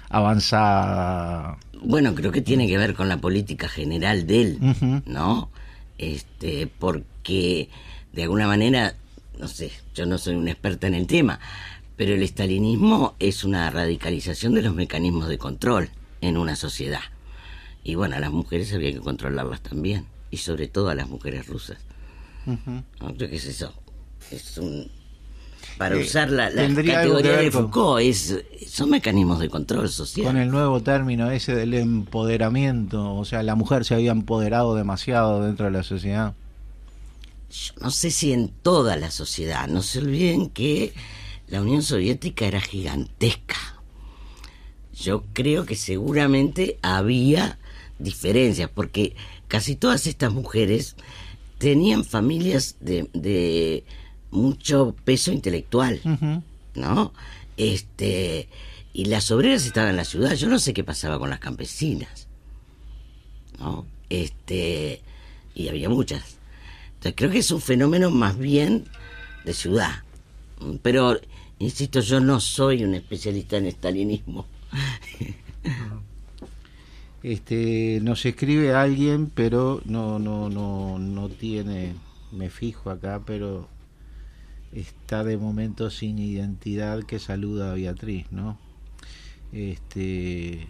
avanzada? 0.09 1.59
Bueno, 1.83 2.15
creo 2.15 2.33
que 2.33 2.41
tiene 2.41 2.67
que 2.67 2.79
ver 2.79 2.95
con 2.95 3.11
la 3.11 3.19
política 3.19 3.69
general 3.69 4.27
de 4.27 4.41
él, 4.41 5.03
¿no? 5.05 5.51
Este, 5.99 6.71
porque 6.79 7.69
de 8.15 8.23
alguna 8.23 8.47
manera, 8.47 8.95
no 9.39 9.47
sé, 9.47 9.71
yo 9.95 10.07
no 10.07 10.17
soy 10.17 10.37
una 10.37 10.53
experta 10.53 10.87
en 10.87 10.95
el 10.95 11.07
tema, 11.07 11.39
pero 11.99 12.15
el 12.15 12.23
estalinismo 12.23 13.15
es 13.19 13.45
una 13.45 13.69
radicalización 13.69 14.55
de 14.55 14.63
los 14.63 14.75
mecanismos 14.75 15.29
de 15.29 15.37
control 15.37 15.91
en 16.23 16.39
una 16.39 16.57
sociedad. 16.57 17.03
Y 17.85 17.95
bueno, 17.95 18.17
a 18.17 18.21
las 18.21 18.33
mujeres 18.33 18.73
había 18.73 18.91
que 18.91 19.01
controlarlas 19.01 19.61
también 19.61 20.07
y 20.31 20.37
sobre 20.39 20.69
todo 20.69 20.89
a 20.91 20.95
las 20.95 21.09
mujeres 21.09 21.47
rusas. 21.47 21.79
Creo 22.45 23.31
que 23.31 23.37
es 23.37 23.45
eso. 23.47 23.73
es 24.31 24.57
un 24.59 24.91
para 25.77 25.97
Eh, 25.97 26.03
usar 26.03 26.31
la, 26.31 26.51
la 26.51 26.63
¿tendría 26.63 27.01
algo 27.01 27.17
que 27.19 27.23
categoría 27.23 27.45
de 27.45 27.51
Foucault, 27.51 28.03
es, 28.03 28.45
son 28.69 28.91
mecanismos 28.91 29.39
de 29.39 29.49
control 29.49 29.89
social. 29.89 30.27
Con 30.27 30.37
el 30.37 30.51
nuevo 30.51 30.83
término 30.83 31.31
ese 31.31 31.55
del 31.55 31.75
empoderamiento, 31.75 33.15
o 33.15 33.25
sea, 33.25 33.43
la 33.43 33.55
mujer 33.55 33.85
se 33.85 33.95
había 33.95 34.11
empoderado 34.13 34.75
demasiado 34.75 35.43
dentro 35.45 35.67
de 35.67 35.73
la 35.73 35.83
sociedad. 35.83 36.35
Yo 37.51 37.73
no 37.81 37.91
sé 37.91 38.11
si 38.11 38.33
en 38.33 38.49
toda 38.49 38.97
la 38.97 39.11
sociedad, 39.11 39.69
no 39.69 39.83
se 39.83 40.01
olviden 40.01 40.51
que 40.51 40.93
la 41.47 41.63
Unión 41.63 41.83
Soviética 41.83 42.47
era 42.47 42.61
gigantesca. 42.61 43.57
Yo 44.93 45.23
creo 45.33 45.65
que 45.65 45.77
seguramente 45.77 46.79
había 46.83 47.59
diferencias, 47.99 48.69
porque 48.69 49.15
casi 49.49 49.77
todas 49.77 50.07
estas 50.07 50.33
mujeres 50.33 50.97
tenían 51.59 52.05
familias 52.05 52.77
de, 52.81 53.09
de 53.13 53.85
mucho 54.31 54.95
peso 55.05 55.33
intelectual. 55.33 56.01
¿no? 56.75 57.13
Este, 57.57 58.49
y 58.93 59.07
las 59.07 59.31
obreras 59.31 59.67
estaban 59.67 59.91
en 59.91 59.97
la 59.97 60.05
ciudad, 60.05 60.35
yo 60.35 60.49
no 60.49 60.59
sé 60.59 60.73
qué 60.73 60.85
pasaba 60.85 61.19
con 61.19 61.31
las 61.31 61.41
campesinas, 61.41 62.29
¿no? 63.59 63.87
Este, 64.09 65.03
y 65.55 65.69
había 65.69 65.89
muchas. 65.89 66.39
Entonces 66.95 67.15
creo 67.17 67.31
que 67.31 67.39
es 67.39 67.51
un 67.51 67.61
fenómeno 67.61 68.11
más 68.11 68.39
bien 68.39 68.85
de 69.45 69.55
ciudad. 69.55 70.03
Pero, 70.83 71.21
insisto, 71.59 72.01
yo 72.01 72.21
no 72.21 72.41
soy 72.41 72.83
un 72.85 72.95
especialista 72.95 73.57
en 73.57 73.67
estalinismo. 73.67 74.47
Este, 77.29 78.01
nos 78.01 78.25
escribe 78.25 78.73
alguien, 78.73 79.29
pero 79.29 79.83
no, 79.85 80.19
no, 80.19 80.49
no, 80.49 80.99
no 80.99 81.29
tiene, 81.29 81.95
me 82.33 82.49
fijo 82.49 82.89
acá, 82.89 83.21
pero 83.27 83.69
está 84.73 85.25
de 85.25 85.37
momento 85.37 85.91
sin 85.91 86.19
identidad 86.19 87.03
que 87.03 87.19
saluda 87.19 87.73
a 87.73 87.75
Beatriz, 87.75 88.25
¿no? 88.31 88.57
Este. 89.53 90.69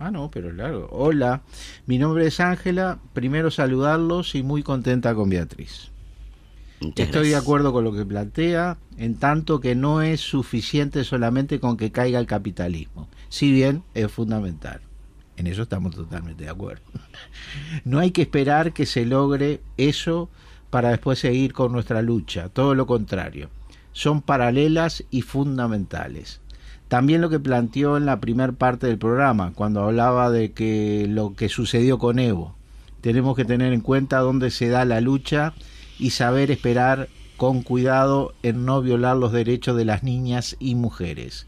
Ah, 0.00 0.10
no, 0.10 0.32
pero 0.32 0.48
es 0.48 0.56
largo. 0.56 0.88
Hola, 0.90 1.42
mi 1.86 1.98
nombre 1.98 2.26
es 2.26 2.40
Ángela. 2.40 2.98
Primero 3.12 3.52
saludarlos 3.52 4.34
y 4.34 4.42
muy 4.42 4.64
contenta 4.64 5.14
con 5.14 5.30
Beatriz. 5.30 5.92
Muchas 6.80 7.06
Estoy 7.06 7.30
de 7.30 7.36
acuerdo 7.36 7.72
con 7.72 7.84
lo 7.84 7.92
que 7.92 8.04
plantea, 8.04 8.78
en 8.96 9.16
tanto 9.16 9.60
que 9.60 9.74
no 9.74 10.00
es 10.00 10.20
suficiente 10.20 11.02
solamente 11.04 11.58
con 11.58 11.76
que 11.76 11.90
caiga 11.90 12.20
el 12.20 12.26
capitalismo, 12.26 13.08
si 13.28 13.50
bien 13.50 13.82
es 13.94 14.10
fundamental. 14.12 14.80
En 15.36 15.46
eso 15.46 15.62
estamos 15.62 15.94
totalmente 15.94 16.44
de 16.44 16.50
acuerdo. 16.50 16.82
No 17.84 17.98
hay 17.98 18.12
que 18.12 18.22
esperar 18.22 18.72
que 18.72 18.86
se 18.86 19.04
logre 19.04 19.60
eso 19.76 20.28
para 20.70 20.90
después 20.90 21.18
seguir 21.18 21.52
con 21.52 21.72
nuestra 21.72 22.02
lucha, 22.02 22.48
todo 22.48 22.74
lo 22.74 22.86
contrario. 22.86 23.50
Son 23.92 24.22
paralelas 24.22 25.04
y 25.10 25.22
fundamentales. 25.22 26.40
También 26.88 27.20
lo 27.20 27.28
que 27.28 27.40
planteó 27.40 27.96
en 27.96 28.06
la 28.06 28.20
primera 28.20 28.52
parte 28.52 28.86
del 28.86 28.98
programa, 28.98 29.52
cuando 29.54 29.82
hablaba 29.82 30.30
de 30.30 30.52
que 30.52 31.06
lo 31.08 31.34
que 31.34 31.48
sucedió 31.48 31.98
con 31.98 32.18
Evo, 32.18 32.54
tenemos 33.00 33.36
que 33.36 33.44
tener 33.44 33.72
en 33.72 33.80
cuenta 33.80 34.18
dónde 34.18 34.50
se 34.50 34.68
da 34.68 34.84
la 34.84 35.00
lucha 35.00 35.54
y 35.98 36.10
saber 36.10 36.50
esperar 36.50 37.08
con 37.36 37.62
cuidado 37.62 38.34
en 38.42 38.64
no 38.64 38.82
violar 38.82 39.16
los 39.16 39.32
derechos 39.32 39.76
de 39.76 39.84
las 39.84 40.02
niñas 40.02 40.56
y 40.58 40.74
mujeres, 40.74 41.46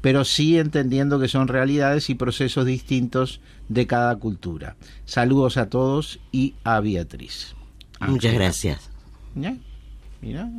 pero 0.00 0.24
sí 0.24 0.58
entendiendo 0.58 1.18
que 1.18 1.28
son 1.28 1.48
realidades 1.48 2.10
y 2.10 2.14
procesos 2.14 2.66
distintos 2.66 3.40
de 3.68 3.86
cada 3.86 4.16
cultura. 4.16 4.76
Saludos 5.06 5.56
a 5.56 5.68
todos 5.68 6.20
y 6.30 6.54
a 6.62 6.80
Beatriz. 6.80 7.54
Muchas 8.00 8.34
gracias. 8.34 8.90
¿Ya? 9.34 9.56
Mira, 10.20 10.50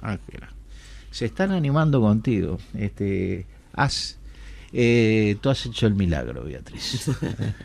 Ángela. 0.00 0.52
Se 1.10 1.26
están 1.26 1.50
animando 1.50 2.00
contigo. 2.00 2.58
Este, 2.74 3.46
has, 3.72 4.18
eh, 4.72 5.36
tú 5.40 5.50
has 5.50 5.66
hecho 5.66 5.86
el 5.86 5.94
milagro, 5.94 6.44
Beatriz, 6.44 7.10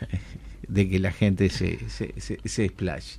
de 0.68 0.88
que 0.88 0.98
la 0.98 1.12
gente 1.12 1.48
se, 1.48 1.88
se, 1.88 2.12
se, 2.20 2.40
se 2.44 2.64
explaye. 2.64 3.18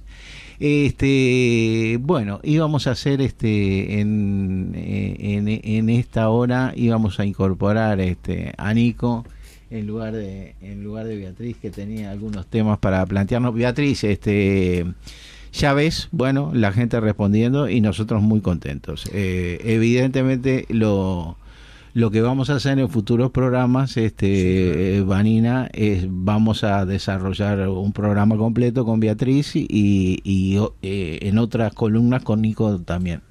Este, 0.60 2.00
bueno, 2.02 2.40
íbamos 2.44 2.88
a 2.88 2.92
hacer 2.92 3.22
este 3.22 4.00
en, 4.00 4.72
en, 4.76 5.48
en 5.48 5.90
esta 5.90 6.30
hora 6.30 6.74
íbamos 6.76 7.20
a 7.20 7.26
incorporar 7.26 8.00
este 8.00 8.54
a 8.58 8.74
Nico 8.74 9.24
en 9.70 9.86
lugar 9.86 10.14
de 10.14 10.56
en 10.62 10.84
lugar 10.84 11.06
de 11.06 11.18
Beatriz 11.18 11.58
que 11.62 11.70
tenía 11.70 12.10
algunos 12.12 12.48
temas 12.48 12.80
para 12.80 13.06
plantearnos. 13.06 13.54
Beatriz, 13.54 14.04
este 14.04 14.86
ya 15.54 15.74
ves, 15.74 16.10
bueno, 16.12 16.52
la 16.54 16.72
gente 16.72 17.00
respondiendo 17.00 17.70
y 17.70 17.82
nosotros 17.82 18.22
muy 18.22 18.42
contentos. 18.42 19.10
Eh, 19.14 19.60
evidentemente 19.64 20.66
lo 20.70 21.38
lo 21.98 22.12
que 22.12 22.22
vamos 22.22 22.52
a 22.52 22.58
hacer 22.58 22.78
en 22.78 22.90
futuros 22.90 23.32
programas, 23.32 23.98
este, 23.98 24.98
eh, 24.98 25.02
Vanina, 25.02 25.68
es 25.74 26.06
vamos 26.08 26.64
a 26.64 26.86
desarrollar 26.86 27.68
un 27.70 27.92
programa 27.92 28.38
completo 28.38 28.86
con 28.86 29.00
Beatriz 29.00 29.56
y, 29.56 29.66
y 30.24 30.60
eh, 30.84 31.18
en 31.24 31.40
otras 31.40 31.74
columnas 31.74 32.22
con 32.22 32.44
Nico 32.44 32.80
también. 32.82 33.24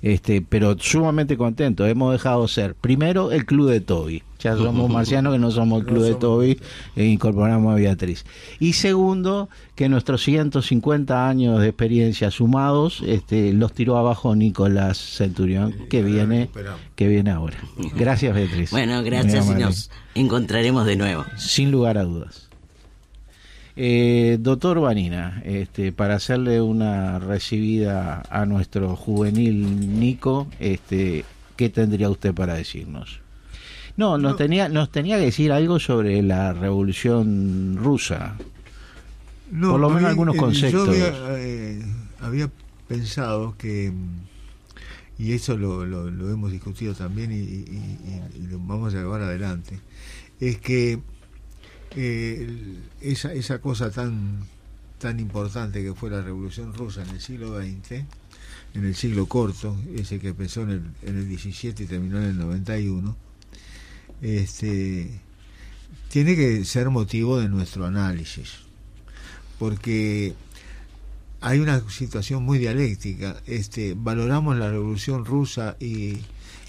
Este, 0.00 0.40
pero 0.40 0.74
sumamente 0.78 1.36
contento. 1.36 1.86
Hemos 1.86 2.12
dejado 2.12 2.48
ser 2.48 2.74
primero 2.74 3.30
el 3.30 3.44
club 3.44 3.68
de 3.68 3.82
Toby. 3.82 4.22
Ya 4.44 4.58
somos 4.58 4.90
marcianos 4.90 5.32
que 5.32 5.38
no 5.38 5.50
somos 5.50 5.80
el 5.80 5.86
club 5.90 6.02
de 6.04 6.14
Toby 6.16 6.60
e 6.94 7.06
incorporamos 7.06 7.72
a 7.72 7.76
Beatriz. 7.76 8.26
Y 8.60 8.74
segundo, 8.74 9.48
que 9.74 9.88
nuestros 9.88 10.22
150 10.22 11.26
años 11.26 11.60
de 11.62 11.68
experiencia 11.68 12.30
sumados, 12.30 13.02
este, 13.06 13.54
los 13.54 13.72
tiró 13.72 13.96
abajo 13.96 14.36
Nicolás 14.36 14.98
Centurión, 14.98 15.74
que 15.88 16.02
viene, 16.02 16.50
que 16.94 17.08
viene 17.08 17.30
ahora. 17.30 17.56
Gracias, 17.96 18.34
Beatriz. 18.34 18.70
Bueno, 18.70 19.02
gracias 19.02 19.48
y 19.48 19.54
nos 19.54 19.90
encontraremos 20.14 20.84
de 20.84 20.96
nuevo. 20.96 21.24
Sin 21.38 21.70
lugar 21.70 21.96
a 21.96 22.04
dudas. 22.04 22.50
Eh, 23.76 24.36
doctor 24.40 24.78
Vanina, 24.78 25.40
este, 25.46 25.90
para 25.90 26.16
hacerle 26.16 26.60
una 26.60 27.18
recibida 27.18 28.22
a 28.28 28.44
nuestro 28.44 28.94
juvenil 28.94 29.98
Nico, 29.98 30.48
este, 30.60 31.24
¿qué 31.56 31.70
tendría 31.70 32.10
usted 32.10 32.34
para 32.34 32.54
decirnos? 32.54 33.23
No, 33.96 34.18
nos 34.18 34.36
tenía, 34.36 34.68
nos 34.68 34.90
tenía 34.90 35.18
que 35.18 35.26
decir 35.26 35.52
algo 35.52 35.78
sobre 35.78 36.20
la 36.22 36.52
revolución 36.52 37.76
rusa. 37.80 38.36
No, 39.50 39.72
Por 39.72 39.80
lo 39.80 39.88
menos 39.88 40.02
a 40.04 40.06
mí, 40.06 40.10
algunos 40.10 40.34
eh, 40.34 40.38
conceptos. 40.38 40.86
Yo 40.86 40.90
había, 41.06 41.38
eh, 41.38 41.82
había 42.20 42.50
pensado 42.88 43.54
que, 43.56 43.92
mm, 43.92 45.22
y 45.22 45.32
eso 45.32 45.56
lo, 45.56 45.86
lo- 45.86 46.10
lo 46.10 46.30
hemos 46.30 46.50
discutido 46.50 46.92
también 46.94 47.30
y, 47.30 47.36
y- 47.36 47.38
y- 48.36 48.38
y 48.42 48.46
lo 48.48 48.58
vamos 48.58 48.92
a 48.94 48.96
llevar 48.98 49.22
adelante, 49.22 49.78
es 50.40 50.58
que 50.58 50.98
eh, 51.96 52.78
esa, 53.00 53.32
esa 53.32 53.60
cosa 53.60 53.90
tan, 53.90 54.40
tan 54.98 55.20
importante 55.20 55.82
que 55.84 55.94
fue 55.94 56.10
la 56.10 56.22
Revolución 56.22 56.74
Rusa 56.74 57.02
en 57.04 57.10
el 57.10 57.20
siglo 57.20 57.56
XX, 57.60 57.92
en 58.74 58.84
el 58.84 58.96
siglo 58.96 59.26
corto, 59.26 59.76
ese 59.94 60.18
que 60.18 60.28
empezó 60.30 60.62
en 60.62 60.70
el, 60.70 60.82
en 61.02 61.16
el 61.18 61.28
17 61.28 61.84
y 61.84 61.86
terminó 61.86 62.18
en 62.18 62.24
el 62.24 62.38
91, 62.38 63.16
este, 64.24 65.20
tiene 66.08 66.34
que 66.34 66.64
ser 66.64 66.90
motivo 66.90 67.38
de 67.38 67.48
nuestro 67.48 67.86
análisis 67.86 68.64
porque 69.58 70.34
hay 71.40 71.60
una 71.60 71.88
situación 71.90 72.42
muy 72.42 72.58
dialéctica. 72.58 73.36
Este, 73.46 73.94
valoramos 73.96 74.56
la 74.56 74.70
revolución 74.70 75.24
rusa 75.24 75.76
y, 75.80 76.18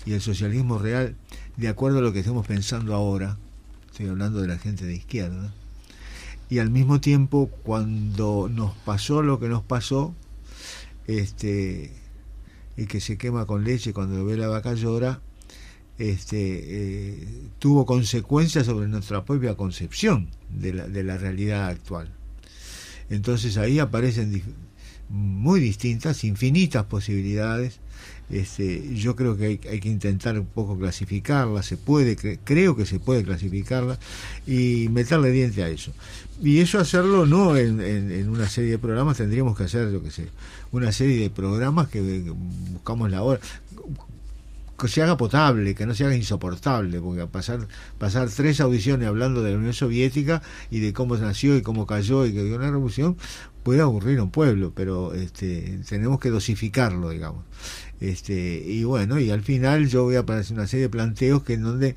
el 0.05 0.21
socialismo 0.21 0.77
real 0.77 1.15
de 1.57 1.67
acuerdo 1.67 1.97
a 1.97 2.01
lo 2.01 2.13
que 2.13 2.19
estamos 2.19 2.45
pensando 2.45 2.93
ahora. 2.93 3.37
Estoy 3.89 4.07
hablando 4.07 4.39
de 4.39 4.47
la 4.47 4.59
gente 4.59 4.85
de 4.85 4.95
izquierda. 4.95 5.51
Y 6.47 6.59
al 6.59 6.69
mismo 6.69 7.01
tiempo, 7.01 7.49
cuando 7.63 8.47
nos 8.51 8.75
pasó 8.85 9.23
lo 9.23 9.39
que 9.39 9.47
nos 9.47 9.63
pasó, 9.63 10.13
este, 11.07 11.91
y 12.77 12.85
que 12.85 13.01
se 13.01 13.17
quema 13.17 13.45
con 13.45 13.63
leche 13.63 13.93
cuando 13.93 14.23
ve 14.25 14.37
la 14.37 14.47
vaca 14.47 14.73
llora, 14.73 15.21
este, 15.97 16.37
eh, 16.37 17.27
tuvo 17.59 17.85
consecuencias 17.85 18.65
sobre 18.65 18.87
nuestra 18.87 19.23
propia 19.23 19.55
concepción 19.55 20.27
de 20.49 20.73
la, 21.03 21.17
realidad 21.17 21.67
actual. 21.67 22.09
Entonces 23.09 23.57
ahí 23.57 23.79
aparecen 23.79 24.41
muy 25.09 25.59
distintas, 25.59 26.23
infinitas 26.23 26.85
posibilidades. 26.85 27.79
Este, 28.29 28.95
yo 28.95 29.15
creo 29.15 29.37
que 29.37 29.45
hay, 29.45 29.79
que 29.79 29.87
intentar 29.87 30.39
un 30.39 30.47
poco 30.47 30.77
clasificarla, 30.77 31.61
se 31.61 31.77
puede, 31.77 32.17
cre- 32.17 32.39
creo 32.43 32.75
que 32.75 32.87
se 32.87 32.99
puede 32.99 33.23
clasificarla 33.23 33.99
y 34.47 34.87
meterle 34.89 35.29
diente 35.29 35.63
a 35.63 35.69
eso. 35.69 35.93
Y 36.41 36.59
eso 36.59 36.79
hacerlo 36.79 37.25
no 37.25 37.55
en, 37.55 38.29
una 38.29 38.49
serie 38.49 38.71
de 38.71 38.79
programas, 38.79 39.17
tendríamos 39.17 39.55
que 39.55 39.63
hacer, 39.63 39.91
yo 39.91 40.03
que 40.03 40.11
sé, 40.11 40.27
una 40.71 40.91
serie 40.91 41.19
de 41.19 41.29
programas 41.29 41.87
que 41.87 42.01
buscamos 42.71 43.09
la 43.09 43.21
hora. 43.21 43.39
Que 44.77 44.87
se 44.87 45.01
haga 45.01 45.17
potable, 45.17 45.75
que 45.75 45.85
no 45.85 45.95
se 45.95 46.05
haga 46.05 46.15
insoportable, 46.15 46.99
porque 46.99 47.25
pasar, 47.27 47.67
pasar 47.97 48.29
tres 48.29 48.59
audiciones 48.59 49.07
hablando 49.07 49.41
de 49.41 49.51
la 49.51 49.57
Unión 49.57 49.73
Soviética 49.73 50.41
y 50.69 50.79
de 50.79 50.93
cómo 50.93 51.15
nació 51.17 51.55
y 51.57 51.61
cómo 51.61 51.85
cayó 51.85 52.25
y 52.25 52.33
que 52.33 52.43
dio 52.43 52.55
una 52.55 52.71
revolución, 52.71 53.17
puede 53.63 53.81
aburrir 53.81 54.19
a 54.19 54.23
un 54.23 54.31
pueblo, 54.31 54.73
pero 54.75 55.13
este, 55.13 55.79
tenemos 55.87 56.19
que 56.19 56.29
dosificarlo, 56.29 57.09
digamos. 57.09 57.45
Este, 57.99 58.63
y 58.65 58.83
bueno, 58.83 59.19
y 59.19 59.31
al 59.31 59.41
final 59.41 59.87
yo 59.87 60.03
voy 60.03 60.15
a 60.15 60.19
aparecer 60.19 60.57
una 60.57 60.67
serie 60.67 60.83
de 60.83 60.89
planteos 60.89 61.43
que 61.43 61.53
en 61.53 61.63
donde, 61.63 61.95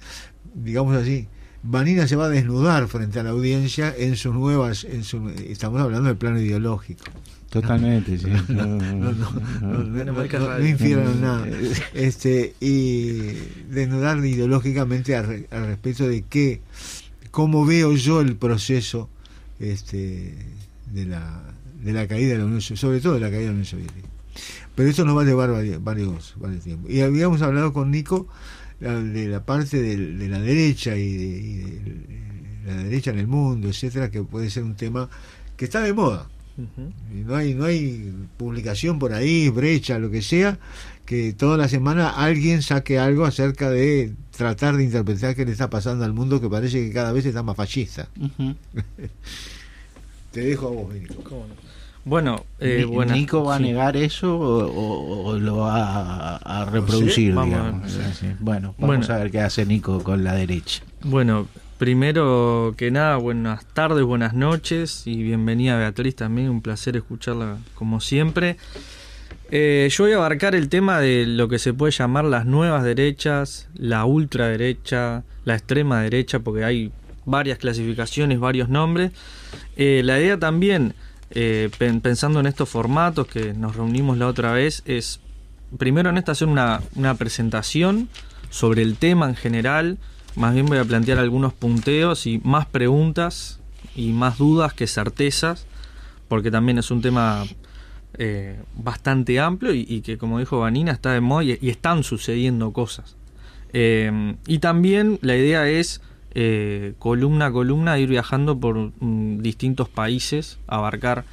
digamos 0.55 0.97
así, 0.97 1.29
Vanina 1.63 2.07
se 2.07 2.17
va 2.17 2.27
a 2.27 2.29
desnudar 2.29 2.87
frente 2.87 3.19
a 3.19 3.25
la 3.25 3.31
audiencia 3.31 3.93
en 3.97 4.17
sus 4.17 4.33
nuevas, 4.33 4.85
en 4.85 5.03
su, 5.03 5.29
estamos 5.29 5.81
hablando 5.81 6.09
del 6.09 6.17
plano 6.17 6.41
ideológico. 6.41 7.05
Totalmente, 7.51 8.19
sí. 8.19 8.27
No, 8.49 8.67
no, 8.67 9.13
no, 10.13 10.67
infieran 10.67 11.21
nada. 11.21 11.47
Este, 11.95 12.55
y 12.61 13.33
desnudar 13.71 14.25
ideológicamente 14.25 15.17
al, 15.17 15.47
respecto 15.51 16.07
de 16.07 16.23
qué, 16.23 16.61
cómo 17.31 17.65
veo 17.65 17.95
yo 17.95 18.21
el 18.21 18.37
proceso 18.37 19.09
este, 19.61 20.35
de, 20.93 21.07
la, 21.07 21.43
de 21.83 21.93
la 21.93 22.07
caída 22.07 22.33
de 22.33 22.39
la 22.39 22.45
Unión 22.45 22.61
sobre 22.61 23.01
todo 23.01 23.15
de 23.15 23.21
la 23.21 23.31
caída 23.31 23.41
de 23.41 23.47
la 23.47 23.53
Unión 23.53 23.65
Soviética. 23.65 24.09
Pero 24.75 24.91
esto 24.91 25.05
nos 25.05 25.17
va 25.17 25.23
a 25.23 25.25
llevar 25.25 25.51
varios, 25.81 26.35
varios, 26.37 26.63
tiempos. 26.63 26.91
Y 26.91 27.01
habíamos 27.01 27.41
hablado 27.43 27.73
con 27.73 27.91
Nico 27.91 28.29
de 28.79 29.27
la 29.27 29.45
parte 29.45 29.83
de, 29.83 30.29
la 30.29 30.39
derecha 30.39 30.97
y 30.97 31.17
de, 31.17 31.97
la 32.67 32.77
derecha 32.77 33.11
en 33.11 33.19
el 33.19 33.27
mundo, 33.27 33.69
etcétera, 33.69 34.11
que 34.11 34.23
puede 34.23 34.51
ser 34.51 34.65
un 34.65 34.77
tema 34.77 35.09
que 35.57 35.65
está 35.65 35.81
de 35.81 35.95
moda 35.95 36.29
y 36.59 37.25
no 37.25 37.37
hay, 37.37 37.55
no 37.55 37.67
hay 37.67 38.13
publicación 38.37 38.99
por 38.99 39.13
ahí, 39.13 39.49
brecha, 39.49 39.99
lo 39.99 40.11
que 40.11 40.23
sea, 40.23 40.59
que 41.07 41.33
toda 41.33 41.57
la 41.57 41.69
semana 41.69 42.11
alguien 42.11 42.63
saque 42.63 42.99
algo 42.99 43.25
acerca 43.25 43.71
de 43.71 44.13
tratar 44.37 44.77
de 44.77 44.85
interpretar 44.85 45.35
qué 45.35 45.45
le 45.45 45.53
está 45.53 45.71
pasando 45.71 46.05
al 46.05 46.13
mundo 46.13 46.41
que 46.41 46.49
parece 46.49 46.87
que 46.87 46.93
cada 46.93 47.13
vez 47.13 47.27
está 47.27 47.43
más 47.43 47.57
fascista. 47.57 48.09
Te 50.33 50.41
dejo 50.41 50.69
a 50.69 50.71
vos, 50.71 50.93
Nico. 50.93 51.47
Bueno, 52.05 52.45
eh, 52.59 52.87
¿Nico 53.11 53.45
va 53.45 53.57
a 53.57 53.59
negar 53.59 53.97
eso 53.97 54.39
o, 54.39 55.39
lo 55.39 55.59
va 55.59 56.37
a, 56.37 56.65
reproducir? 56.65 57.35
Bueno, 58.41 58.75
vamos 58.79 59.11
a 59.11 59.19
ver 59.19 59.31
qué 59.31 59.41
hace 59.41 59.67
Nico 59.67 60.03
con 60.03 60.25
la 60.25 60.35
derecha. 60.35 60.83
Bueno, 61.03 61.47
Primero 61.79 62.75
que 62.77 62.91
nada, 62.91 63.17
buenas 63.19 63.65
tardes, 63.67 64.05
buenas 64.05 64.35
noches 64.35 65.07
y 65.07 65.23
bienvenida 65.23 65.79
Beatriz 65.79 66.17
también, 66.17 66.51
un 66.51 66.61
placer 66.61 66.97
escucharla 66.97 67.59
como 67.75 68.01
siempre. 68.01 68.57
Eh, 69.53 69.89
yo 69.89 70.03
voy 70.03 70.13
a 70.13 70.17
abarcar 70.17 70.57
el 70.57 70.69
tema 70.69 70.99
de 70.99 71.25
lo 71.25 71.47
que 71.47 71.61
se 71.61 71.73
puede 71.73 71.93
llamar 71.93 72.25
las 72.25 72.47
nuevas 72.47 72.83
derechas, 72.83 73.69
la 73.75 74.05
ultraderecha, 74.07 75.23
la 75.45 75.55
extrema 75.55 76.03
derecha, 76.03 76.41
porque 76.41 76.65
hay 76.65 76.91
varias 77.25 77.59
clasificaciones, 77.59 78.41
varios 78.41 78.69
nombres. 78.69 79.13
Eh, 79.77 80.03
la 80.05 80.19
idea 80.19 80.37
también, 80.37 80.95
eh, 81.31 81.71
pensando 81.79 82.41
en 82.41 82.47
estos 82.47 82.69
formatos 82.69 83.29
que 83.29 83.55
nos 83.55 83.77
reunimos 83.77 84.19
la 84.19 84.27
otra 84.27 84.51
vez, 84.51 84.83
es 84.85 85.21
primero 85.79 86.11
en 86.11 86.19
esta 86.19 86.33
hacer 86.33 86.49
una, 86.49 86.81
una 86.97 87.15
presentación 87.15 88.09
sobre 88.51 88.83
el 88.83 88.97
tema 88.97 89.29
en 89.29 89.37
general, 89.37 89.99
más 90.37 90.55
bien 90.55 90.67
voy 90.67 90.79
a 90.79 90.85
plantear 90.85 91.19
algunos 91.19 91.53
punteos 91.53 92.27
y 92.27 92.41
más 92.45 92.67
preguntas 92.67 93.59
y 93.95 94.13
más 94.13 94.39
dudas 94.39 94.73
que 94.73 94.87
certezas, 94.87 95.67
porque 96.29 96.51
también 96.51 96.79
es 96.79 96.91
un 96.91 97.01
tema 97.01 97.45
eh, 98.21 98.57
bastante 98.77 99.39
amplio 99.41 99.75
y, 99.75 100.01
que, 100.01 100.19
como 100.19 100.39
dijo 100.39 100.61
Vanina, 100.61 100.93
está 100.93 101.13
de 101.13 101.21
moda 101.21 101.45
y, 101.45 101.69
están 101.69 102.03
sucediendo 102.03 102.73
cosas. 102.73 103.17
Eh, 103.73 104.35
y 104.47 104.59
también 104.59 105.19
la 105.23 105.37
idea 105.37 105.69
es, 105.69 106.01
eh, 106.35 106.95
columna 106.99 107.47
a 107.47 107.53
columna, 107.53 107.99
ir 107.99 108.09
viajando 108.09 108.59
por 108.59 108.93
mm, 109.01 109.39
distintos 109.39 109.89
países, 109.89 110.59
abarcar 110.67 111.25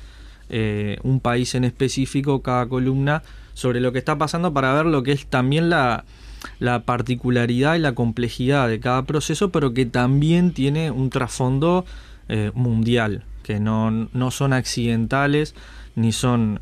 un 1.04 1.22
país 1.22 1.56
en 1.56 1.64
específico, 1.64 2.43
cada 2.43 2.68
columna, 2.68 3.24
sobre 3.56 3.80
lo 3.80 3.91
que 3.91 3.98
está 3.98 4.16
pasando 4.18 4.54
para 4.54 4.74
ver 4.74 4.86
lo 4.86 5.02
que 5.02 5.12
es 5.12 5.26
también 5.26 5.72
la 5.72 6.06
la 6.60 6.84
particularidad 6.84 7.76
y 7.76 7.80
la 7.80 7.93
complejidad 7.93 8.68
de 8.68 8.80
cada 8.80 9.04
proceso, 9.04 9.52
pero 9.52 9.74
que 9.74 9.86
también 9.86 10.52
tiene 10.52 10.91
un 10.91 11.10
trasfondo 11.10 11.86
eh, 12.28 12.52
mundial, 12.54 13.24
que 13.43 13.60
no, 13.60 14.10
son 14.32 14.54
accidentales 14.54 15.54
ni 15.96 16.12
son 16.12 16.60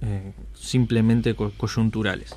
eh, 0.00 0.32
simplemente 0.54 1.34
coyunturales. 1.34 2.36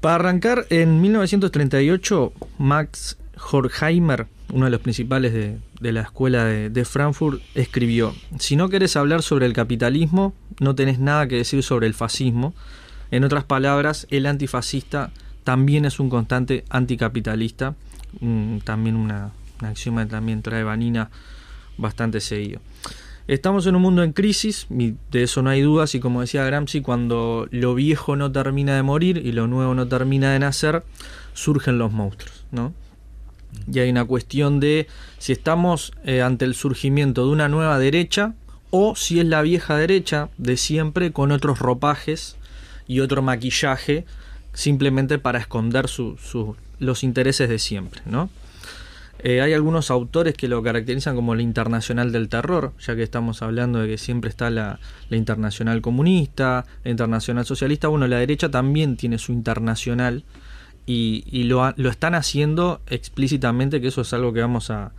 Para 0.00 0.16
arrancar, 0.16 0.66
en 0.70 1.00
1938, 1.00 2.32
Max 2.58 3.18
Horkheimer, 3.50 4.28
uno 4.52 4.66
de 4.66 4.70
los 4.70 4.80
principales 4.80 5.32
de, 5.32 5.92
la 5.92 6.02
escuela 6.02 6.44
de, 6.44 6.70
de, 6.70 6.84
Frankfurt, 6.84 7.42
escribió, 7.54 8.14
si 8.38 8.54
no 8.54 8.68
querés 8.68 8.96
hablar 8.96 9.22
sobre 9.22 9.46
el 9.46 9.52
capitalismo, 9.52 10.34
no 10.60 10.74
tenés 10.74 10.98
nada 10.98 11.26
que 11.26 11.36
decir 11.36 11.62
sobre 11.62 11.86
el 11.86 11.94
fascismo. 11.94 12.54
En 13.10 13.24
otras 13.24 13.44
palabras, 13.44 14.06
el 14.10 14.26
antifascista 14.26 15.10
también 15.46 15.84
es 15.84 16.00
un 16.00 16.10
constante 16.10 16.64
anticapitalista, 16.70 17.76
también 18.64 18.96
una, 18.96 19.30
axioma 19.60 20.04
que 20.04 20.10
también 20.10 20.42
trae 20.42 20.64
Vanina 20.64 21.08
bastante 21.78 22.18
seguido. 22.18 22.60
Estamos 23.28 23.64
en 23.68 23.76
un 23.76 23.82
mundo 23.82 24.02
en 24.02 24.12
crisis, 24.12 24.66
de 24.68 25.22
eso 25.22 25.42
no 25.42 25.50
hay 25.50 25.60
dudas, 25.60 25.94
y 25.94 26.00
como 26.00 26.20
decía 26.20 26.44
Gramsci, 26.44 26.80
cuando 26.80 27.46
lo 27.52 27.76
viejo 27.76 28.16
no 28.16 28.32
termina 28.32 28.74
de 28.74 28.82
morir 28.82 29.18
y 29.24 29.30
lo 29.30 29.46
nuevo 29.46 29.72
no 29.76 29.86
termina 29.86 30.32
de 30.32 30.40
nacer, 30.40 30.82
surgen 31.32 31.78
los 31.78 31.92
monstruos, 31.92 32.44
¿no? 32.50 32.72
Y 33.72 33.78
hay 33.78 33.90
una 33.90 34.04
cuestión 34.04 34.58
de 34.58 34.88
si 35.18 35.30
estamos 35.30 35.92
eh, 36.04 36.22
ante 36.22 36.44
el 36.44 36.56
surgimiento 36.56 37.24
de 37.24 37.30
una 37.30 37.48
nueva 37.48 37.78
derecha 37.78 38.34
o 38.70 38.96
si 38.96 39.20
es 39.20 39.26
la 39.26 39.42
vieja 39.42 39.76
derecha 39.76 40.28
de 40.38 40.56
siempre 40.56 41.12
con 41.12 41.30
otros 41.30 41.60
ropajes 41.60 42.36
y 42.88 42.98
otro 42.98 43.22
maquillaje 43.22 44.06
simplemente 44.56 45.18
para 45.18 45.38
esconder 45.38 45.86
los 46.78 47.04
intereses 47.04 47.48
de 47.48 47.58
siempre, 47.58 48.00
¿no? 48.06 48.30
Eh, 49.18 49.40
hay 49.40 49.52
algunos 49.52 49.90
autores 49.90 50.34
que 50.34 50.48
lo 50.48 50.62
caracterizan 50.62 51.14
como 51.14 51.34
la 51.34 51.42
internacional 51.42 52.10
del 52.10 52.28
terror, 52.28 52.72
ya 52.80 52.96
que 52.96 53.02
estamos 53.02 53.42
hablando 53.42 53.80
de 53.80 53.88
que 53.88 53.98
siempre 53.98 54.30
está 54.30 54.50
la, 54.50 54.78
internacional 55.10 55.80
comunista, 55.82 56.64
la 56.84 56.90
internacional 56.90 57.44
socialista. 57.44 57.88
Bueno, 57.88 58.08
la 58.08 58.18
derecha 58.18 58.50
también 58.50 58.96
tiene 58.96 59.18
su 59.18 59.32
internacional 59.32 60.24
y, 60.86 61.44
lo, 61.44 61.68
están 61.90 62.14
haciendo 62.14 62.80
explícitamente, 62.86 63.80
que 63.80 63.88
eso 63.88 64.02
es 64.02 64.12
algo 64.12 64.32
que 64.32 64.40
vamos 64.40 64.70
a, 64.70 64.92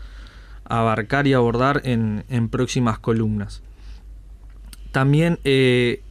abarcar 0.65 1.25
y 1.27 1.33
abordar 1.33 1.81
en, 1.85 2.49
próximas 2.49 2.99
columnas. 2.99 3.61
También 4.91 5.39
eh, 5.45 6.01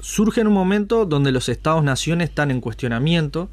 surge 0.00 0.40
en 0.40 0.48
un 0.48 0.54
momento 0.54 1.06
donde 1.06 1.32
los 1.32 1.48
estados-naciones 1.48 2.30
están 2.30 2.50
en 2.50 2.60
cuestionamiento, 2.60 3.48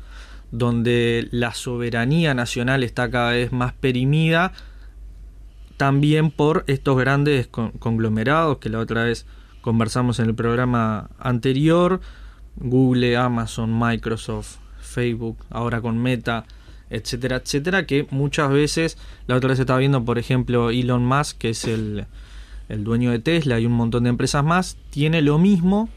donde 0.51 1.27
la 1.31 1.53
soberanía 1.53 2.33
nacional 2.33 2.83
está 2.83 3.09
cada 3.09 3.31
vez 3.31 3.51
más 3.51 3.73
perimida, 3.73 4.53
también 5.77 6.31
por 6.31 6.63
estos 6.67 6.97
grandes 6.97 7.47
conglomerados 7.47 8.59
que 8.59 8.69
la 8.69 8.79
otra 8.79 9.03
vez 9.03 9.25
conversamos 9.61 10.19
en 10.19 10.27
el 10.27 10.35
programa 10.35 11.09
anterior, 11.17 12.01
Google, 12.55 13.17
Amazon, 13.17 13.77
Microsoft, 13.77 14.57
Facebook, 14.79 15.37
ahora 15.49 15.81
con 15.81 15.97
Meta, 15.97 16.45
etcétera, 16.89 17.37
etcétera, 17.37 17.87
que 17.87 18.05
muchas 18.11 18.51
veces, 18.51 18.97
la 19.25 19.35
otra 19.35 19.49
vez 19.49 19.59
estaba 19.59 19.79
viendo, 19.79 20.05
por 20.05 20.19
ejemplo, 20.19 20.69
Elon 20.69 21.05
Musk, 21.05 21.39
que 21.39 21.49
es 21.49 21.65
el, 21.65 22.05
el 22.69 22.83
dueño 22.83 23.09
de 23.09 23.19
Tesla 23.19 23.59
y 23.59 23.65
un 23.65 23.71
montón 23.71 24.03
de 24.03 24.11
empresas 24.11 24.43
más, 24.43 24.77
tiene 24.91 25.23
lo 25.23 25.39
mismo 25.39 25.89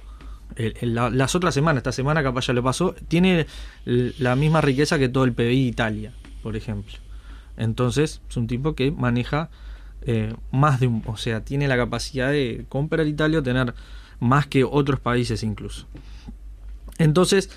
las 0.80 1.34
otras 1.34 1.54
semanas, 1.54 1.78
esta 1.78 1.92
semana 1.92 2.22
capaz 2.22 2.46
ya 2.46 2.54
lo 2.54 2.62
pasó, 2.62 2.94
tiene 3.08 3.46
la 3.84 4.36
misma 4.36 4.60
riqueza 4.60 4.98
que 4.98 5.08
todo 5.08 5.24
el 5.24 5.32
PBI 5.32 5.44
de 5.44 5.54
Italia, 5.54 6.12
por 6.42 6.56
ejemplo. 6.56 6.94
Entonces, 7.56 8.20
es 8.28 8.36
un 8.36 8.46
tipo 8.46 8.74
que 8.74 8.90
maneja 8.90 9.50
eh, 10.02 10.34
más 10.52 10.80
de 10.80 10.86
un, 10.86 11.02
o 11.06 11.16
sea, 11.16 11.42
tiene 11.44 11.68
la 11.68 11.76
capacidad 11.76 12.30
de 12.30 12.64
comprar 12.68 13.06
Italia 13.06 13.40
o 13.40 13.42
tener 13.42 13.74
más 14.20 14.46
que 14.46 14.64
otros 14.64 15.00
países 15.00 15.42
incluso. 15.42 15.86
Entonces, 16.98 17.50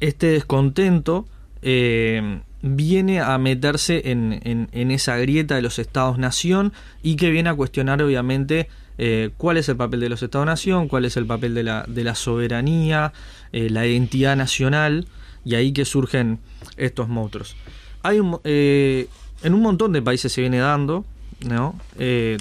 este 0.00 0.28
descontento 0.28 1.26
eh, 1.62 2.40
viene 2.62 3.20
a 3.20 3.36
meterse 3.38 4.10
en, 4.10 4.68
en 4.70 4.90
esa 4.90 5.16
grieta 5.16 5.56
de 5.56 5.62
los 5.62 5.78
estados-nación 5.78 6.72
y 7.02 7.16
que 7.16 7.30
viene 7.30 7.50
a 7.50 7.54
cuestionar 7.54 8.02
obviamente 8.02 8.68
eh, 8.96 9.30
cuál 9.36 9.56
es 9.56 9.68
el 9.68 9.76
papel 9.76 10.00
de 10.00 10.08
los 10.08 10.22
Estados-Nación, 10.22 10.88
cuál 10.88 11.04
es 11.04 11.16
el 11.16 11.26
papel 11.26 11.54
de 11.54 11.64
la, 11.64 11.84
de 11.88 12.04
la 12.04 12.14
soberanía, 12.14 13.12
eh, 13.52 13.68
la 13.70 13.86
identidad 13.86 14.36
nacional, 14.36 15.06
y 15.44 15.56
ahí 15.56 15.72
que 15.72 15.84
surgen 15.84 16.38
estos 16.76 17.08
monstruos. 17.08 17.56
Hay 18.02 18.20
eh, 18.44 19.08
en 19.42 19.54
un 19.54 19.62
montón 19.62 19.92
de 19.92 20.00
países 20.00 20.32
se 20.32 20.40
viene 20.40 20.58
dando, 20.58 21.04
¿no? 21.46 21.78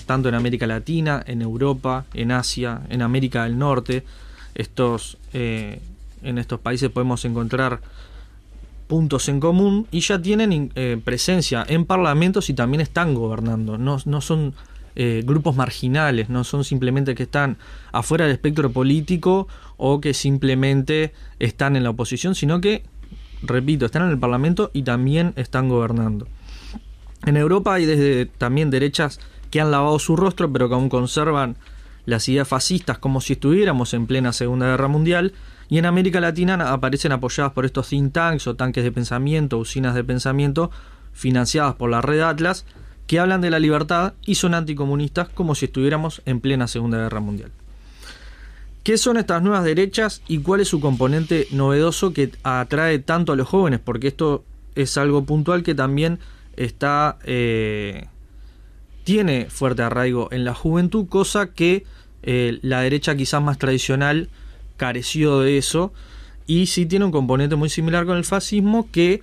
tanto 0.06 0.30
en 0.30 0.36
América 0.36 0.68
Latina, 0.68 1.24
en 1.26 1.42
Europa, 1.42 2.06
en 2.14 2.32
Asia, 2.32 2.82
en 2.90 3.02
América 3.02 3.44
del 3.44 3.58
Norte. 3.58 4.04
Estos, 4.56 5.18
en 5.34 6.38
estos 6.38 6.60
países 6.62 6.90
podemos 6.90 7.26
encontrar 7.26 7.82
puntos 8.88 9.28
en 9.28 9.42
común 9.42 9.88
y 9.92 10.00
ya 10.00 10.22
tienen 10.22 10.72
presencia 11.04 11.66
en 11.68 11.86
parlamentos 11.86 12.50
y 12.50 12.54
también 12.54 12.80
están 12.80 13.14
gobernando. 13.14 13.78
No, 13.78 13.98
no 14.06 14.22
son 14.22 14.54
eh, 14.96 15.24
grupos 15.26 15.56
marginales, 15.56 16.30
no 16.30 16.44
son 16.44 16.64
simplemente 16.64 17.16
que 17.16 17.24
están 17.24 17.58
afuera 17.92 18.26
del 18.26 18.34
espectro 18.34 18.72
político 18.72 19.48
o 19.78 20.00
que 20.02 20.14
simplemente 20.14 21.14
están 21.40 21.76
en 21.76 21.84
la 21.84 21.90
oposición, 21.90 22.36
sino 22.36 22.62
que, 22.62 22.84
repito, 23.42 23.86
están 23.86 24.04
en 24.04 24.10
el 24.10 24.20
Parlamento 24.20 24.72
y 24.74 24.84
también 24.84 25.34
están 25.36 25.70
gobernando. 25.70 26.28
En 27.26 27.38
Europa 27.38 27.74
hay 27.74 27.86
desde 27.86 28.26
también 28.26 28.70
derechas 28.70 29.20
que 29.50 29.62
han 29.62 29.72
lavado 29.72 29.98
su 30.00 30.16
rostro, 30.16 30.52
pero 30.52 30.68
que 30.68 30.76
aún 30.76 30.90
conservan 30.90 31.56
las 32.06 32.28
ideas 32.28 32.48
fascistas 32.48 32.98
como 32.98 33.22
si 33.22 33.34
estuviéramos 33.34 33.94
en 33.94 34.08
plena 34.08 34.34
Segunda 34.34 34.68
Guerra 34.68 34.88
Mundial, 34.88 35.34
y 35.70 35.78
en 35.78 35.86
América 35.86 36.20
Latina 36.20 36.72
aparecen 36.72 37.14
apoyadas 37.14 37.54
por 37.54 37.66
estos 37.66 37.88
think 37.88 38.14
tanks 38.14 38.48
o 38.48 38.56
tanques 38.56 38.84
de 38.84 38.92
pensamiento, 38.92 39.58
usinas 39.58 39.96
de 39.96 40.04
pensamiento, 40.04 40.70
financiadas 41.14 41.76
por 41.76 41.90
la 41.90 42.02
red 42.02 42.20
Atlas, 42.20 42.66
que 43.08 43.20
hablan 43.20 43.42
de 43.42 43.50
la 43.50 43.60
libertad 43.60 44.14
y 44.26 44.36
son 44.36 44.54
anticomunistas 44.54 45.30
como 45.30 45.56
si 45.56 45.66
estuviéramos 45.66 46.22
en 46.26 46.40
plena 46.40 46.68
Segunda 46.68 46.98
Guerra 46.98 47.20
Mundial. 47.20 47.52
¿Qué 48.84 48.98
son 48.98 49.18
estas 49.18 49.42
nuevas 49.42 49.64
derechas 49.64 50.22
y 50.28 50.40
cuál 50.40 50.62
es 50.62 50.68
su 50.68 50.82
componente 50.82 51.48
novedoso 51.52 52.12
que 52.12 52.32
atrae 52.44 53.00
tanto 53.00 53.32
a 53.32 53.36
los 53.36 53.48
jóvenes? 53.48 53.80
Porque 53.80 54.10
esto 54.10 54.44
es 54.76 54.98
algo 54.98 55.24
puntual 55.24 55.64
que 55.64 55.74
también 55.74 56.20
está 56.58 57.18
eh, 57.24 58.08
tiene 59.04 59.48
fuerte 59.50 59.84
arraigo 59.84 60.30
en 60.32 60.46
la 60.46 60.54
juventud, 60.54 61.08
cosa 61.08 61.54
que 61.54 61.86
eh, 62.24 62.60
la 62.62 62.82
derecha 62.82 63.16
quizás 63.16 63.42
más 63.42 63.58
tradicional 63.58 64.30
careció 64.78 65.40
de 65.40 65.58
eso 65.58 65.94
y 66.48 66.68
sí 66.68 66.86
tiene 66.86 67.06
un 67.06 67.12
componente 67.12 67.56
muy 67.56 67.70
similar 67.70 68.06
con 68.06 68.18
el 68.18 68.26
fascismo 68.26 68.90
que 68.92 69.22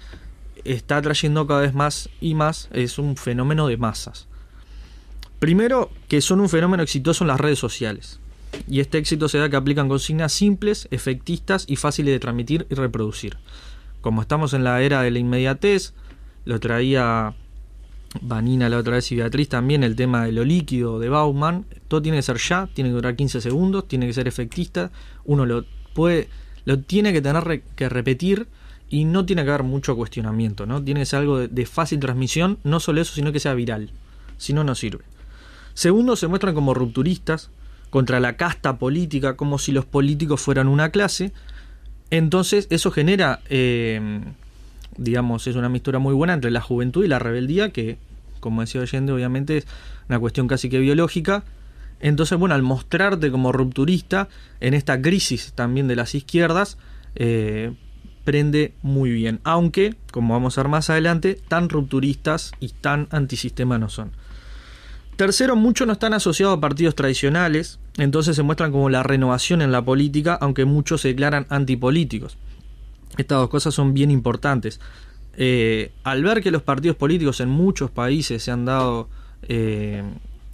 está 0.64 1.00
trayendo 1.02 1.46
cada 1.46 1.60
vez 1.60 1.74
más 1.74 2.08
y 2.20 2.34
más, 2.34 2.68
es 2.72 2.98
un 2.98 3.16
fenómeno 3.16 3.66
de 3.66 3.76
masas. 3.76 4.26
Primero, 5.38 5.90
que 6.08 6.20
son 6.20 6.40
un 6.40 6.48
fenómeno 6.48 6.82
exitoso 6.82 7.24
en 7.24 7.28
las 7.28 7.40
redes 7.40 7.58
sociales. 7.58 8.20
Y 8.68 8.80
este 8.80 8.98
éxito 8.98 9.28
se 9.28 9.38
da 9.38 9.48
que 9.48 9.56
aplican 9.56 9.88
consignas 9.88 10.32
simples, 10.32 10.88
efectistas 10.90 11.64
y 11.68 11.76
fáciles 11.76 12.12
de 12.12 12.20
transmitir 12.20 12.66
y 12.68 12.74
reproducir. 12.74 13.38
Como 14.00 14.22
estamos 14.22 14.52
en 14.54 14.64
la 14.64 14.82
era 14.82 15.02
de 15.02 15.10
la 15.10 15.18
inmediatez, 15.18 15.94
lo 16.44 16.58
traía 16.60 17.34
Vanina 18.20 18.68
la 18.68 18.78
otra 18.78 18.94
vez 18.94 19.10
y 19.12 19.16
Beatriz 19.16 19.48
también, 19.48 19.84
el 19.84 19.94
tema 19.94 20.24
de 20.24 20.32
lo 20.32 20.44
líquido 20.44 20.98
de 20.98 21.08
Bauman, 21.08 21.64
todo 21.86 22.02
tiene 22.02 22.18
que 22.18 22.22
ser 22.22 22.38
ya, 22.38 22.68
tiene 22.72 22.90
que 22.90 22.94
durar 22.94 23.14
15 23.14 23.40
segundos, 23.40 23.86
tiene 23.86 24.06
que 24.06 24.12
ser 24.12 24.26
efectista, 24.26 24.90
uno 25.24 25.46
lo 25.46 25.64
puede, 25.94 26.28
lo 26.64 26.80
tiene 26.80 27.12
que 27.12 27.22
tener 27.22 27.62
que 27.76 27.88
repetir 27.88 28.48
y 28.90 29.04
no 29.04 29.24
tiene 29.24 29.44
que 29.44 29.50
haber 29.50 29.62
mucho 29.62 29.96
cuestionamiento, 29.96 30.66
¿no? 30.66 30.82
Tiene 30.82 31.00
que 31.00 31.06
ser 31.06 31.20
algo 31.20 31.38
de, 31.38 31.66
fácil 31.66 32.00
transmisión, 32.00 32.58
no 32.64 32.80
solo 32.80 33.00
eso, 33.00 33.14
sino 33.14 33.30
que 33.32 33.38
sea 33.38 33.54
viral. 33.54 33.92
Si 34.36 34.52
no, 34.52 34.64
no 34.64 34.74
sirve. 34.74 35.04
Segundo, 35.74 36.16
se 36.16 36.26
muestran 36.26 36.54
como 36.54 36.74
rupturistas 36.74 37.50
contra 37.90 38.18
la 38.18 38.36
casta 38.36 38.78
política, 38.78 39.36
como 39.36 39.58
si 39.58 39.70
los 39.70 39.84
políticos 39.84 40.40
fueran 40.40 40.66
una 40.66 40.90
clase. 40.90 41.32
Entonces, 42.10 42.66
eso 42.70 42.90
genera, 42.90 43.40
eh, 43.48 44.20
digamos, 44.96 45.46
es 45.46 45.54
una 45.54 45.68
mistura 45.68 46.00
muy 46.00 46.12
buena 46.12 46.34
entre 46.34 46.50
la 46.50 46.60
juventud 46.60 47.04
y 47.04 47.08
la 47.08 47.20
rebeldía, 47.20 47.70
que, 47.70 47.96
como 48.40 48.60
decía 48.60 48.80
oyendo, 48.80 49.14
obviamente 49.14 49.58
es 49.58 49.66
una 50.08 50.18
cuestión 50.18 50.48
casi 50.48 50.68
que 50.68 50.80
biológica. 50.80 51.44
Entonces, 52.00 52.36
bueno, 52.36 52.56
al 52.56 52.62
mostrarte 52.62 53.30
como 53.30 53.52
rupturista 53.52 54.28
en 54.58 54.74
esta 54.74 55.00
crisis 55.00 55.52
también 55.52 55.86
de 55.86 55.94
las 55.94 56.16
izquierdas, 56.16 56.76
eh, 57.14 57.72
prende 58.24 58.74
muy 58.82 59.10
bien, 59.10 59.40
aunque, 59.44 59.94
como 60.12 60.34
vamos 60.34 60.56
a 60.56 60.62
ver 60.62 60.70
más 60.70 60.90
adelante, 60.90 61.38
tan 61.48 61.68
rupturistas 61.68 62.52
y 62.60 62.68
tan 62.68 63.08
antisistema 63.10 63.78
no 63.78 63.88
son. 63.88 64.12
Tercero, 65.16 65.54
muchos 65.54 65.86
no 65.86 65.92
están 65.92 66.14
asociados 66.14 66.56
a 66.56 66.60
partidos 66.60 66.94
tradicionales, 66.94 67.78
entonces 67.98 68.36
se 68.36 68.42
muestran 68.42 68.72
como 68.72 68.88
la 68.88 69.02
renovación 69.02 69.60
en 69.60 69.70
la 69.72 69.84
política, 69.84 70.38
aunque 70.40 70.64
muchos 70.64 71.02
se 71.02 71.08
declaran 71.08 71.46
antipolíticos. 71.50 72.38
Estas 73.18 73.38
dos 73.38 73.50
cosas 73.50 73.74
son 73.74 73.92
bien 73.92 74.10
importantes. 74.10 74.80
Eh, 75.36 75.92
al 76.04 76.22
ver 76.22 76.42
que 76.42 76.50
los 76.50 76.62
partidos 76.62 76.96
políticos 76.96 77.40
en 77.40 77.48
muchos 77.48 77.90
países 77.90 78.42
se 78.42 78.50
han 78.50 78.64
dado 78.64 79.08
eh, 79.42 80.02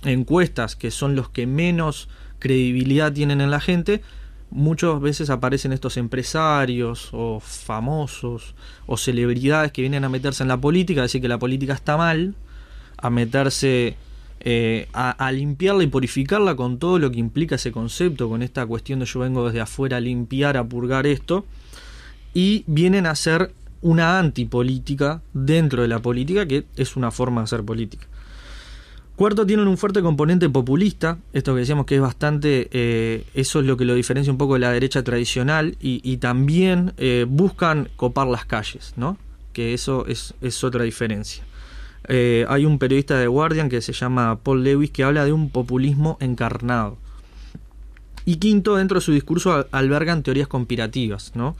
encuestas 0.05 0.77
que 0.77 0.91
son 0.91 1.15
los 1.15 1.29
que 1.29 1.47
menos 1.47 2.09
credibilidad 2.39 3.13
tienen 3.13 3.41
en 3.41 3.51
la 3.51 3.61
gente, 3.61 4.03
muchas 4.51 5.01
veces 5.01 5.31
aparecen 5.31 5.73
estos 5.73 5.97
empresarios 5.97 7.11
o 7.13 7.41
famosos 7.41 8.55
o 8.87 8.97
celebridades 8.97 9.73
que 9.73 9.83
vienen 9.83 10.05
a 10.05 10.09
meterse 10.09 10.43
en 10.43 10.49
la 10.49 10.61
política, 10.61 11.01
a 11.01 11.05
decir 11.05 11.21
que 11.21 11.29
la 11.29 11.39
política 11.39 11.75
está 11.75 11.97
mal, 11.97 12.35
a 12.97 13.11
meterse 13.11 13.97
eh, 14.41 14.89
a, 14.93 15.33
limpiarla 15.33 15.83
y 15.83 15.89
purificarla 15.89 16.55
con 16.55 16.79
todo 16.79 16.99
lo 16.99 17.11
que 17.11 17.19
implica 17.19 17.57
ese 17.57 17.73
concepto, 17.73 18.29
con 18.29 18.43
esta 18.43 18.65
cuestión 18.67 19.01
de 19.01 19.07
yo 19.07 19.21
vengo 19.21 19.47
desde 19.47 19.61
afuera 19.61 19.97
a 19.97 20.01
limpiar, 20.01 20.57
a 20.57 20.65
purgar 20.65 21.07
esto, 21.07 21.45
y 22.33 22.63
vienen 22.67 23.07
a 23.07 23.11
hacer 23.11 23.53
una 23.83 24.19
antipolítica 24.19 25.23
dentro 25.33 25.83
de 25.83 25.89
la 25.89 26.01
política, 26.01 26.47
que 26.47 26.65
es 26.77 26.97
una 26.97 27.11
forma 27.11 27.41
de 27.41 27.45
hacer 27.45 27.65
política. 27.65 28.07
Cuarto, 29.17 29.47
tienen 29.47 29.67
un 29.67 29.79
fuerte 29.79 30.03
componente 30.03 30.51
populista, 30.51 31.17
esto 31.33 31.55
que 31.55 31.61
decíamos 31.61 31.87
que 31.87 31.95
es 31.95 32.03
bastante, 32.03 32.69
eh, 32.71 33.25
eso 33.33 33.61
es 33.61 33.67
lo 33.67 33.79
que 33.79 33.87
lo 33.87 33.95
diferencia 33.95 34.31
un 34.31 34.37
poco 34.37 34.55
de 34.55 34.61
la 34.61 34.71
derecha 34.71 35.03
tradicional, 35.03 35.75
y, 35.81 36.19
también 36.19 36.93
eh, 36.99 37.25
buscan 37.27 37.89
copar 37.97 38.27
las 38.27 38.45
calles, 38.45 38.93
¿no? 38.97 39.17
Que 39.55 39.73
eso 39.73 40.05
es, 40.07 40.35
otra 40.65 40.85
diferencia. 40.85 41.43
Eh, 42.09 42.45
hay 42.51 42.67
un 42.67 42.79
periodista 42.79 43.19
de 43.19 43.27
Guardian 43.27 43.71
que 43.71 43.81
se 43.81 43.95
llama 43.95 44.39
Paul 44.43 44.63
Lewis 44.63 44.91
que 44.91 45.03
habla 45.03 45.25
de 45.25 45.33
un 45.33 45.49
populismo 45.49 46.19
encarnado. 46.21 46.99
Y 48.27 48.37
quinto, 48.37 48.77
dentro 48.77 48.97
de 48.97 49.01
su 49.01 49.13
discurso 49.13 49.67
albergan 49.73 50.25
teorías 50.25 50.47
conspirativas, 50.47 51.33
¿no? 51.35 51.57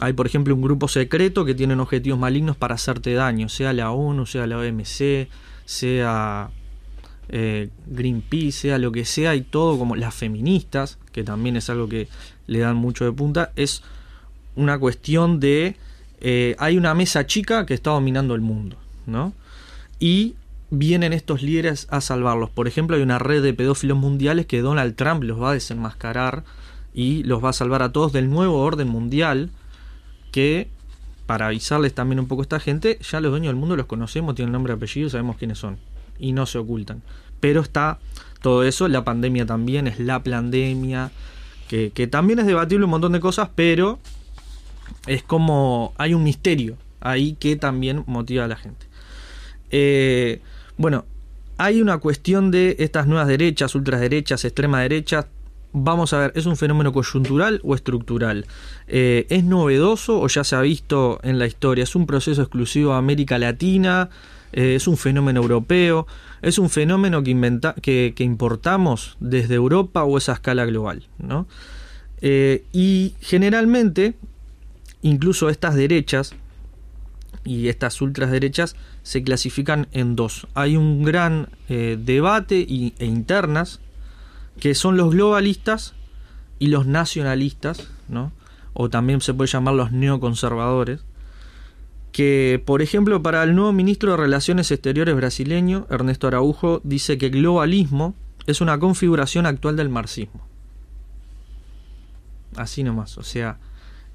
Hay, 0.00 0.14
por 0.14 0.26
ejemplo, 0.26 0.52
un 0.52 0.62
grupo 0.62 0.88
secreto 0.88 1.44
que 1.44 1.54
tienen 1.54 1.78
objetivos 1.78 2.18
malignos 2.18 2.56
para 2.56 2.74
hacerte 2.74 3.14
daño, 3.14 3.48
sea 3.48 3.72
la 3.72 3.92
ONU, 3.92 4.26
sea 4.26 4.48
la 4.48 4.58
OMC, 4.58 5.28
sea 5.64 6.50
eh, 7.28 7.68
Greenpeace, 7.86 8.52
sea 8.52 8.78
lo 8.78 8.92
que 8.92 9.04
sea, 9.04 9.34
y 9.34 9.42
todo 9.42 9.78
como 9.78 9.96
las 9.96 10.14
feministas, 10.14 10.98
que 11.12 11.24
también 11.24 11.56
es 11.56 11.70
algo 11.70 11.88
que 11.88 12.08
le 12.46 12.60
dan 12.60 12.76
mucho 12.76 13.04
de 13.04 13.12
punta, 13.12 13.52
es 13.56 13.82
una 14.56 14.78
cuestión 14.78 15.40
de 15.40 15.76
eh, 16.20 16.56
hay 16.58 16.76
una 16.76 16.94
mesa 16.94 17.26
chica 17.26 17.64
que 17.66 17.74
está 17.74 17.90
dominando 17.90 18.34
el 18.34 18.40
mundo, 18.40 18.76
¿no? 19.06 19.32
Y 20.00 20.34
vienen 20.70 21.12
estos 21.12 21.42
líderes 21.42 21.86
a 21.90 22.00
salvarlos. 22.00 22.50
Por 22.50 22.68
ejemplo, 22.68 22.96
hay 22.96 23.02
una 23.02 23.18
red 23.18 23.42
de 23.42 23.54
pedófilos 23.54 23.98
mundiales 23.98 24.46
que 24.46 24.60
Donald 24.60 24.96
Trump 24.96 25.22
los 25.22 25.40
va 25.40 25.50
a 25.50 25.54
desenmascarar 25.54 26.44
y 26.92 27.22
los 27.22 27.42
va 27.42 27.50
a 27.50 27.52
salvar 27.52 27.82
a 27.82 27.92
todos 27.92 28.12
del 28.12 28.28
nuevo 28.28 28.60
orden 28.60 28.88
mundial 28.88 29.50
que 30.32 30.68
para 31.26 31.46
avisarles 31.46 31.94
también 31.94 32.20
un 32.20 32.26
poco 32.26 32.42
a 32.42 32.44
esta 32.44 32.60
gente, 32.60 32.98
ya 33.02 33.20
los 33.20 33.30
dueños 33.30 33.48
del 33.50 33.56
mundo 33.56 33.76
los 33.76 33.86
conocemos, 33.86 34.34
tienen 34.34 34.52
nombre 34.52 34.72
y 34.72 34.76
apellido, 34.76 35.10
sabemos 35.10 35.36
quiénes 35.36 35.58
son 35.58 35.78
y 36.18 36.32
no 36.32 36.46
se 36.46 36.58
ocultan. 36.58 37.02
Pero 37.40 37.60
está 37.60 37.98
todo 38.40 38.64
eso, 38.64 38.88
la 38.88 39.04
pandemia 39.04 39.46
también 39.46 39.86
es 39.86 39.98
la 39.98 40.22
pandemia, 40.22 41.10
que, 41.68 41.90
también 42.10 42.38
es 42.38 42.46
debatible 42.46 42.84
un 42.84 42.90
montón 42.90 43.12
de 43.12 43.20
cosas, 43.20 43.50
pero 43.54 43.98
es 45.06 45.22
como 45.22 45.92
hay 45.98 46.14
un 46.14 46.22
misterio 46.22 46.76
ahí 47.00 47.36
que 47.38 47.56
también 47.56 48.04
motiva 48.06 48.44
a 48.44 48.48
la 48.48 48.56
gente. 48.56 48.86
Eh, 49.70 50.40
bueno, 50.76 51.04
hay 51.58 51.82
una 51.82 51.98
cuestión 51.98 52.50
de 52.50 52.76
estas 52.78 53.06
nuevas 53.06 53.28
derechas, 53.28 53.74
ultraderechas, 53.74 54.44
extrema 54.44 54.80
derecha. 54.80 55.26
Vamos 55.72 56.12
a 56.12 56.18
ver, 56.20 56.32
¿es 56.34 56.46
un 56.46 56.56
fenómeno 56.56 56.92
coyuntural 56.92 57.60
o 57.62 57.74
estructural? 57.74 58.46
Eh, 58.86 59.26
¿Es 59.28 59.44
novedoso 59.44 60.20
o 60.20 60.28
ya 60.28 60.44
se 60.44 60.56
ha 60.56 60.62
visto 60.62 61.20
en 61.22 61.38
la 61.38 61.46
historia? 61.46 61.84
¿Es 61.84 61.94
un 61.94 62.06
proceso 62.06 62.40
exclusivo 62.40 62.92
de 62.92 62.98
América 62.98 63.38
Latina? 63.38 64.08
Eh, 64.52 64.74
es 64.74 64.88
un 64.88 64.96
fenómeno 64.96 65.42
europeo, 65.42 66.06
es 66.42 66.58
un 66.58 66.70
fenómeno 66.70 67.22
que, 67.22 67.30
inventa, 67.30 67.74
que, 67.74 68.14
importamos 68.18 69.16
desde 69.20 69.54
Europa 69.54 70.04
o 70.04 70.18
esa 70.18 70.32
escala 70.32 70.64
global. 70.64 71.06
¿no? 71.18 71.46
Eh, 72.20 72.64
y 72.72 73.14
generalmente, 73.20 74.14
incluso 75.02 75.48
estas 75.48 75.74
derechas 75.74 76.34
y 77.44 77.68
estas 77.68 78.00
ultraderechas 78.00 78.76
se 79.02 79.22
clasifican 79.22 79.88
en 79.92 80.16
dos. 80.16 80.46
Hay 80.54 80.76
un 80.76 81.02
gran 81.02 81.48
eh, 81.68 81.98
debate 81.98 82.60
e 82.60 83.04
internas 83.04 83.80
que 84.60 84.74
son 84.74 84.96
los 84.96 85.12
globalistas 85.12 85.94
y 86.58 86.68
los 86.68 86.86
nacionalistas, 86.86 87.88
¿no? 88.08 88.32
o 88.74 88.88
también 88.90 89.20
se 89.20 89.34
puede 89.34 89.50
llamar 89.50 89.74
los 89.74 89.92
neoconservadores, 89.92 91.00
que, 92.12 92.62
por 92.64 92.82
ejemplo, 92.82 93.22
para 93.22 93.42
el 93.42 93.54
nuevo 93.54 93.72
ministro 93.72 94.12
de 94.12 94.16
Relaciones 94.16 94.70
Exteriores 94.70 95.14
brasileño, 95.14 95.86
Ernesto 95.90 96.26
Araujo, 96.26 96.80
dice 96.84 97.18
que 97.18 97.28
globalismo 97.28 98.14
es 98.46 98.60
una 98.60 98.78
configuración 98.78 99.46
actual 99.46 99.76
del 99.76 99.88
marxismo. 99.88 100.46
Así 102.56 102.82
nomás, 102.82 103.18
o 103.18 103.22
sea, 103.22 103.58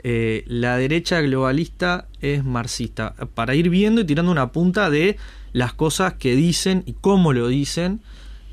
eh, 0.05 0.43
la 0.47 0.75
derecha 0.77 1.21
globalista 1.21 2.07
es 2.19 2.43
marxista, 2.43 3.15
para 3.35 3.55
ir 3.55 3.69
viendo 3.69 4.01
y 4.01 4.05
tirando 4.05 4.31
una 4.31 4.51
punta 4.51 4.89
de 4.89 5.17
las 5.53 5.73
cosas 5.73 6.15
que 6.15 6.35
dicen 6.35 6.83
y 6.85 6.93
cómo 6.93 7.31
lo 7.31 7.47
dicen 7.47 8.01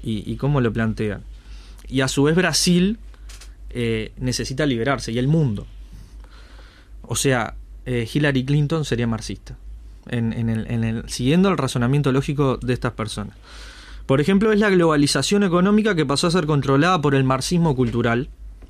y, 0.03 0.37
cómo 0.37 0.61
lo 0.61 0.73
plantean. 0.73 1.23
Y 1.89 2.03
a 2.03 2.09
su 2.09 2.23
vez 2.23 2.37
Brasil 2.37 2.99
eh, 3.71 4.13
necesita 4.19 4.65
liberarse 4.65 5.13
y 5.13 5.19
el 5.19 5.29
mundo. 5.29 5.67
O 7.03 7.17
sea, 7.17 7.57
eh, 7.87 8.09
Hillary 8.13 8.45
Clinton 8.45 8.85
sería 8.85 9.07
marxista, 9.07 9.57
en, 10.09 10.33
el, 10.33 11.05
siguiendo 11.09 11.49
el 11.49 11.59
razonamiento 11.59 12.13
lógico 12.13 12.57
de 12.59 12.73
estas 12.73 12.93
personas. 12.93 13.37
Por 14.07 14.21
ejemplo, 14.21 14.53
es 14.53 14.59
la 14.59 14.71
globalización 14.71 15.45
económica 15.45 15.95
que 15.95 16.05
pasó 16.05 16.27
a 16.27 16.31
ser 16.33 16.47
controlada 16.47 17.01
por 17.01 17.15
el 17.15 17.25
marxismo 17.25 17.77
cultural, 17.77 18.29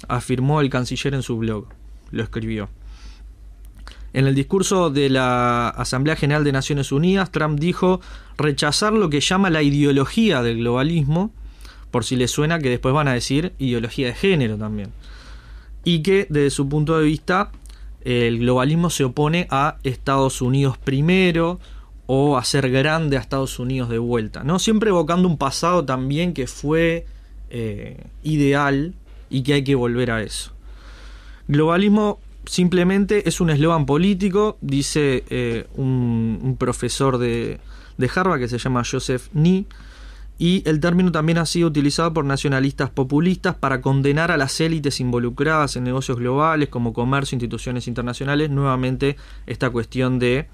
afirmó 0.09 0.61
el 0.61 0.71
canciller 0.71 1.15
en 1.15 1.23
su 1.23 1.39
blog. 1.39 1.67
Lo 2.11 2.23
escribió. 2.23 2.69
En 4.13 4.27
el 4.27 4.35
discurso 4.35 4.91
de 4.91 5.09
la 5.09 5.69
Asamblea 5.69 6.17
General 6.17 6.43
de 6.43 6.53
Naciones 6.53 6.91
Unidas, 6.91 7.31
Trump 7.31 7.61
dijo 7.61 8.01
rechazar 8.37 8.93
lo 8.93 9.09
que 9.09 9.21
llama 9.21 9.51
la 9.51 9.63
ideología 9.63 10.43
del 10.43 10.59
globalismo, 10.59 11.33
por 11.91 12.05
si 12.05 12.17
les 12.17 12.31
suena 12.31 12.59
que 12.59 12.71
después 12.71 12.95
van 12.95 13.09
a 13.09 13.15
decir 13.15 13.53
ideología 13.59 14.09
de 14.09 14.15
género 14.15 14.57
también. 14.59 14.91
Y 15.85 16.03
que 16.03 16.27
desde 16.29 16.51
su 16.51 16.69
punto 16.69 16.99
de 16.99 17.05
vista 17.05 17.53
el 18.05 18.39
globalismo 18.39 18.91
se 18.91 19.05
opone 19.05 19.47
a 19.51 19.77
Estados 19.83 20.43
Unidos 20.43 20.79
primero 20.79 21.61
o 22.07 22.37
hacer 22.37 22.71
grande 22.71 23.17
a 23.17 23.21
Estados 23.21 23.59
Unidos 23.59 23.89
de 23.89 23.99
vuelta, 23.99 24.43
¿no? 24.43 24.59
Siempre 24.59 24.91
evocando 24.91 25.29
un 25.29 25.37
pasado 25.37 25.85
también 25.85 26.35
que 26.35 26.47
fue 26.47 27.07
eh, 27.51 28.05
ideal 28.23 28.95
y 29.29 29.43
que 29.43 29.55
hay 29.55 29.65
que 29.65 29.75
volver 29.75 30.11
a 30.11 30.23
eso. 30.23 30.53
Globalismo 31.47 32.19
simplemente 32.47 33.29
es 33.29 33.41
un 33.41 33.51
eslogan 33.51 33.87
político, 33.87 34.59
dice 34.61 35.25
eh, 35.31 35.67
un, 35.77 36.57
profesor 36.59 37.19
de, 37.19 37.61
de, 37.97 38.11
Harvard 38.13 38.41
que 38.41 38.49
se 38.49 38.59
llama 38.59 38.83
Joseph 38.85 39.29
Nee, 39.33 39.67
y 40.41 40.63
el 40.67 40.81
término 40.81 41.13
también 41.13 41.37
ha 41.37 41.45
sido 41.45 41.69
utilizado 41.69 42.15
por 42.15 42.25
nacionalistas 42.25 42.89
populistas 42.89 43.55
para 43.55 43.83
condenar 43.83 44.31
a 44.31 44.39
las 44.39 44.59
élites 44.63 44.99
involucradas 44.99 45.77
en 45.77 45.85
negocios 45.85 46.17
globales 46.17 46.71
como 46.71 46.95
comercio, 46.95 47.37
instituciones 47.37 47.87
internacionales, 47.87 48.49
nuevamente 48.49 49.17
esta 49.47 49.69
cuestión 49.69 50.19
de 50.19 50.49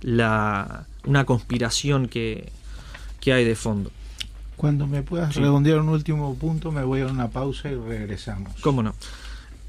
la, 0.00 0.86
una 1.06 1.24
conspiración 1.24 2.06
que, 2.06 2.52
que 3.18 3.32
hay 3.32 3.44
de 3.44 3.56
fondo. 3.56 3.90
Cuando 4.54 4.86
me 4.86 5.02
puedas 5.02 5.34
redondear 5.34 5.80
un 5.80 5.88
último 5.88 6.36
punto, 6.36 6.70
me 6.70 6.84
voy 6.84 7.00
a 7.00 7.08
una 7.08 7.28
pausa 7.28 7.68
y 7.68 7.74
regresamos. 7.74 8.52
¿Cómo 8.60 8.84
no? 8.84 8.94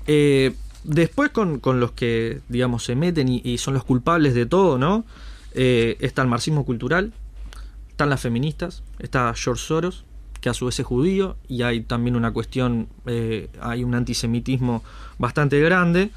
Eh, 0.05 0.53
después 0.83 1.31
con, 1.31 1.59
los 1.63 1.93
que, 1.93 2.41
digamos, 2.47 2.83
se 2.83 2.95
meten 2.95 3.27
y, 3.27 3.57
son 3.57 3.73
los 3.73 3.83
culpables 3.83 4.35
de 4.35 4.45
todo, 4.45 4.77
¿no? 4.77 5.03
Eh, 5.55 5.97
está 5.99 6.21
el 6.21 6.27
marxismo 6.27 6.63
cultural, 6.63 7.11
están 7.93 8.09
las 8.09 8.21
feministas, 8.21 8.81
está 8.97 9.31
George 9.35 9.63
Soros, 9.63 10.03
que 10.41 10.49
a 10.49 10.55
su 10.55 10.65
vez 10.65 10.79
es 10.79 10.85
judío, 10.85 11.37
y 11.47 11.61
hay 11.61 11.81
también 11.81 12.15
una 12.15 12.33
cuestión, 12.33 12.87
eh, 13.05 13.49
hay 13.61 13.83
un 13.83 13.93
antisemitismo 13.93 14.83
bastante 15.19 15.59
grande. 15.59 16.09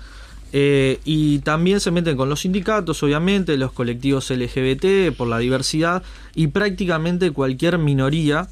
Eh, 0.52 1.00
y 1.04 1.40
también 1.40 1.80
se 1.80 1.90
meten 1.90 2.16
con 2.16 2.30
los 2.30 2.40
sindicatos, 2.40 3.02
obviamente, 3.02 3.58
los 3.58 3.72
colectivos 3.72 4.30
LGBT, 4.30 5.14
por 5.14 5.28
la 5.28 5.36
diversidad, 5.36 6.02
y 6.34 6.46
prácticamente 6.46 7.30
cualquier 7.32 7.76
minoría 7.76 8.48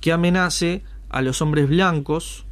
que 0.00 0.12
amenace 0.12 0.84
a 1.08 1.20
los 1.20 1.42
hombres 1.42 1.68
blancos, 1.68 2.44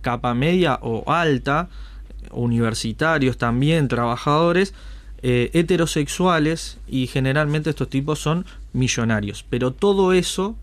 capa 0.00 0.32
media 0.32 0.78
o 0.80 1.12
alta, 1.12 1.68
universitarios 2.30 3.36
también, 3.36 3.88
trabajadores, 3.88 4.72
eh, 5.28 5.50
heterosexuales 5.54 6.78
y 6.86 7.08
generalmente 7.08 7.70
estos 7.70 7.90
tipos 7.90 8.20
son 8.20 8.46
millonarios. 8.72 9.44
Pero 9.50 9.72
todo 9.72 10.12
eso, 10.12 10.54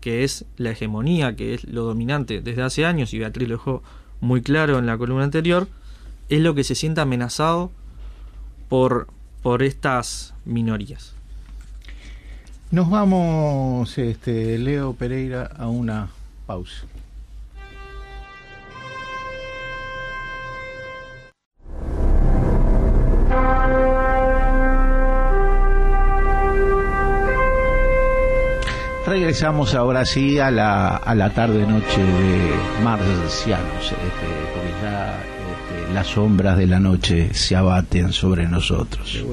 que 0.00 0.24
es 0.24 0.44
la 0.56 0.72
hegemonía, 0.72 1.36
que 1.36 1.54
es 1.54 1.62
lo 1.62 1.84
dominante 1.84 2.40
desde 2.40 2.62
hace 2.62 2.84
años, 2.84 3.14
y 3.14 3.20
Beatriz 3.20 3.48
lo 3.48 3.54
dejó 3.54 3.82
muy 4.20 4.42
claro 4.42 4.80
en 4.80 4.86
la 4.86 4.98
columna 4.98 5.22
anterior, 5.22 5.68
es 6.30 6.40
lo 6.40 6.56
que 6.56 6.64
se 6.64 6.74
siente 6.74 7.00
amenazado 7.00 7.70
por, 8.68 9.06
por 9.40 9.62
estas 9.62 10.34
minorías. 10.44 11.14
Nos 12.72 12.90
vamos, 12.90 13.96
este, 13.98 14.58
Leo 14.58 14.94
Pereira, 14.94 15.44
a 15.44 15.68
una 15.68 16.08
pausa. 16.44 16.86
Regresamos 29.08 29.74
ahora 29.74 30.04
sí 30.04 30.38
a 30.38 30.50
la, 30.50 30.96
a 30.96 31.14
la 31.14 31.30
tarde-noche 31.30 32.02
de 32.02 32.50
Marcianos, 32.84 33.84
este, 33.84 33.96
porque 34.54 34.70
ya 34.82 35.18
este, 35.18 35.94
las 35.94 36.08
sombras 36.08 36.58
de 36.58 36.66
la 36.66 36.80
noche 36.80 37.32
se 37.32 37.56
abaten 37.56 38.12
sobre 38.12 38.46
nosotros. 38.46 39.24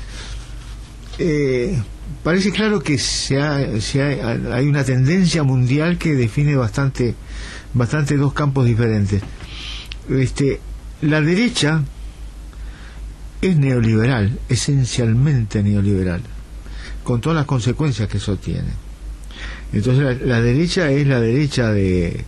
Eh, 1.20 1.78
parece 2.24 2.53
claro 2.53 2.80
que 2.80 2.97
se 2.97 3.41
hay 3.41 4.66
una 4.66 4.86
tendencia 4.86 5.43
mundial 5.43 5.97
que 5.97 6.14
define 6.14 6.56
bastante, 6.56 7.16
bastante 7.74 8.16
dos 8.16 8.32
campos 8.32 8.66
diferentes. 8.66 9.22
Este, 10.10 10.62
la 11.01 11.20
derecha 11.20 11.84
es 13.50 13.58
neoliberal, 13.58 14.39
esencialmente 14.50 15.62
neoliberal, 15.62 16.22
con 17.04 17.22
todas 17.22 17.36
las 17.36 17.46
consecuencias 17.46 18.10
que 18.10 18.18
eso 18.18 18.38
tiene. 18.38 18.70
Entonces 19.74 20.22
la, 20.22 20.41
derecha 20.41 20.89
es 20.89 21.06
la 21.06 21.20
derecha 21.20 21.72
de, 21.72 22.24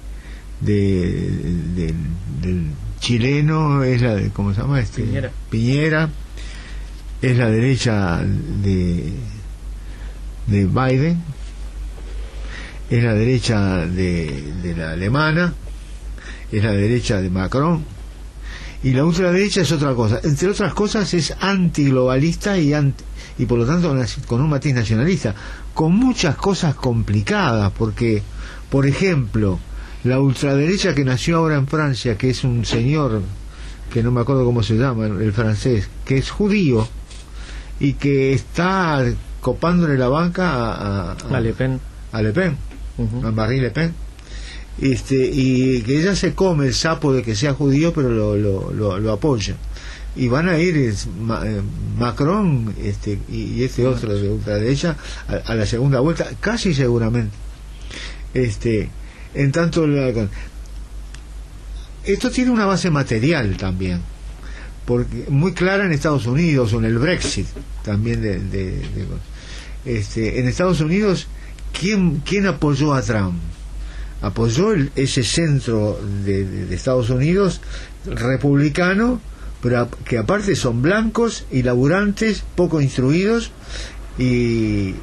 del 0.62 1.96
chileno, 3.00 3.84
es 3.84 4.02
la 4.02 4.16
de, 4.16 4.30
¿cómo 4.30 4.54
se 4.54 4.62
llama? 4.62 4.80
Este? 4.80 5.04
Piñera. 5.04 5.32
Piñera, 5.50 6.10
es 7.22 7.38
la 7.38 7.50
derecha 7.50 8.22
de, 8.64 9.14
de 10.48 10.66
Biden, 10.66 11.24
es 12.90 13.04
la 13.04 13.14
derecha 13.14 13.86
de, 13.86 14.54
de 14.62 14.76
la 14.76 14.92
alemana, 14.92 15.54
es 16.52 16.64
la 16.64 16.72
derecha 16.72 17.22
de 17.22 17.30
Macron, 17.30 17.84
y 18.84 18.92
la 18.92 19.04
ultraderecha 19.04 19.62
es 19.62 19.72
otra 19.72 19.94
cosa. 19.94 20.20
Entre 20.24 20.50
otras 20.50 20.74
cosas 20.74 21.14
es 21.14 21.34
antiglobalista 21.40 22.58
y, 22.58 22.74
y 23.38 23.46
por 23.46 23.60
lo 23.60 23.66
tanto 23.66 23.96
con 24.28 24.42
un 24.42 24.50
matiz 24.50 24.74
nacionalista, 24.74 25.34
con 25.74 25.94
muchas 25.94 26.36
cosas 26.36 26.76
complicadas, 26.76 27.72
porque, 27.78 28.22
por 28.70 28.86
ejemplo, 28.86 29.60
la 30.04 30.20
ultraderecha 30.20 30.94
que 30.94 31.04
nació 31.04 31.38
ahora 31.38 31.56
en 31.56 31.68
Francia, 31.68 32.18
que 32.18 32.30
es 32.30 32.44
un 32.44 32.66
señor, 32.66 33.22
que 33.92 34.04
no 34.04 34.12
me 34.12 34.22
acuerdo 34.22 34.46
cómo 34.46 34.64
se 34.64 34.76
llama, 34.76 35.06
el 35.08 35.34
francés, 35.34 35.90
que 36.06 36.18
es 36.18 36.30
judío 36.30 36.88
y 37.80 37.94
que 37.94 38.34
está 38.34 39.04
copándole 39.42 39.98
la 39.98 40.08
banca 40.08 40.74
a, 40.74 41.12
a, 41.14 41.40
Le 41.40 41.54
Pen. 41.54 41.80
A 42.12 42.22
Le 42.22 42.32
Pen, 42.32 42.58
a 43.24 43.32
Marie 43.32 43.62
Le 43.62 43.72
Pen 43.72 44.07
este, 44.82 45.30
y 45.32 45.82
que 45.82 46.00
ella 46.00 46.16
se 46.16 46.34
come 46.34 46.68
el 46.68 46.74
sapo 46.74 47.14
de 47.14 47.24
que 47.24 47.36
sea 47.36 47.54
judío, 47.54 47.94
pero 47.94 48.10
lo, 48.10 48.36
lo, 48.36 49.00
lo, 49.00 49.12
apoya. 49.12 49.56
Y 50.16 50.28
van 50.28 50.50
a 50.50 50.58
ir 50.58 50.78
eh, 50.78 50.94
Macron 51.98 52.74
este, 52.84 53.20
y, 53.30 53.64
este 53.64 53.86
otro 53.86 54.16
de 54.16 54.30
ultraderecha 54.30 54.98
a, 55.28 55.52
a 55.52 55.56
la 55.56 55.66
segunda 55.66 56.00
vuelta, 56.00 56.28
casi 56.40 56.74
seguramente. 56.74 57.36
Este, 58.34 58.90
en 59.34 59.52
tanto, 59.52 59.86
esto 62.04 62.32
tiene 62.32 62.52
una 62.52 62.66
base 62.66 62.90
material 62.90 63.58
también, 63.58 64.02
porque 64.86 65.26
muy 65.30 65.54
clara 65.54 65.86
en 65.86 65.92
Estados 65.92 66.26
Unidos 66.26 66.74
o 66.74 66.80
en 66.80 66.86
el 66.86 66.98
Brexit 66.98 67.48
también 67.84 68.22
de, 68.22 68.82
este, 69.86 70.40
en 70.40 70.48
Estados 70.48 70.82
Unidos 70.82 71.28
¿quién, 71.80 72.22
quién 72.26 72.48
apoyó 72.48 72.94
a 72.94 73.02
Trump? 73.02 73.36
Apoyó 74.22 74.74
el- 74.74 74.92
ese 74.96 75.24
centro 75.24 76.00
de, 76.26 76.44
de- 76.46 76.66
de 76.66 76.76
Estados 76.76 77.10
Unidos 77.10 77.62
republicano, 78.06 79.22
pero 79.62 79.90
que 80.06 80.18
aparte 80.18 80.56
son 80.56 80.82
blancos 80.82 81.46
y 81.52 81.64
laburantes, 81.64 82.44
poco 82.56 82.82
instruidos 82.82 83.52
y, 84.18 84.96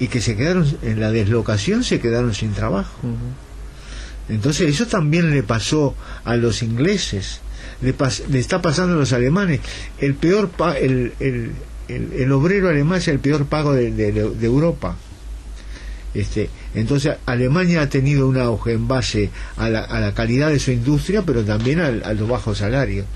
y 0.00 0.08
que 0.08 0.20
se 0.20 0.36
quedaron 0.36 0.66
en 0.82 1.00
la 1.00 1.10
deslocación, 1.10 1.84
se 1.84 2.00
quedaron 2.00 2.34
sin 2.34 2.52
trabajo. 2.52 2.98
Entonces 4.28 4.68
eso 4.68 4.86
también 4.86 5.30
le 5.30 5.42
pasó 5.42 5.94
a 6.24 6.36
los 6.36 6.62
ingleses, 6.62 7.40
le, 7.82 7.96
pas- 7.96 8.24
le 8.28 8.38
está 8.38 8.62
pasando 8.62 8.94
a 8.94 8.98
los 8.98 9.12
alemanes. 9.12 9.60
El 9.98 10.14
peor 10.14 10.48
pa- 10.48 10.78
el, 10.78 11.12
el, 11.20 11.52
el- 11.88 12.12
el 12.14 12.32
obrero 12.32 12.68
alemán 12.68 12.98
es 12.98 13.08
el 13.08 13.18
peor 13.18 13.46
pago 13.46 13.72
de, 13.74 13.90
de- 13.92 14.12
de 14.12 14.46
Europa. 14.46 14.96
Este, 16.14 16.48
entonces 16.74 17.16
Alemania 17.26 17.82
ha 17.82 17.88
tenido 17.88 18.26
un 18.26 18.38
auge 18.38 18.72
en 18.72 18.88
base 18.88 19.30
a 19.56 19.68
la, 19.68 19.80
a 19.80 20.00
la 20.00 20.14
calidad 20.14 20.48
de 20.48 20.58
su 20.58 20.70
industria, 20.70 21.22
pero 21.22 21.44
también 21.44 21.80
al- 21.80 22.02
a, 22.04 22.12
los 22.14 22.28
bajos 22.28 22.58
salarios. 22.58 23.06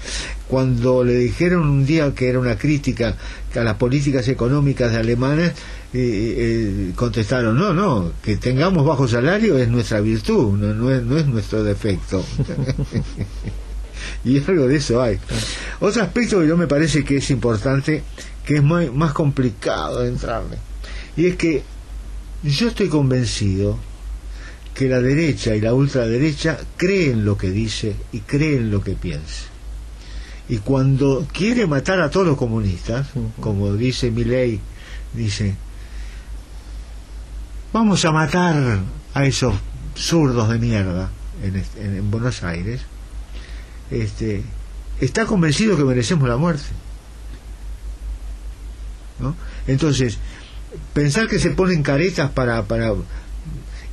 Cuando 0.48 1.02
le 1.04 1.14
dijeron 1.14 1.68
un 1.68 1.86
día 1.86 2.14
que 2.14 2.28
era 2.28 2.38
una 2.38 2.56
crítica 2.58 3.16
a 3.54 3.60
las 3.60 3.74
políticas 3.76 4.28
económicas 4.28 4.92
de 4.92 4.98
alemanes, 4.98 5.50
eh, 5.50 5.54
eh, 5.94 6.92
contestaron, 6.94 7.56
no, 7.56 7.72
no, 7.72 8.12
que 8.22 8.36
tengamos 8.36 8.84
bajo 8.84 9.08
salario 9.08 9.56
es 9.56 9.68
nuestra 9.68 10.00
virtud, 10.00 10.52
no, 10.58 10.92
es, 10.94 11.02
nuestro 11.26 11.64
defecto. 11.64 12.22
y 14.24 14.38
algo 14.44 14.66
de 14.66 14.76
eso 14.76 15.00
hay. 15.00 15.18
Otro 15.80 16.02
aspecto 16.02 16.40
que 16.40 16.46
yo 16.48 16.56
me 16.56 16.66
parece 16.66 17.04
que 17.04 17.16
es 17.16 17.30
importante, 17.30 18.02
que 18.44 18.56
es 18.56 18.62
más 18.62 19.12
complicado 19.12 20.02
de 20.02 20.08
entrarle, 20.08 20.58
y 21.16 21.26
es 21.26 21.36
que 21.36 21.62
yo 22.42 22.68
estoy 22.68 22.88
convencido 22.88 23.78
que 24.74 24.88
la 24.88 25.00
derecha 25.00 25.54
y 25.54 25.60
la 25.60 25.72
ultraderecha 25.72 26.58
creen 26.76 27.24
lo 27.24 27.38
que 27.38 27.50
dice 27.50 27.96
y 28.12 28.20
creen 28.20 28.70
lo 28.70 28.82
que 28.82 28.92
piensa. 28.92 29.46
Y 30.48 30.58
cuando 30.58 31.26
quiere 31.32 31.66
matar 31.66 32.00
a 32.00 32.10
todos 32.10 32.26
los 32.26 32.36
comunistas, 32.36 33.08
como 33.40 33.72
dice 33.72 34.10
Milei, 34.10 34.60
dice, 35.14 35.56
vamos 37.72 38.04
a 38.04 38.12
matar 38.12 38.80
a 39.14 39.24
esos 39.24 39.54
zurdos 39.96 40.48
de 40.50 40.58
mierda 40.58 41.10
en, 41.42 41.64
en 41.82 42.10
Buenos 42.10 42.42
Aires, 42.44 42.82
este, 43.90 44.42
está 45.00 45.26
convencido 45.26 45.76
que 45.76 45.84
merecemos 45.84 46.28
la 46.28 46.36
muerte. 46.36 46.64
¿no? 49.18 49.34
Entonces, 49.66 50.18
pensar 50.92 51.28
que 51.28 51.38
se 51.38 51.50
ponen 51.50 51.82
caretas 51.82 52.30
para, 52.30 52.64
para 52.64 52.92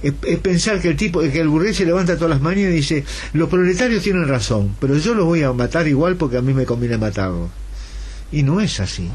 es, 0.03 0.13
pensar 0.39 0.81
que 0.81 0.89
el 0.89 0.97
tipo 0.97 1.21
que 1.21 1.39
el 1.39 1.47
burgués 1.47 1.77
se 1.77 1.86
levanta 1.86 2.15
todas 2.15 2.31
las 2.31 2.41
mañanas 2.41 2.71
y 2.71 2.75
dice 2.75 3.05
los 3.31 3.49
proletarios 3.49 4.03
tienen 4.03 4.27
razón 4.27 4.75
pero 4.79 4.97
yo 4.97 5.13
los 5.13 5.25
voy 5.25 5.43
a 5.43 5.53
matar 5.53 5.88
igual 5.88 6.17
porque 6.17 6.38
a 6.38 6.41
mí 6.41 6.53
me 6.53 6.65
conviene 6.65 6.97
matarlos. 6.97 7.49
Y 8.31 8.41
no 8.41 8.59
es 8.59 8.79
así. 8.79 9.09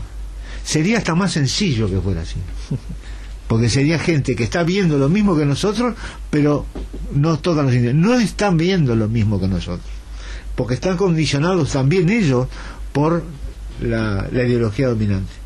Sería 0.65 0.99
hasta 0.99 1.17
más 1.17 1.33
sencillo 1.33 1.91
que 1.91 2.01
fuera 2.01 2.21
así. 2.21 2.37
Porque 3.49 3.69
sería 3.69 3.99
gente 3.99 4.37
que 4.37 4.45
está 4.45 4.63
viendo 4.63 4.97
lo 4.97 5.09
mismo 5.09 5.37
que 5.37 5.45
nosotros 5.45 5.95
pero 6.31 6.67
no 7.15 7.39
tocan 7.39 7.67
los 7.67 7.75
intereses. 7.75 8.01
No 8.01 8.15
están 8.15 8.57
viendo 8.57 8.95
lo 8.95 9.09
mismo 9.09 9.41
que 9.41 9.49
nosotros. 9.49 9.91
Porque 10.55 10.75
están 10.75 10.97
condicionados 10.97 11.73
también 11.73 12.11
ellos 12.11 12.47
por 12.93 13.25
la 13.81 14.29
ideología 14.33 14.89
dominante 14.89 15.38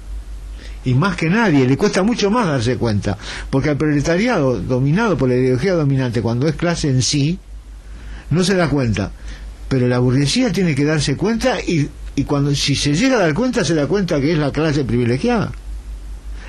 y 0.85 0.95
más 0.95 1.17
que 1.17 1.29
nadie, 1.29 1.67
le 1.67 1.77
cuesta 1.77 2.03
mucho 2.03 2.31
más 2.31 2.47
darse 2.47 2.77
cuenta, 2.77 3.17
porque 3.51 3.71
al 3.71 3.77
proletariado 3.77 4.61
dominado 4.61 5.17
por 5.17 5.29
la 5.29 5.37
ideología 5.37 5.75
dominante, 5.75 6.23
cuando 6.23 6.49
es 6.49 6.57
clase 6.57 6.89
en 6.89 7.03
sí, 7.03 7.39
no 8.31 8.43
se 8.45 8.55
da 8.55 8.69
cuenta, 8.69 9.13
pero 9.69 9.87
la 9.89 9.99
burguesía 9.99 10.53
tiene 10.53 10.75
que 10.75 10.85
darse 10.85 11.17
cuenta 11.17 11.61
y, 11.61 11.89
y 12.17 12.25
cuando 12.25 12.55
si 12.55 12.75
se 12.75 12.95
llega 12.95 13.17
a 13.17 13.21
dar 13.21 13.35
cuenta, 13.35 13.65
se 13.65 13.75
da 13.75 13.87
cuenta 13.87 14.21
que 14.21 14.33
es 14.33 14.39
la 14.39 14.51
clase 14.51 14.85
privilegiada. 14.85 15.53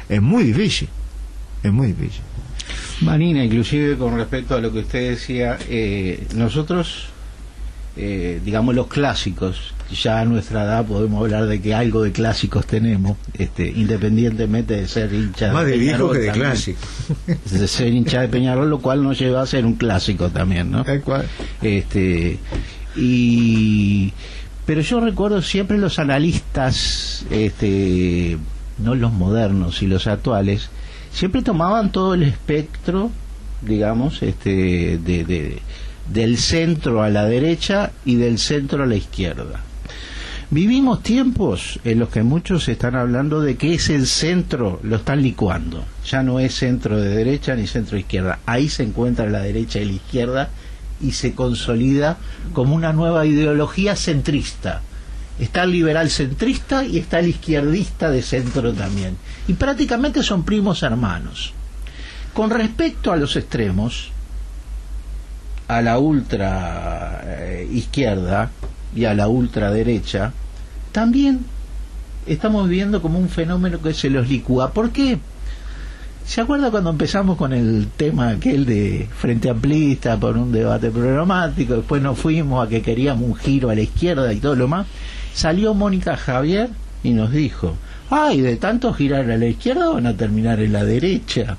Es 0.09 0.21
muy 0.21 0.43
difícil, 0.43 0.89
es 1.61 1.71
muy 1.71 1.87
difícil. 1.87 2.21
Marina, 3.01 3.43
inclusive 3.43 3.97
con 3.97 4.15
respecto 4.15 4.55
a 4.55 4.61
lo 4.61 4.71
que 4.71 4.79
usted 4.79 5.11
decía, 5.11 5.57
eh, 5.69 6.25
nosotros, 6.35 7.07
eh, 7.97 8.39
digamos 8.43 8.75
los 8.75 8.87
clásicos, 8.87 9.72
ya 9.93 10.19
a 10.21 10.25
nuestra 10.25 10.63
edad 10.63 10.85
podemos 10.85 11.21
hablar 11.21 11.45
de 11.47 11.61
que 11.61 11.73
algo 11.73 12.03
de 12.03 12.11
clásicos 12.11 12.65
tenemos, 12.67 13.17
este, 13.33 13.67
independientemente 13.69 14.75
de 14.75 14.87
ser 14.87 15.13
hincha 15.13 15.51
Más 15.53 15.65
de 15.65 15.77
viejo 15.77 16.09
Peñarol 16.09 16.13
que 16.13 16.19
de 16.19 16.27
también, 16.27 16.49
clásico. 16.51 16.79
de 17.51 17.67
ser 17.67 17.93
hincha 17.93 18.21
de 18.21 18.27
Peñarol, 18.27 18.69
lo 18.69 18.79
cual 18.79 19.03
nos 19.03 19.17
lleva 19.19 19.41
a 19.41 19.45
ser 19.45 19.65
un 19.65 19.73
clásico 19.75 20.29
también, 20.29 20.71
¿no? 20.71 20.83
Tal 20.83 21.01
cual. 21.01 21.25
este 21.61 22.39
y 22.95 24.13
pero 24.65 24.81
yo 24.81 24.99
recuerdo 25.01 25.41
siempre 25.41 25.77
los 25.77 25.99
analistas 25.99 27.25
este 27.31 28.37
no 28.77 28.95
los 28.95 29.11
modernos 29.11 29.81
y 29.81 29.87
los 29.87 30.07
actuales 30.07 30.69
siempre 31.11 31.41
tomaban 31.41 31.91
todo 31.91 32.13
el 32.13 32.23
espectro 32.23 33.11
digamos 33.61 34.21
este 34.23 34.97
de, 34.99 35.23
de- 35.25 35.59
del 36.13 36.37
centro 36.37 37.01
a 37.01 37.09
la 37.09 37.25
derecha 37.25 37.91
y 38.05 38.15
del 38.15 38.37
centro 38.37 38.83
a 38.83 38.85
la 38.85 38.95
izquierda 38.95 39.61
Vivimos 40.53 41.01
tiempos 41.01 41.79
en 41.83 41.97
los 41.97 42.09
que 42.09 42.21
muchos 42.21 42.69
están 42.69 42.95
hablando 42.95 43.41
de 43.41 43.57
que 43.57 43.73
es 43.73 43.89
el 43.89 44.05
centro, 44.05 44.79
lo 44.83 44.97
están 44.97 45.23
licuando. 45.23 45.83
Ya 46.05 46.21
no 46.21 46.39
es 46.39 46.53
centro 46.53 47.01
de 47.01 47.09
derecha 47.09 47.55
ni 47.55 47.65
centro 47.65 47.97
izquierda. 47.97 48.37
Ahí 48.45 48.69
se 48.69 48.83
encuentra 48.83 49.27
la 49.27 49.39
derecha 49.39 49.79
y 49.79 49.85
la 49.85 49.93
izquierda 49.93 50.49
y 51.01 51.13
se 51.13 51.33
consolida 51.33 52.17
como 52.53 52.75
una 52.75 52.93
nueva 52.93 53.25
ideología 53.25 53.95
centrista. 53.95 54.81
Está 55.39 55.63
el 55.63 55.71
liberal 55.71 56.11
centrista 56.11 56.85
y 56.85 56.99
está 56.99 57.17
el 57.17 57.29
izquierdista 57.29 58.11
de 58.11 58.21
centro 58.21 58.73
también. 58.73 59.17
Y 59.47 59.53
prácticamente 59.53 60.21
son 60.21 60.43
primos 60.43 60.83
hermanos. 60.83 61.51
Con 62.35 62.51
respecto 62.51 63.11
a 63.11 63.17
los 63.17 63.35
extremos, 63.37 64.11
a 65.67 65.81
la 65.81 65.97
ultra 65.97 67.21
eh, 67.25 67.67
izquierda 67.73 68.51
y 68.95 69.05
a 69.05 69.15
la 69.15 69.27
ultraderecha, 69.27 70.31
también 70.93 71.41
estamos 72.25 72.69
viviendo 72.69 73.01
como 73.01 73.19
un 73.19 73.27
fenómeno 73.27 73.81
que 73.81 73.93
se 73.93 74.09
los 74.09 74.29
licúa. 74.29 74.71
¿Por 74.71 74.91
qué? 74.91 75.17
¿Se 76.25 76.39
acuerda 76.39 76.71
cuando 76.71 76.89
empezamos 76.89 77.35
con 77.37 77.51
el 77.51 77.87
tema 77.97 78.29
aquel 78.29 78.65
de 78.65 79.09
Frente 79.17 79.49
Amplista 79.49 80.17
por 80.17 80.37
un 80.37 80.53
debate 80.53 80.89
programático? 80.89 81.75
Después 81.75 82.01
nos 82.01 82.17
fuimos 82.17 82.65
a 82.65 82.69
que 82.69 82.81
queríamos 82.81 83.23
un 83.27 83.35
giro 83.35 83.69
a 83.69 83.75
la 83.75 83.81
izquierda 83.81 84.31
y 84.31 84.37
todo 84.39 84.55
lo 84.55 84.69
más. 84.69 84.87
Salió 85.33 85.73
Mónica 85.73 86.15
Javier 86.15 86.69
y 87.03 87.11
nos 87.11 87.31
dijo, 87.33 87.75
ay, 88.09 88.39
de 88.39 88.55
tanto 88.55 88.93
girar 88.93 89.29
a 89.29 89.35
la 89.37 89.47
izquierda 89.47 89.89
van 89.89 90.07
a 90.07 90.15
terminar 90.15 90.61
en 90.61 90.71
la 90.71 90.85
derecha 90.85 91.57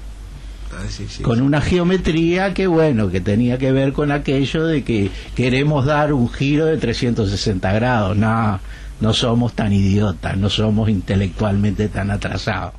Ah, 0.77 0.83
sí, 0.89 1.07
sí. 1.09 1.23
con 1.23 1.41
una 1.41 1.61
geometría 1.61 2.53
que 2.53 2.67
bueno 2.67 3.09
que 3.09 3.21
tenía 3.21 3.59
que 3.59 3.71
ver 3.71 3.93
con 3.93 4.11
aquello 4.11 4.67
de 4.67 4.83
que 4.83 5.09
queremos 5.37 5.85
dar 5.87 6.13
un 6.13 6.29
giro 6.29 6.67
de 6.67 6.79
360 6.79 7.73
grados 7.75 8.17
no 8.17 8.59
no 9.05 9.13
somos 9.13 9.53
tan 9.53 9.71
idiotas 9.75 10.39
no 10.39 10.49
somos 10.49 10.89
intelectualmente 10.89 11.91
tan 11.91 12.11
atrasados. 12.11 12.73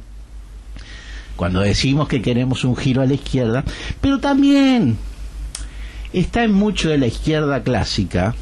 Cuando 1.36 1.60
decimos 1.60 2.08
que 2.08 2.24
queremos 2.24 2.64
un 2.64 2.76
giro 2.76 3.04
a 3.04 3.06
la 3.06 3.14
izquierda 3.14 3.64
pero 4.02 4.20
también 4.20 4.98
está 6.14 6.44
en 6.44 6.52
mucho 6.52 6.90
de 6.90 6.98
la 6.98 7.06
izquierda 7.06 7.62
clásica 7.62 8.34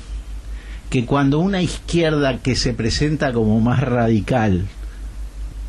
que 0.89 1.05
cuando 1.05 1.39
una 1.39 1.61
izquierda 1.61 2.37
que 2.37 2.55
se 2.55 2.73
presenta 2.73 3.33
como 3.33 3.59
más 3.59 3.81
radical 3.81 4.65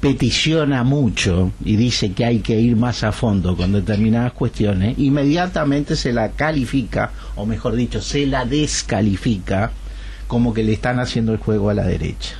peticiona 0.00 0.84
mucho 0.84 1.50
y 1.64 1.74
dice 1.74 2.12
que 2.12 2.24
hay 2.24 2.38
que 2.40 2.60
ir 2.60 2.76
más 2.76 3.02
a 3.02 3.10
fondo 3.10 3.56
con 3.56 3.72
determinadas 3.72 4.34
cuestiones, 4.34 4.96
inmediatamente 4.98 5.96
se 5.96 6.12
la 6.12 6.30
califica, 6.30 7.10
o 7.34 7.44
mejor 7.44 7.74
dicho, 7.74 8.00
se 8.00 8.24
la 8.26 8.44
descalifica 8.44 9.72
como 10.26 10.54
que 10.54 10.62
le 10.62 10.72
están 10.72 11.00
haciendo 11.00 11.32
el 11.32 11.38
juego 11.38 11.70
a 11.70 11.74
la 11.74 11.84
derecha. 11.84 12.36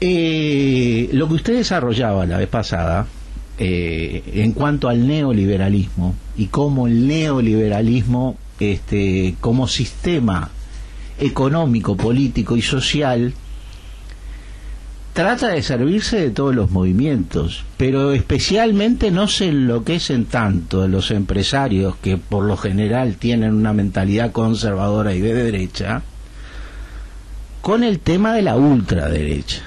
Eh, 0.00 1.08
lo 1.12 1.26
que 1.28 1.34
usted 1.34 1.56
desarrollaba 1.56 2.26
la 2.26 2.38
vez 2.38 2.48
pasada 2.48 3.06
eh, 3.58 4.22
en 4.34 4.52
cuanto 4.52 4.88
al 4.88 5.06
neoliberalismo 5.06 6.14
y 6.36 6.46
cómo 6.46 6.86
el 6.86 7.08
neoliberalismo 7.08 8.36
este, 8.60 9.36
como 9.40 9.68
sistema 9.68 10.50
económico, 11.18 11.96
político 11.96 12.56
y 12.58 12.62
social 12.62 13.32
trata 15.16 15.48
de 15.48 15.62
servirse 15.62 16.20
de 16.20 16.30
todos 16.30 16.54
los 16.54 16.70
movimientos, 16.70 17.64
pero 17.78 18.12
especialmente 18.12 19.10
no 19.10 19.28
se 19.28 19.48
enloquecen 19.48 20.26
tanto 20.26 20.86
los 20.88 21.10
empresarios 21.10 21.96
que 21.96 22.18
por 22.18 22.44
lo 22.44 22.58
general 22.58 23.16
tienen 23.16 23.54
una 23.54 23.72
mentalidad 23.72 24.30
conservadora 24.30 25.14
y 25.14 25.22
de 25.22 25.32
derecha 25.32 26.02
con 27.62 27.82
el 27.82 27.98
tema 28.00 28.34
de 28.34 28.42
la 28.42 28.56
ultraderecha. 28.56 29.62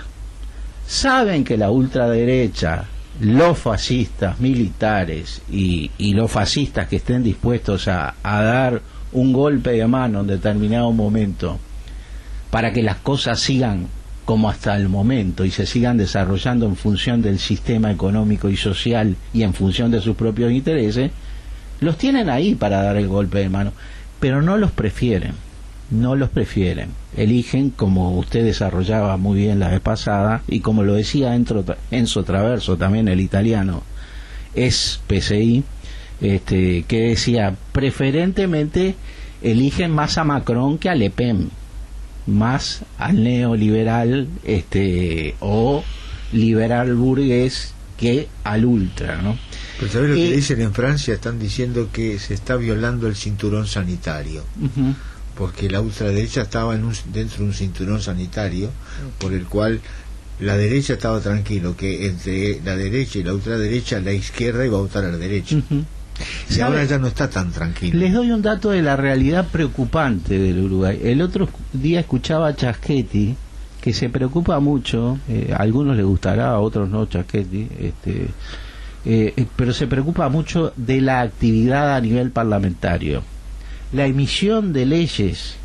Saben 0.85 1.43
que 1.43 1.57
la 1.57 1.71
ultraderecha 1.71 2.85
los 3.19 3.57
fascistas 3.57 4.39
militares 4.39 5.41
y, 5.51 5.89
los 6.13 6.29
fascistas 6.29 6.87
que 6.87 6.97
estén 6.97 7.23
dispuestos 7.23 7.87
a, 7.87 8.13
a 8.21 8.43
dar 8.43 8.83
un 9.13 9.33
golpe 9.33 9.71
de 9.71 9.87
mano 9.87 10.19
en 10.19 10.27
determinado 10.27 10.91
momento 10.91 11.57
para 12.51 12.71
que 12.71 12.83
las 12.83 12.97
cosas 12.97 13.39
sigan 13.39 13.87
como 14.29 14.47
hasta 14.47 14.77
el 14.77 14.89
momento 14.89 15.43
y 15.43 15.49
se 15.49 15.65
sigan 15.65 15.97
desarrollando 15.97 16.67
en 16.67 16.75
función 16.75 17.23
del 17.23 17.39
sistema 17.39 17.91
económico 17.91 18.47
y 18.47 18.57
social 18.57 19.15
y 19.33 19.41
en 19.41 19.55
función 19.55 19.89
de 19.89 20.01
sus 20.01 20.15
propios 20.15 20.51
intereses, 20.51 21.09
los 21.79 21.97
tienen 21.97 22.29
ahí 22.29 22.53
para 22.53 22.83
dar 22.83 22.95
el 22.97 23.07
golpe 23.07 23.39
de 23.39 23.49
mano, 23.49 23.73
pero 24.19 24.43
no 24.43 24.55
los 24.55 24.69
prefieren, 24.69 25.31
no 25.89 26.15
los 26.15 26.29
prefieren. 26.29 26.89
Eligen, 27.17 27.71
como 27.71 28.19
usted 28.19 28.43
desarrollaba 28.43 29.17
muy 29.17 29.39
bien 29.39 29.57
la 29.57 29.69
vez 29.69 29.79
pasada, 29.79 30.43
y 30.47 30.59
como 30.59 30.83
lo 30.83 30.93
decía 30.93 31.33
Enzo 31.33 32.23
Traverso, 32.23 32.77
también 32.77 33.07
el 33.07 33.21
italiano, 33.21 33.81
es 34.53 35.01
PCI, 35.07 35.63
este, 36.21 36.83
que 36.83 36.99
decía, 36.99 37.55
preferentemente 37.71 38.93
eligen 39.41 39.89
más 39.89 40.19
a 40.19 40.23
Macron 40.23 40.77
que 40.77 40.89
a 40.89 40.93
Le 40.93 41.09
Pen, 41.09 41.49
más 42.27 42.81
al 42.97 43.23
neoliberal 43.23 44.27
este, 44.43 45.35
o 45.39 45.83
liberal 46.31 46.95
burgués 46.95 47.73
que 47.97 48.27
al 48.43 48.65
ultra, 48.65 49.21
¿no? 49.21 49.37
Pero 49.79 49.91
¿sabes 49.91 50.09
lo 50.09 50.15
que 50.15 50.33
dicen 50.33 50.61
en 50.61 50.73
Francia? 50.73 51.13
Están 51.13 51.39
diciendo 51.39 51.89
que 51.91 52.17
se 52.19 52.33
está 52.33 52.55
violando 52.55 53.07
el 53.07 53.15
cinturón 53.15 53.67
sanitario. 53.67 54.43
Porque 55.35 55.69
la 55.69 55.81
ultraderecha 55.81 56.41
estaba 56.41 56.75
en 56.75 56.89
dentro 57.13 57.39
de 57.39 57.43
un 57.43 57.53
cinturón 57.53 58.01
sanitario 58.01 58.71
por 59.19 59.33
el 59.33 59.45
cual 59.45 59.81
la 60.39 60.55
derecha 60.55 60.93
estaba 60.93 61.19
tranquilo, 61.19 61.75
que 61.75 62.07
entre 62.07 62.61
la 62.61 62.75
derecha 62.75 63.19
y 63.19 63.23
la 63.23 63.33
ultraderecha, 63.33 63.99
la 63.99 64.13
izquierda 64.13 64.65
iba 64.65 64.77
a 64.77 64.81
votar 64.81 65.03
a 65.03 65.11
la 65.11 65.17
derecha. 65.17 65.57
Y 66.49 66.59
ahora 66.61 66.83
ya 66.83 66.97
no 66.97 67.07
está 67.07 67.29
tan 67.29 67.51
tranquilo. 67.51 67.99
Les 67.99 68.13
doy 68.13 68.31
un 68.31 68.41
dato 68.41 68.71
de 68.71 68.81
la 68.81 68.95
realidad 68.95 69.47
preocupante 69.51 70.37
del 70.37 70.59
Uruguay. 70.59 70.99
El 71.03 71.21
otro 71.21 71.47
día 71.73 72.01
escuchaba 72.01 72.47
a 72.47 72.55
Chaschetti, 72.55 73.35
que 73.81 73.93
se 73.93 74.09
preocupa 74.09 74.59
mucho, 74.59 75.19
eh, 75.29 75.53
a 75.53 75.61
algunos 75.61 75.95
les 75.95 76.05
gustará, 76.05 76.49
a 76.49 76.59
otros 76.59 76.89
no, 76.89 77.05
Chaschetti, 77.05 77.67
este, 77.79 78.23
eh, 79.05 79.33
eh, 79.37 79.45
pero 79.55 79.73
se 79.73 79.87
preocupa 79.87 80.27
mucho 80.29 80.73
de 80.75 81.01
la 81.01 81.21
actividad 81.21 81.95
a 81.95 82.01
nivel 82.01 82.31
parlamentario. 82.31 83.23
La 83.93 84.05
emisión 84.05 84.73
de 84.73 84.85
leyes 84.85 85.55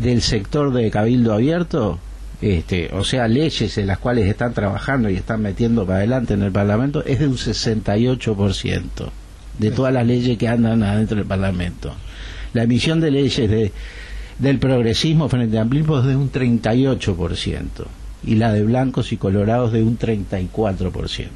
del 0.00 0.22
sector 0.22 0.72
de 0.72 0.90
cabildo 0.90 1.34
abierto, 1.34 1.98
este, 2.40 2.90
o 2.92 3.02
sea, 3.04 3.26
leyes 3.28 3.76
en 3.76 3.88
las 3.88 3.98
cuales 3.98 4.26
están 4.26 4.54
trabajando 4.54 5.10
y 5.10 5.16
están 5.16 5.42
metiendo 5.42 5.84
para 5.84 5.98
adelante 5.98 6.34
en 6.34 6.42
el 6.42 6.52
Parlamento, 6.52 7.04
es 7.04 7.18
de 7.18 7.26
un 7.26 7.36
68% 7.36 9.10
de 9.60 9.70
todas 9.70 9.92
las 9.92 10.06
leyes 10.06 10.38
que 10.38 10.48
andan 10.48 10.82
adentro 10.82 11.18
del 11.18 11.26
Parlamento. 11.26 11.92
La 12.54 12.62
emisión 12.62 13.00
de 13.00 13.10
leyes 13.10 13.48
de, 13.48 13.72
del 14.38 14.58
progresismo 14.58 15.28
frente 15.28 15.58
a 15.58 15.62
amplismo 15.62 15.98
es 16.00 16.06
de 16.06 16.16
un 16.16 16.32
38% 16.32 17.60
y 18.24 18.34
la 18.36 18.52
de 18.52 18.62
blancos 18.62 19.12
y 19.12 19.18
colorados 19.18 19.72
de 19.72 19.82
un 19.82 19.98
34%. 19.98 21.28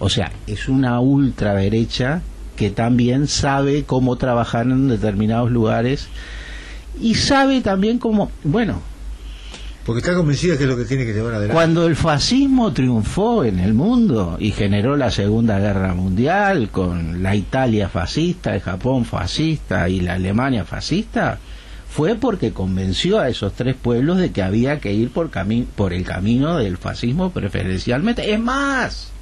O 0.00 0.08
sea, 0.08 0.32
es 0.46 0.68
una 0.68 0.98
ultraderecha 1.00 2.22
que 2.56 2.70
también 2.70 3.28
sabe 3.28 3.84
cómo 3.84 4.16
trabajar 4.16 4.66
en 4.66 4.88
determinados 4.88 5.50
lugares 5.50 6.08
y 7.00 7.14
sabe 7.14 7.60
también 7.60 7.98
cómo, 7.98 8.30
bueno, 8.42 8.80
porque 9.84 10.00
está 10.00 10.14
convencida 10.14 10.56
que 10.56 10.64
es 10.64 10.68
lo 10.68 10.76
que 10.76 10.84
tiene 10.84 11.04
que 11.04 11.12
llevar 11.12 11.34
adelante. 11.34 11.54
Cuando 11.54 11.86
el 11.86 11.94
fascismo 11.94 12.72
triunfó 12.72 13.44
en 13.44 13.58
el 13.60 13.74
mundo 13.74 14.36
y 14.40 14.52
generó 14.52 14.96
la 14.96 15.10
Segunda 15.10 15.58
Guerra 15.58 15.94
Mundial 15.94 16.70
con 16.70 17.22
la 17.22 17.36
Italia 17.36 17.88
fascista, 17.88 18.54
el 18.54 18.62
Japón 18.62 19.04
fascista 19.04 19.88
y 19.88 20.00
la 20.00 20.14
Alemania 20.14 20.64
fascista, 20.64 21.38
fue 21.94 22.16
porque 22.16 22.52
convenció 22.52 23.20
a 23.20 23.28
esos 23.28 23.52
tres 23.52 23.76
pueblos 23.76 24.18
de 24.18 24.32
que 24.32 24.42
había 24.42 24.80
que 24.80 24.92
ir 24.92 25.10
por, 25.10 25.30
por 25.76 25.92
el 25.92 26.04
camino 26.04 26.56
del 26.56 26.78
fascismo 26.78 27.30
preferencialmente. 27.30 28.32
Es 28.32 28.40
más, 28.40 29.12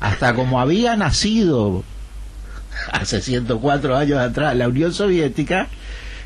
hasta 0.00 0.34
como 0.34 0.60
había 0.60 0.96
nacido 0.96 1.82
hace 2.92 3.22
104 3.22 3.96
años 3.96 4.18
atrás 4.18 4.54
la 4.54 4.68
Unión 4.68 4.92
Soviética, 4.92 5.68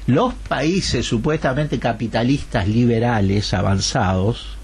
los 0.07 0.35
países 0.35 1.07
supuestamente 1.07 1.79
capitalistas 1.79 2.69
liberales 2.69 3.55
avanzados, 3.55 4.57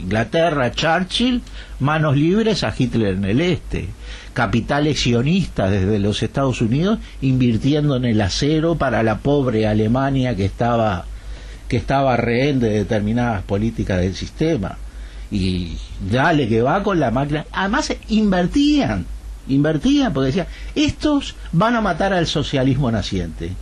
Inglaterra, 0.00 0.72
Churchill, 0.72 1.42
manos 1.80 2.16
libres 2.16 2.64
a 2.64 2.74
Hitler 2.76 3.14
en 3.14 3.24
el 3.24 3.40
este, 3.40 3.88
capitales 4.32 5.00
sionistas 5.00 5.70
desde 5.70 5.98
los 5.98 6.22
Estados 6.22 6.60
Unidos 6.60 6.98
invirtiendo 7.22 7.96
en 7.96 8.04
el 8.04 8.20
acero 8.20 8.76
para 8.76 9.02
la 9.02 9.18
pobre 9.18 9.66
Alemania 9.66 10.34
que 10.34 10.44
estaba 10.44 11.06
que 11.68 11.76
estaba 11.78 12.16
rehén 12.16 12.60
de 12.60 12.68
determinadas 12.68 13.42
políticas 13.42 14.00
del 14.00 14.14
sistema. 14.14 14.76
Y 15.30 15.78
dale 16.10 16.46
que 16.46 16.60
va 16.60 16.82
con 16.82 17.00
la 17.00 17.10
máquina. 17.10 17.46
Además 17.52 17.92
invertían 18.08 19.06
invertían 19.48 20.12
porque 20.12 20.28
decían 20.28 20.46
estos 20.74 21.34
van 21.52 21.76
a 21.76 21.80
matar 21.80 22.12
al 22.12 22.26
socialismo 22.26 22.90
naciente 22.90 23.52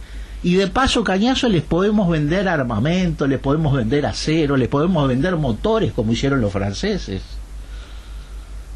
y 0.43 0.55
de 0.57 0.67
paso 0.67 1.05
cañazo 1.05 1.49
les 1.49 1.63
podemos 1.63 2.09
vender 2.09 2.49
armamento, 2.49 3.27
les 3.27 3.39
podemos 3.39 3.75
vender 3.75 4.07
acero, 4.07 4.57
les 4.57 4.69
podemos 4.69 5.07
vender 5.07 5.37
motores 5.37 5.93
como 5.93 6.13
hicieron 6.13 6.41
los 6.41 6.53
franceses. 6.53 7.23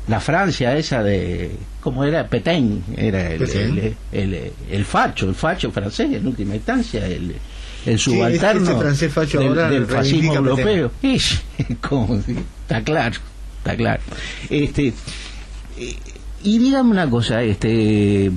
La 0.07 0.21
Francia 0.21 0.77
esa 0.77 1.03
de, 1.03 1.51
¿cómo 1.81 2.05
era? 2.05 2.29
Petain, 2.29 2.85
era 2.97 3.33
el, 3.33 3.97
el, 4.13 4.53
el, 4.71 4.85
facho, 4.85 5.29
el 5.29 5.35
facho 5.35 5.73
francés 5.73 6.13
en 6.13 6.25
última 6.29 6.55
instancia, 6.55 7.05
el, 7.05 7.35
el 7.85 7.99
subalterno 7.99 8.81
del, 8.81 9.87
fascismo 9.87 10.35
europeo. 10.35 10.93
está 11.03 12.83
claro, 12.85 13.17
está 13.59 13.77
claro. 13.77 14.03
Este, 14.49 14.93
eh, 15.79 15.97
y 16.45 16.59
dígame 16.59 16.91
una 16.91 17.11
cosa, 17.11 17.43
este 17.43 18.31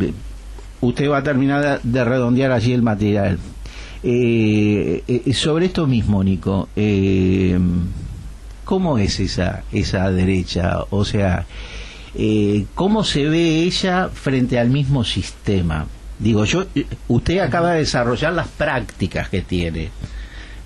usted 0.82 1.10
va 1.10 1.18
a 1.18 1.24
terminar 1.24 1.82
de 1.82 2.04
redondear 2.04 2.52
allí 2.52 2.74
el 2.74 2.82
material. 2.82 3.40
Eh, 4.02 5.04
eh, 5.08 5.34
sobre 5.34 5.66
esto 5.66 5.86
mismo, 5.86 6.24
Nico, 6.24 6.70
eh, 6.76 7.60
¿cómo 8.64 8.98
es 8.98 9.20
esa, 9.20 9.64
esa 9.72 10.10
derecha? 10.12 10.86
O 10.90 11.04
sea, 11.04 11.46
¿cómo 12.76 13.04
se 13.04 13.26
ve 13.26 13.64
ella 13.64 14.10
frente 14.10 14.58
al 14.58 14.70
mismo 14.70 15.04
sistema? 15.04 15.86
Digo, 16.18 16.46
yo, 16.46 16.66
usted 17.08 17.40
acaba 17.40 17.72
de 17.72 17.80
desarrollar 17.80 18.34
las 18.34 18.48
prácticas 18.48 19.30
que 19.30 19.42
tiene, 19.42 19.90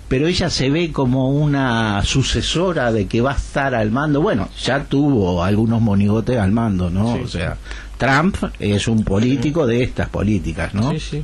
pero 0.08 0.26
ella 0.26 0.50
se 0.50 0.70
ve 0.70 0.92
como 0.92 1.30
una 1.30 2.02
sucesora 2.04 2.92
de 2.92 3.06
que 3.06 3.20
va 3.20 3.32
a 3.32 3.36
estar 3.36 3.74
al 3.74 3.90
mando. 3.90 4.20
Bueno, 4.20 4.48
ya 4.62 4.84
tuvo 4.84 5.42
algunos 5.42 5.80
monigotes 5.80 6.38
al 6.38 6.52
mando, 6.52 6.90
¿no? 6.90 7.14
O 7.14 7.28
sea, 7.28 7.56
Trump 7.96 8.36
es 8.58 8.88
un 8.88 9.04
político 9.04 9.66
de 9.66 9.82
estas 9.82 10.08
políticas, 10.08 10.74
¿no? 10.74 10.90
Sí, 10.90 11.00
sí. 11.00 11.22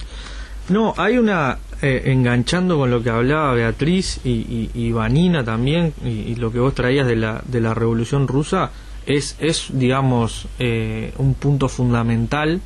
No, 0.69 0.95
hay 0.97 1.19
una, 1.19 1.59
eh, 1.83 2.03
enganchando 2.07 2.79
con 2.79 2.91
lo 2.91 3.03
que 3.03 3.11
hablaba 3.11 3.55
Beatriz 3.55 4.21
y, 4.25 4.71
y, 4.73 4.93
Vanina 4.93 5.45
también, 5.45 5.93
y, 6.05 6.37
lo 6.37 6.53
que 6.53 6.61
vos 6.61 6.75
traías 6.75 7.07
de 7.07 7.17
la, 7.17 7.43
de 7.45 7.61
la 7.61 7.75
Revolución 7.75 8.29
Rusa, 8.29 8.71
es, 9.07 9.37
es 9.41 9.67
digamos, 9.73 10.47
eh, 10.59 11.13
un 11.19 11.35
punto 11.35 11.69
fundamental 11.69 12.61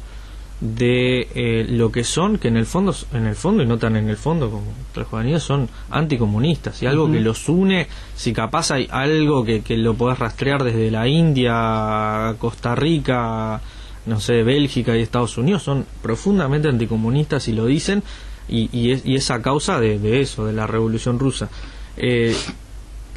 de 0.60 1.28
eh, 1.34 1.66
lo 1.68 1.90
que 1.90 2.04
son, 2.04 2.38
que 2.38 2.48
en 2.48 2.56
el 2.56 2.66
fondo, 2.66 2.94
en 3.12 3.26
el 3.26 3.34
fondo 3.34 3.62
y 3.62 3.66
no 3.66 3.78
tan 3.78 3.96
en 3.96 4.08
el 4.08 4.16
fondo 4.16 4.50
como 4.50 4.72
tres 4.92 5.42
son 5.42 5.68
anticomunistas 5.90 6.82
y 6.82 6.86
algo 6.86 7.10
que 7.10 7.20
los 7.20 7.48
une, 7.48 7.86
si 8.14 8.32
capaz 8.32 8.70
hay 8.70 8.88
algo 8.90 9.44
que, 9.44 9.62
que 9.62 9.76
lo 9.76 9.94
podés 9.94 10.18
rastrear 10.18 10.62
desde 10.64 10.90
la 10.90 11.06
India, 11.08 12.34
Costa 12.38 12.74
Rica, 12.74 13.60
no 14.06 14.20
sé, 14.20 14.42
Bélgica 14.42 14.96
y 14.96 15.02
Estados 15.02 15.38
Unidos 15.38 15.62
son 15.62 15.86
profundamente 16.02 16.68
anticomunistas 16.68 17.48
y 17.48 17.52
lo 17.52 17.66
dicen, 17.66 18.02
y, 18.48 18.68
y, 18.72 18.92
es, 18.92 19.06
y 19.06 19.32
a 19.32 19.42
causa 19.42 19.80
de, 19.80 20.20
eso, 20.20 20.46
de 20.46 20.52
la 20.52 20.66
revolución 20.66 21.18
rusa. 21.18 21.48
Eh, 21.96 22.34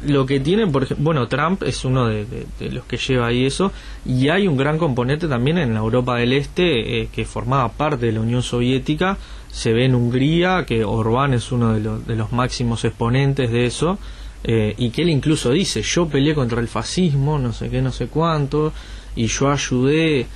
lo 0.06 0.26
que 0.26 0.38
tienen, 0.40 0.70
por 0.70 0.84
ejemplo, 0.84 1.04
bueno, 1.04 1.26
Trump 1.26 1.62
es 1.64 1.84
uno 1.84 2.06
de, 2.06 2.46
los 2.70 2.84
que 2.84 2.96
lleva 2.96 3.26
ahí 3.26 3.44
eso, 3.44 3.72
y 4.06 4.28
hay 4.28 4.46
un 4.46 4.56
gran 4.56 4.78
componente 4.78 5.26
también 5.26 5.58
en 5.58 5.74
la 5.74 5.80
Europa 5.80 6.16
del 6.16 6.32
Este 6.32 7.02
eh, 7.02 7.08
que 7.12 7.24
formaba 7.24 7.68
parte 7.70 8.06
de 8.06 8.12
la 8.12 8.20
Unión 8.20 8.42
Soviética, 8.42 9.18
se 9.50 9.72
ve 9.72 9.86
en 9.86 9.94
Hungría, 9.94 10.64
que 10.66 10.84
Orbán 10.84 11.34
es 11.34 11.50
uno 11.50 11.74
de, 11.74 11.80
los, 11.80 12.06
de 12.06 12.14
los 12.14 12.32
máximos 12.32 12.84
exponentes 12.84 13.50
de 13.50 13.66
eso, 13.66 13.98
eh, 14.44 14.74
y 14.78 14.90
que 14.90 15.02
él 15.02 15.10
incluso 15.10 15.50
dice, 15.50 15.82
yo 15.82 16.08
peleé 16.08 16.34
contra 16.34 16.60
el 16.60 16.68
fascismo, 16.68 17.38
no 17.38 17.52
sé 17.52 17.68
qué, 17.68 17.82
no 17.82 17.90
sé 17.90 18.06
cuánto, 18.06 18.72
y 19.16 19.26
yo 19.26 19.50
ayudé 19.50 20.26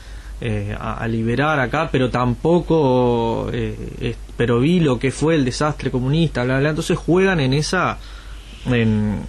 eh, 0.45 0.77
a, 0.77 1.07
liberar 1.07 1.61
acá, 1.61 1.89
pero 1.93 2.11
tampoco, 2.11 3.49
eh, 3.53 4.17
pero 4.37 4.59
vi 4.59 4.81
lo 4.81 4.99
que 4.99 5.13
fue 5.13 5.37
el 5.37 5.45
desastre 5.45 5.89
comunista, 5.89 6.43
bla, 6.43 6.59
bla, 6.59 6.71
entonces 6.71 6.99
juegan 6.99 7.39
en 7.39 7.55
esa, 7.55 7.99
en, 8.67 9.21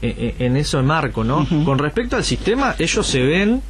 eh, 0.00 0.36
en 0.38 0.56
eso 0.56 0.82
marco, 0.82 1.24
¿no? 1.24 1.46
Con 1.66 1.78
respecto 1.78 2.16
al 2.16 2.24
sistema, 2.24 2.74
ellos 2.78 3.06
se 3.06 3.22
ven 3.22 3.60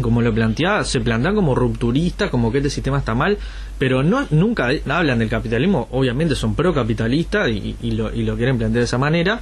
como 0.00 0.22
lo 0.22 0.32
plantea, 0.32 0.82
se 0.84 1.00
plantean 1.00 1.34
como 1.34 1.54
rupturistas, 1.54 2.30
como 2.30 2.50
que 2.50 2.58
este 2.58 2.70
sistema 2.70 2.98
está 2.98 3.14
mal, 3.14 3.36
pero 3.78 4.02
no 4.02 4.26
nunca 4.30 4.70
hablan 4.88 5.18
del 5.18 5.28
capitalismo, 5.28 5.88
obviamente 5.90 6.34
son 6.34 6.54
pro-capitalistas 6.54 7.50
y, 7.50 7.76
y, 7.82 7.90
lo, 7.90 8.14
y 8.14 8.22
lo 8.22 8.34
quieren 8.36 8.56
plantear 8.56 8.80
de 8.80 8.84
esa 8.84 8.98
manera, 8.98 9.40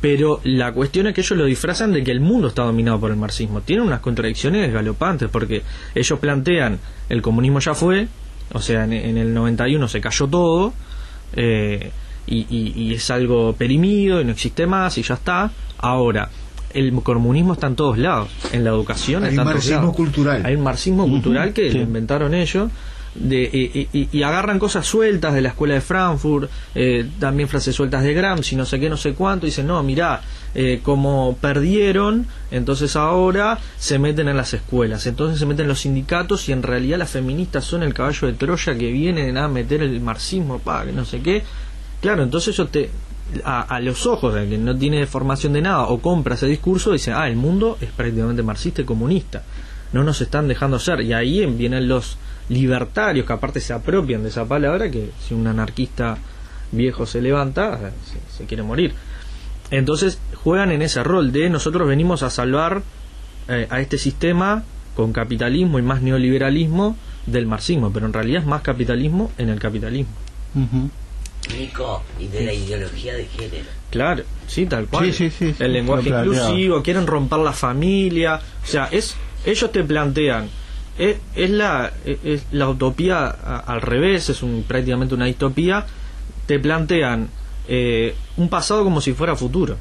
pero 0.00 0.40
la 0.44 0.72
cuestión 0.72 1.06
es 1.06 1.14
que 1.14 1.22
ellos 1.22 1.38
lo 1.38 1.44
disfrazan 1.44 1.92
de 1.92 2.04
que 2.04 2.10
el 2.10 2.20
mundo 2.20 2.48
está 2.48 2.62
dominado 2.62 3.00
por 3.00 3.10
el 3.10 3.16
marxismo. 3.16 3.62
Tienen 3.62 3.86
unas 3.86 4.00
contradicciones 4.00 4.72
galopantes, 4.72 5.28
porque 5.30 5.62
ellos 5.94 6.18
plantean 6.18 6.78
el 7.08 7.22
comunismo 7.22 7.60
ya 7.60 7.74
fue, 7.74 8.08
o 8.52 8.60
sea, 8.60 8.84
en, 8.84 8.92
el 8.92 9.32
91 9.32 9.88
se 9.88 10.00
cayó 10.00 10.26
todo, 10.26 10.74
eh, 11.34 11.90
y, 12.26 12.94
es 12.94 13.10
algo 13.10 13.52
perimido 13.52 14.20
y 14.20 14.24
no 14.24 14.32
existe 14.32 14.66
más 14.66 14.98
y 14.98 15.02
ya 15.02 15.14
está. 15.14 15.50
Ahora, 15.78 16.28
el 16.74 16.92
comunismo 17.02 17.54
está 17.54 17.68
en 17.68 17.76
todos 17.76 17.98
lados, 17.98 18.28
en 18.52 18.64
la 18.64 18.70
educación 18.70 19.24
Hay 19.24 19.36
un 19.36 19.44
marxismo 19.44 19.92
cultural. 19.92 20.42
Hay 20.44 20.56
un 20.56 20.62
marxismo 20.62 21.08
cultural 21.08 21.52
que 21.52 21.72
lo 21.72 21.80
inventaron 21.80 22.34
ellos 22.34 22.70
de, 23.18 23.88
y, 23.92 24.22
agarran 24.22 24.58
cosas 24.58 24.86
sueltas 24.86 25.34
de 25.34 25.40
la 25.40 25.50
escuela 25.50 25.74
de 25.74 25.80
Frankfurt, 25.80 26.50
eh, 26.74 27.08
también 27.18 27.48
frases 27.48 27.74
sueltas 27.74 28.02
de 28.02 28.14
Gramsci, 28.14 28.56
no 28.56 28.64
sé 28.64 28.78
qué, 28.80 28.88
no 28.88 28.96
sé 28.96 29.14
cuánto, 29.14 29.46
y 29.46 29.50
dicen, 29.50 29.66
no, 29.66 29.82
mirá, 29.82 30.20
eh, 30.54 30.80
como 30.82 31.36
perdieron, 31.40 32.26
entonces 32.50 32.96
ahora 32.96 33.58
se 33.78 33.98
meten 33.98 34.28
en 34.28 34.36
las 34.36 34.54
escuelas, 34.54 35.06
entonces 35.06 35.38
se 35.38 35.46
meten 35.46 35.64
en 35.64 35.68
los 35.68 35.80
sindicatos 35.80 36.48
y 36.48 36.52
en 36.52 36.62
realidad 36.62 36.98
las 36.98 37.10
feministas 37.10 37.64
son 37.64 37.82
el 37.82 37.94
caballo 37.94 38.26
de 38.26 38.34
Troya 38.34 38.76
que 38.76 38.90
vienen 38.90 39.36
a 39.36 39.48
meter 39.48 39.82
el 39.82 40.00
marxismo, 40.00 40.58
pa, 40.58 40.84
que 40.84 40.92
no 40.92 41.04
sé 41.04 41.20
qué. 41.20 41.42
Claro, 42.00 42.22
entonces 42.22 42.56
yo 42.56 42.66
te, 42.66 42.90
a, 43.44 43.62
a, 43.62 43.80
los 43.80 44.06
ojos 44.06 44.34
de 44.34 44.48
que 44.48 44.58
no 44.58 44.76
tiene 44.76 45.06
formación 45.06 45.52
de 45.52 45.62
nada 45.62 45.84
o 45.84 45.98
compra 46.00 46.34
ese 46.34 46.46
discurso, 46.46 46.92
dice, 46.92 47.12
ah, 47.12 47.28
el 47.28 47.36
mundo 47.36 47.78
es 47.80 47.90
prácticamente 47.90 48.42
marxista 48.42 48.82
y 48.82 48.84
comunista. 48.84 49.42
No 49.92 50.04
nos 50.04 50.20
están 50.20 50.48
dejando 50.48 50.78
ser. 50.78 51.00
Y 51.00 51.12
ahí 51.12 51.44
vienen 51.46 51.88
los 51.88 52.18
libertarios 52.48 53.26
que 53.26 53.32
aparte 53.32 53.60
se 53.60 53.72
apropian 53.72 54.22
de 54.22 54.28
esa 54.28 54.44
palabra 54.44 54.90
que 54.90 55.10
si 55.20 55.34
un 55.34 55.46
anarquista 55.46 56.18
viejo 56.72 57.06
se 57.06 57.20
levanta 57.20 57.92
se, 58.36 58.44
quiere 58.44 58.62
morir 58.62 58.94
entonces 59.70 60.18
juegan 60.34 60.70
en 60.70 60.82
ese 60.82 61.02
rol 61.02 61.32
de 61.32 61.50
nosotros 61.50 61.88
venimos 61.88 62.22
a 62.22 62.30
salvar 62.30 62.82
eh, 63.48 63.66
a 63.70 63.80
este 63.80 63.98
sistema 63.98 64.64
con 64.94 65.12
capitalismo 65.12 65.78
y 65.78 65.82
más 65.82 66.02
neoliberalismo 66.02 66.96
del 67.26 67.46
marxismo 67.46 67.92
pero 67.92 68.06
en 68.06 68.12
realidad 68.12 68.42
es 68.42 68.46
más 68.46 68.62
capitalismo 68.62 69.32
en 69.38 69.48
el 69.48 69.58
capitalismo 69.58 70.14
Nico, 71.58 72.02
y 72.18 72.26
de 72.26 72.44
la 72.44 72.52
ideología 72.52 73.14
de 73.14 73.24
género. 73.26 73.66
Claro, 73.90 74.24
sí, 74.48 74.66
tal 74.66 74.86
cual. 74.86 75.14
el 75.58 75.72
lenguaje 75.72 76.08
inclusivo, 76.08 76.82
quieren 76.82 77.06
romper 77.06 77.38
la 77.38 77.52
familia. 77.52 78.40
O 78.64 78.66
sea, 78.66 78.88
es 78.90 79.14
ellos 79.44 79.70
te 79.70 79.84
plantean 79.84 80.48
es, 80.98 81.50
la, 81.50 81.92
es 82.04 82.46
la 82.52 82.68
utopía 82.68 83.28
al 83.28 83.80
revés, 83.82 84.30
es 84.30 84.42
un, 84.42 84.64
prácticamente 84.66 85.14
una 85.14 85.26
distopía. 85.26 85.86
Te 86.46 86.58
plantean 86.58 87.28
eh, 87.68 88.14
un 88.36 88.48
pasado 88.48 88.84
como 88.84 89.00
si 89.00 89.12
fuera 89.12 89.36
futuro. 89.36 89.76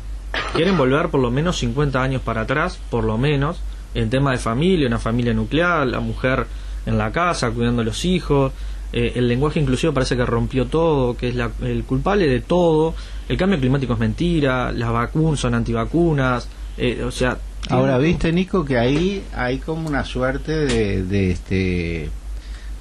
Quieren 0.53 0.77
volver 0.77 1.09
por 1.09 1.21
lo 1.21 1.31
menos 1.31 1.57
50 1.57 2.01
años 2.01 2.21
para 2.21 2.41
atrás, 2.41 2.79
por 2.89 3.03
lo 3.03 3.17
menos, 3.17 3.61
en 3.93 4.09
tema 4.09 4.31
de 4.31 4.37
familia, 4.37 4.87
una 4.87 4.99
familia 4.99 5.33
nuclear, 5.33 5.87
la 5.87 5.99
mujer 5.99 6.47
en 6.85 6.97
la 6.97 7.11
casa, 7.11 7.51
cuidando 7.51 7.81
a 7.81 7.85
los 7.85 8.03
hijos. 8.05 8.51
Eh, 8.91 9.13
el 9.15 9.27
lenguaje 9.27 9.59
inclusivo 9.59 9.93
parece 9.93 10.15
que 10.15 10.25
rompió 10.25 10.65
todo, 10.65 11.15
que 11.15 11.29
es 11.29 11.35
el 11.61 11.83
culpable 11.83 12.27
de 12.27 12.41
todo. 12.41 12.95
El 13.27 13.37
cambio 13.37 13.59
climático 13.59 13.93
es 13.93 13.99
mentira, 13.99 14.71
las 14.71 14.91
vacunas 14.91 15.39
son 15.39 15.55
antivacunas. 15.55 16.47
Eh, 16.77 17.03
o 17.03 17.11
sea, 17.11 17.37
Ahora, 17.69 17.97
viste, 17.97 18.31
Nico, 18.31 18.63
que 18.65 18.77
ahí 18.77 19.23
hay 19.35 19.57
como 19.57 19.87
una 19.87 20.05
suerte 20.05 20.51
de, 20.51 21.31
este. 21.31 22.09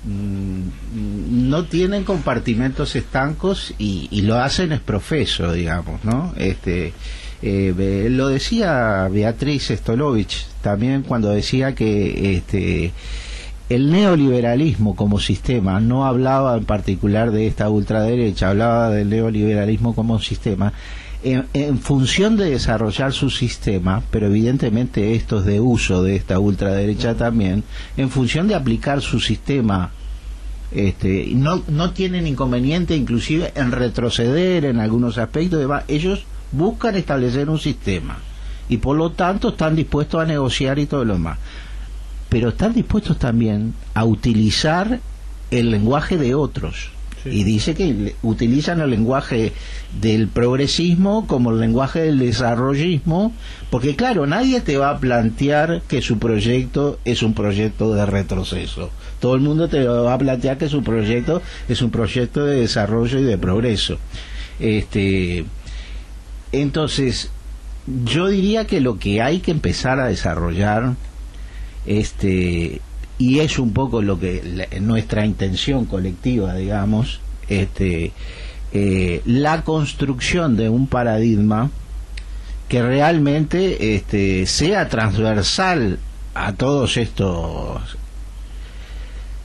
Mm, 0.05 1.49
no 1.49 1.65
tienen 1.65 2.05
compartimentos 2.05 2.95
estancos 2.95 3.75
y, 3.79 4.23
lo 4.23 4.37
hacen 4.37 4.73
es 4.73 4.81
profeso, 4.81 5.53
digamos, 5.53 6.05
¿no? 6.05 6.35
Este. 6.37 6.93
Eh, 7.43 8.09
lo 8.11 8.29
decía 8.29 9.07
Beatriz 9.13 9.69
Stolovich 9.69 10.47
también 10.63 11.03
cuando 11.03 11.29
decía 11.29 11.75
que 11.75 12.37
este 12.37 12.93
el 13.69 13.91
neoliberalismo 13.91 14.95
como 14.97 15.19
sistema 15.19 15.81
no 15.81 16.07
hablaba 16.07 16.57
en 16.57 16.65
particular 16.65 17.33
de 17.33 17.47
esta 17.47 17.69
ultraderecha, 17.69 18.51
hablaba 18.51 18.91
del 18.91 19.11
neoliberalismo 19.11 19.95
como 19.95 20.21
sistema 20.21 20.73
en, 21.25 21.79
función 21.79 22.37
de 22.37 22.51
desarrollar 22.51 23.13
su 23.13 23.31
sistema, 23.31 24.03
pero 24.11 24.27
evidentemente 24.27 25.15
esto 25.15 25.39
es 25.39 25.47
de 25.47 25.59
uso 25.59 26.03
de 26.03 26.17
esta 26.17 26.39
ultraderecha 26.39 27.15
también, 27.15 27.65
en 27.97 28.11
función 28.11 28.47
de 28.47 28.55
aplicar 28.55 29.01
su 29.01 29.21
sistema, 29.21 29.91
este, 30.71 31.29
no, 31.35 31.63
no 31.69 31.93
tienen 31.93 32.27
inconveniente 32.27 32.95
inclusive 32.95 33.53
en 33.55 33.73
retroceder 33.73 34.67
en 34.67 34.81
algunos 34.81 35.17
aspectos, 35.17 35.67
ellos 35.89 36.25
buscan 36.53 36.97
establecer 36.97 37.49
un 37.49 37.59
sistema 37.59 38.19
y 38.69 38.79
por 38.79 38.97
lo 38.97 39.11
tanto 39.13 39.49
están 39.51 39.77
dispuestos 39.77 40.21
a 40.21 40.27
negociar 40.27 40.79
y 40.79 40.87
todo 40.87 41.05
lo 41.05 41.15
demás. 41.15 41.39
Pero 42.29 42.51
están 42.51 42.75
dispuestos 42.75 43.19
también 43.19 43.75
a 43.95 44.05
utilizar 44.05 45.01
el 45.51 45.71
lenguaje 45.71 46.17
de 46.17 46.35
otros 46.35 46.91
y 47.25 47.45
dice 47.45 47.75
que 47.75 48.15
utilizan 48.23 48.81
el 48.81 48.91
lenguaje 48.91 49.53
del 50.01 50.29
progresismo 50.29 51.27
como 51.27 51.51
el 51.51 51.61
lenguaje 51.61 52.01
del 52.01 52.19
desarrollismo, 52.19 53.33
porque 53.71 53.97
claro, 53.97 54.27
nadie 54.27 54.61
te 54.61 54.77
va 54.77 54.91
a 54.91 54.99
plantear 54.99 55.83
que 55.89 56.03
su 56.03 56.19
proyecto 56.19 56.99
es 57.05 57.23
un 57.23 57.35
proyecto 57.35 57.95
de 57.95 58.07
retroceso. 58.07 58.91
Todo 59.21 59.35
el 59.35 59.41
mundo 59.41 59.69
te 59.69 59.85
va 59.87 60.13
a 60.13 60.19
plantear 60.19 60.59
que 60.59 60.69
su 60.69 60.83
proyecto 60.83 61.41
es 61.69 61.81
un 61.83 61.91
proyecto 61.91 62.45
de 62.45 62.61
desarrollo 62.61 63.19
y 63.19 63.25
de 63.25 63.39
progreso. 63.39 63.99
Este, 64.61 65.45
entonces, 66.53 67.31
yo 68.05 68.29
diría 68.29 68.67
que 68.67 68.81
lo 68.81 68.99
que 68.99 69.23
hay 69.23 69.41
que 69.41 69.51
empezar 69.51 70.01
a 70.01 70.07
desarrollar 70.07 70.95
este 71.87 72.81
y 73.19 73.41
es 73.41 73.59
un 73.59 73.73
poco 73.73 74.03
lo 74.03 74.19
que 74.19 74.69
nuestra 74.81 75.25
intención 75.25 75.85
colectiva, 75.85 76.55
digamos, 76.55 77.21
este, 77.49 78.13
eh, 78.73 79.23
la 79.25 79.63
construcción 79.63 80.57
de 80.57 80.69
un 80.69 80.87
paradigma 80.87 81.71
que 82.69 82.83
realmente 82.83 83.95
este, 83.95 84.47
sea 84.47 84.89
transversal 84.89 85.99
a 86.35 86.53
todos 86.55 86.97
estos 86.97 87.97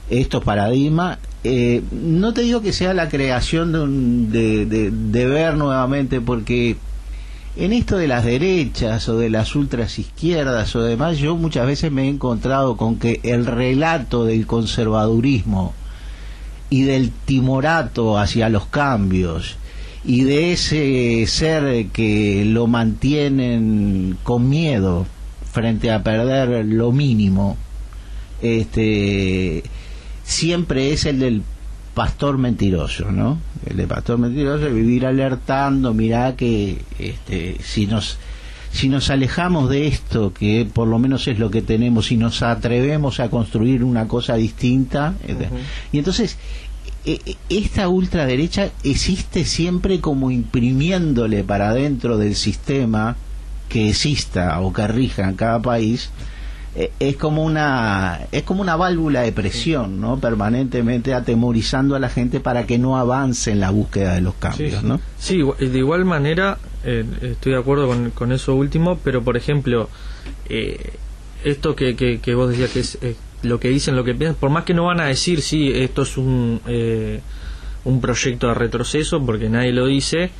estos 0.08 0.42
paradigmas. 0.42 1.18
Eh, 1.44 1.82
no 1.92 2.34
te 2.34 2.42
digo 2.42 2.60
que 2.60 2.72
sea 2.72 2.92
la 2.92 3.08
creación 3.08 3.72
de, 3.72 3.78
un, 3.78 4.32
de, 4.32 4.66
de 4.90 5.26
ver 5.26 5.56
nuevamente 5.56 6.20
porque 6.20 6.76
en 7.56 7.72
esto 7.72 7.96
de 7.96 8.06
las 8.06 8.24
derechas 8.24 9.08
o 9.08 9.18
de 9.18 9.30
las 9.30 9.54
ultras 9.56 9.98
izquierdas 9.98 10.74
o 10.76 10.82
demás, 10.82 11.18
yo 11.18 11.36
muchas 11.36 11.66
veces 11.66 11.90
me 11.90 12.04
he 12.04 12.08
encontrado 12.08 12.76
con 12.76 12.96
que 12.96 13.20
el 13.22 13.46
relato 13.46 14.24
del 14.24 14.46
conservadurismo 14.46 15.74
y 16.68 16.82
del 16.82 17.10
timorato 17.10 18.18
hacia 18.18 18.48
los 18.48 18.66
cambios 18.66 19.56
y 20.04 20.22
de 20.22 20.52
ese 20.52 21.26
ser 21.26 21.86
que 21.86 22.44
lo 22.46 22.66
mantienen 22.66 24.16
con 24.22 24.48
miedo 24.48 25.06
frente 25.50 25.90
a 25.90 26.02
perder 26.02 26.64
lo 26.64 26.92
mínimo, 26.92 27.56
este 28.40 29.64
siempre 30.22 30.92
es 30.92 31.04
el 31.04 31.18
del 31.18 31.42
pastor 32.00 32.38
mentiroso, 32.38 33.12
¿no? 33.12 33.38
El 33.66 33.76
de 33.76 33.86
pastor 33.86 34.16
mentiroso 34.16 34.66
es 34.66 34.74
vivir 34.74 35.04
alertando, 35.04 35.92
mirá 35.92 36.34
que 36.34 36.80
este, 36.98 37.58
si 37.62 37.86
nos 37.86 38.16
si 38.72 38.88
nos 38.88 39.10
alejamos 39.10 39.68
de 39.68 39.86
esto, 39.86 40.32
que 40.32 40.66
por 40.72 40.88
lo 40.88 40.98
menos 40.98 41.28
es 41.28 41.38
lo 41.38 41.50
que 41.50 41.60
tenemos, 41.60 42.10
y 42.10 42.16
nos 42.16 42.40
atrevemos 42.40 43.20
a 43.20 43.28
construir 43.28 43.84
una 43.84 44.08
cosa 44.08 44.36
distinta, 44.36 45.12
y 45.92 45.98
entonces 45.98 46.38
e, 47.04 47.20
e, 47.26 47.36
esta 47.50 47.86
ultraderecha 47.90 48.70
existe 48.82 49.44
siempre 49.44 50.00
como 50.00 50.30
imprimiéndole 50.30 51.44
para 51.44 51.74
dentro 51.74 52.16
del 52.16 52.34
sistema 52.34 53.18
que 53.68 53.90
exista 53.90 54.58
o 54.62 54.72
que 54.72 54.86
rija 54.88 55.28
en 55.28 55.36
cada 55.36 55.60
país 55.60 56.08
es 56.74 57.16
como 57.16 57.44
una 57.44 58.20
es 58.30 58.44
como 58.44 58.62
una 58.62 58.76
válvula 58.76 59.22
de 59.22 59.32
presión 59.32 60.00
no 60.00 60.20
permanentemente 60.20 61.14
atemorizando 61.14 61.96
a 61.96 61.98
la 61.98 62.08
gente 62.08 62.38
para 62.38 62.64
que 62.64 62.78
no 62.78 62.96
avance 62.96 63.50
en 63.50 63.60
la 63.60 63.70
búsqueda 63.70 64.14
de 64.14 64.20
los 64.20 64.34
cambios 64.34 64.80
sí, 64.80 64.86
no 64.86 65.00
sí 65.18 65.42
de 65.58 65.78
igual 65.78 66.04
manera 66.04 66.58
eh, 66.84 67.04
estoy 67.22 67.52
de 67.52 67.58
acuerdo 67.58 67.88
con, 68.14 68.32
eso 68.32 68.54
último 68.54 68.98
pero 69.02 69.22
por 69.22 69.36
ejemplo 69.36 69.88
eh, 70.48 70.92
esto 71.42 71.74
que, 71.74 71.96
que, 71.96 72.34
vos 72.34 72.50
decías 72.50 72.70
que 72.70 72.80
es 72.80 72.98
lo 73.42 73.58
que 73.58 73.68
dicen 73.68 73.96
lo 73.96 74.04
que 74.04 74.14
piensan 74.14 74.36
por 74.38 74.50
más 74.50 74.64
que 74.64 74.74
no 74.74 74.84
van 74.84 75.00
a 75.00 75.06
decir 75.06 75.42
sí 75.42 75.72
esto 75.74 76.02
es 76.02 76.16
un 76.16 76.60
un 77.82 78.00
proyecto 78.00 78.46
de 78.46 78.54
retroceso 78.54 79.24
porque 79.24 79.48
nadie 79.48 79.72
lo 79.72 79.86
dice 79.86 80.30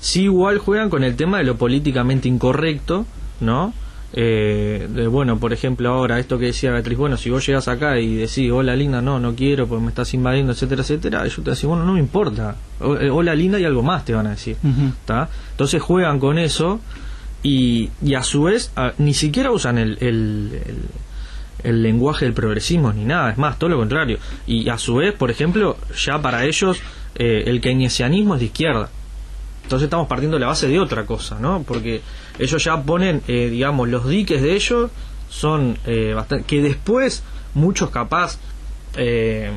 Sí, 0.00 0.22
igual 0.22 0.58
juegan 0.58 0.88
con 0.88 1.04
el 1.04 1.14
tema 1.14 1.38
de 1.38 1.44
lo 1.44 1.56
políticamente 1.56 2.26
incorrecto, 2.28 3.06
¿no? 3.40 3.74
Eh, 4.12 4.88
de, 4.90 5.06
bueno, 5.06 5.38
por 5.38 5.52
ejemplo, 5.52 5.88
ahora 5.90 6.18
esto 6.18 6.36
que 6.38 6.46
decía 6.46 6.72
Beatriz, 6.72 6.98
bueno, 6.98 7.16
si 7.16 7.30
vos 7.30 7.46
llegas 7.46 7.68
acá 7.68 7.98
y 8.00 8.16
decís, 8.16 8.50
hola 8.50 8.74
linda, 8.74 9.00
no, 9.00 9.20
no 9.20 9.34
quiero 9.36 9.68
porque 9.68 9.82
me 9.84 9.90
estás 9.90 10.12
invadiendo, 10.14 10.52
etcétera, 10.52 10.82
etcétera, 10.82 11.24
ellos 11.24 11.40
te 11.44 11.50
dicen, 11.50 11.70
bueno, 11.70 11.84
no 11.84 11.92
me 11.92 12.00
importa, 12.00 12.56
eh, 13.00 13.08
hola 13.10 13.34
linda 13.36 13.60
y 13.60 13.64
algo 13.64 13.82
más 13.84 14.04
te 14.04 14.12
van 14.12 14.26
a 14.26 14.30
decir, 14.30 14.56
¿tá? 15.04 15.28
Entonces 15.52 15.80
juegan 15.80 16.18
con 16.18 16.38
eso 16.38 16.80
y, 17.44 17.90
y 18.04 18.14
a 18.14 18.22
su 18.24 18.42
vez 18.42 18.72
a- 18.74 18.92
ni 18.98 19.14
siquiera 19.14 19.52
usan 19.52 19.78
el, 19.78 19.92
el, 20.00 20.60
el- 20.66 20.84
el 21.62 21.82
lenguaje 21.82 22.24
del 22.24 22.32
progresismo 22.34 22.90
ni 22.92 23.04
nada, 23.04 23.30
es 23.30 23.38
más, 23.38 23.58
todo 23.58 23.68
lo 23.70 23.76
contrario. 23.76 24.18
Y 24.46 24.68
a 24.70 24.78
su 24.78 24.94
vez, 24.96 25.12
por 25.14 25.30
ejemplo, 25.30 25.76
ya 25.94 26.20
para 26.22 26.46
ellos 26.46 26.78
eh, 27.16 27.44
el 27.46 27.60
keynesianismo 27.60 28.34
es 28.34 28.40
de 28.40 28.46
izquierda. 28.46 28.88
Entonces 29.62 29.84
estamos 29.86 30.08
partiendo 30.08 30.36
de 30.36 30.40
la 30.40 30.48
base 30.48 30.66
de 30.68 30.80
otra 30.80 31.06
cosa, 31.06 31.38
¿no? 31.38 31.62
Porque 31.62 32.02
ellos 32.38 32.64
ya 32.64 32.82
ponen, 32.82 33.22
eh, 33.28 33.48
digamos, 33.50 33.88
los 33.88 34.08
diques 34.08 34.42
de 34.42 34.54
ellos 34.54 34.90
son 35.28 35.78
eh, 35.86 36.12
bastante... 36.14 36.44
que 36.44 36.60
después 36.60 37.22
muchos 37.54 37.90
capaz, 37.90 38.38
eh, 38.96 39.52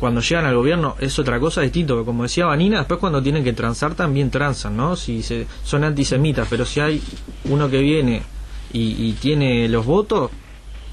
cuando 0.00 0.20
llegan 0.20 0.46
al 0.46 0.56
gobierno 0.56 0.96
es 0.98 1.16
otra 1.18 1.38
cosa 1.38 1.60
distinto, 1.60 2.04
como 2.04 2.24
decía 2.24 2.46
Vanina, 2.46 2.78
después 2.78 2.98
cuando 2.98 3.22
tienen 3.22 3.44
que 3.44 3.52
transar 3.52 3.94
también 3.94 4.30
transan, 4.30 4.76
¿no? 4.76 4.96
Si 4.96 5.22
se, 5.22 5.46
son 5.62 5.84
antisemitas, 5.84 6.48
pero 6.50 6.66
si 6.66 6.80
hay 6.80 7.00
uno 7.44 7.70
que 7.70 7.78
viene 7.78 8.22
y, 8.72 9.08
y 9.08 9.12
tiene 9.12 9.68
los 9.68 9.86
votos, 9.86 10.32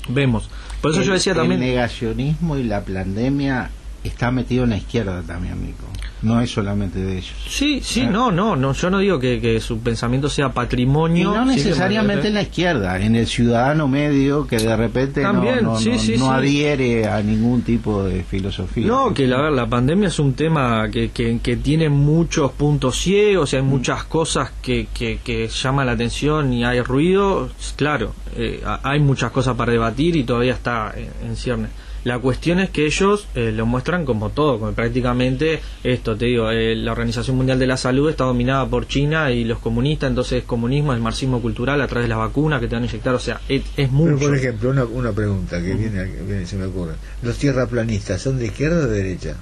vemos. 0.10 0.48
Por 0.80 0.92
eso 0.92 1.02
el, 1.02 1.08
yo 1.08 1.14
decía 1.14 1.34
también... 1.34 1.64
El 1.64 1.70
negacionismo 1.70 2.56
y 2.56 2.64
la 2.64 2.86
pandemia 2.86 3.72
está 4.04 4.30
metido 4.30 4.64
en 4.66 4.70
la 4.72 4.78
izquierda 4.78 5.24
también, 5.24 5.60
Mico. 5.60 5.86
No 6.22 6.42
es 6.42 6.52
solamente 6.52 7.00
de 7.00 7.14
ellos. 7.18 7.34
Sí, 7.48 7.80
sí, 7.82 8.02
Ah. 8.06 8.10
no, 8.10 8.32
no, 8.32 8.56
no, 8.56 8.74
yo 8.74 8.90
no 8.90 9.00
digo 9.00 9.20
que, 9.20 9.40
que 9.40 9.60
su 9.62 9.80
pensamiento 9.80 10.30
sea 10.30 10.48
Y 10.48 10.52
patrimonio. 10.52 11.34
no 11.34 11.46
necesariamente 11.46 12.28
en 12.28 12.34
la 12.34 12.42
izquierda, 12.42 13.00
en 13.00 13.16
el 13.16 13.26
ciudadano 13.26 13.88
medio 13.88 14.46
que 14.46 14.58
de 14.58 14.76
repente 14.76 15.22
no- 15.24 15.32
También, 15.32 15.64
no, 15.64 15.78
sí, 15.80 15.92
no- 15.92 15.98
sí, 16.00 16.12
no 16.18 16.26
sí. 16.26 16.32
adhiere 16.32 17.08
a 17.08 17.22
ningún 17.24 17.62
tipo 17.62 18.04
de 18.04 18.24
filosofía. 18.24 18.86
No, 18.88 19.14
que 19.14 19.28
la, 19.28 19.50
la 19.50 19.68
pandemia 19.68 20.10
es 20.10 20.20
un 20.20 20.34
tema 20.34 20.90
que, 20.92 21.12
que, 21.12 21.40
que 21.42 21.56
tiene 21.58 21.88
muchos 21.90 22.52
puntos 22.52 22.98
ciegos, 23.00 23.54
y 23.54 23.56
hay 23.56 23.62
muchas 23.62 24.04
cosas 24.04 24.52
que, 24.62 24.88
que, 24.94 25.20
que 25.24 25.48
llaman 25.48 25.86
la 25.86 25.94
atención 25.94 26.52
y 26.52 26.66
hay 26.66 26.82
ruido. 26.82 27.50
Claro, 27.78 28.14
eh, 28.36 28.62
ha- 28.66 28.82
hay 28.84 29.00
muchas 29.00 29.32
cosas 29.32 29.56
para 29.56 29.72
debatir 29.72 30.16
y 30.18 30.24
todavía 30.24 30.54
está 30.54 30.94
en, 30.98 31.30
en 31.30 31.36
ciernes. 31.38 31.70
La 32.04 32.20
cuestión 32.20 32.60
es 32.60 32.70
que 32.70 32.86
ellos 32.86 33.28
eh, 33.36 33.52
lo 33.52 33.66
muestran 33.66 34.06
como 34.06 34.30
todo, 34.30 34.60
como 34.60 34.72
prácticamente 34.72 35.62
esto, 35.84 36.16
te 36.16 36.26
digo, 36.26 36.50
eh, 36.52 36.76
la 36.76 36.92
Organización 36.92 37.36
Mundial 37.38 37.60
de 37.60 37.68
la 37.68 37.78
Salud 37.78 38.10
está 38.10 38.24
dominada 38.24 38.66
por 38.68 38.88
China 38.88 39.32
y 39.32 39.44
los 39.44 39.60
comunistas, 39.60 40.10
entonces 40.10 40.44
comunismo 40.44 40.94
es 40.94 41.00
marxismo 41.00 41.42
cultural 41.42 41.82
a 41.82 41.88
través 41.88 42.06
de 42.06 42.10
las 42.10 42.20
vacunas 42.20 42.62
que 42.62 42.68
te 42.68 42.76
van 42.76 42.84
a 42.84 42.86
inyectar, 42.88 43.14
o 43.14 43.20
sea, 43.20 43.42
es, 43.50 43.64
es 43.76 43.92
mucho. 43.92 44.16
Pero 44.16 44.30
por 44.30 44.38
ejemplo, 44.38 44.70
una, 44.70 44.86
una 44.86 45.12
pregunta 45.12 45.62
que 45.62 45.74
viene, 45.74 46.06
viene, 46.06 46.46
se 46.46 46.56
me 46.56 46.66
ocurre. 46.66 46.94
¿Los 47.22 47.38
tierraplanistas 47.38 48.22
son 48.22 48.40
de 48.40 48.46
izquierda 48.46 48.86
o 48.86 48.88
de 48.88 49.04
derecha? 49.04 49.36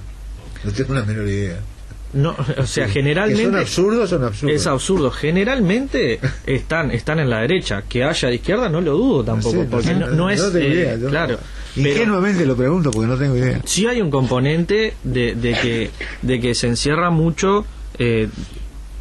No 0.64 0.72
tengo 0.72 0.94
la 0.94 1.04
menor 1.04 1.28
idea. 1.28 1.60
No, 2.12 2.34
o 2.58 2.66
sea, 2.66 2.86
¿Que 2.86 2.92
generalmente... 2.92 3.44
son 3.44 3.56
absurdos 3.56 4.10
son 4.10 4.24
absurdos? 4.24 4.56
Es 4.56 4.66
absurdo. 4.66 5.10
Generalmente 5.10 6.20
están 6.46 6.90
están 6.90 7.18
en 7.20 7.28
la 7.30 7.40
derecha. 7.40 7.82
Que 7.88 8.04
haya 8.04 8.28
de 8.28 8.36
izquierda 8.36 8.68
no 8.68 8.80
lo 8.80 8.92
dudo 8.96 9.24
tampoco, 9.24 9.66
porque 9.70 9.94
no, 9.94 10.06
no 10.08 10.30
es 10.30 10.40
tengo 10.42 10.58
eh, 10.58 10.68
idea, 10.68 10.96
yo- 10.96 11.08
claro. 11.08 11.38
Pero 11.74 11.88
Ingenuamente 11.90 12.44
lo 12.46 12.56
pregunto 12.56 12.90
porque 12.90 13.06
no 13.08 13.16
tengo 13.16 13.36
idea. 13.36 13.60
sí 13.64 13.86
hay 13.86 14.00
un 14.00 14.10
componente 14.10 14.94
de, 15.04 15.34
de 15.34 15.52
que 15.52 15.90
de 16.22 16.40
que 16.40 16.54
se 16.54 16.66
encierra 16.66 17.10
mucho, 17.10 17.66
eh, 17.98 18.28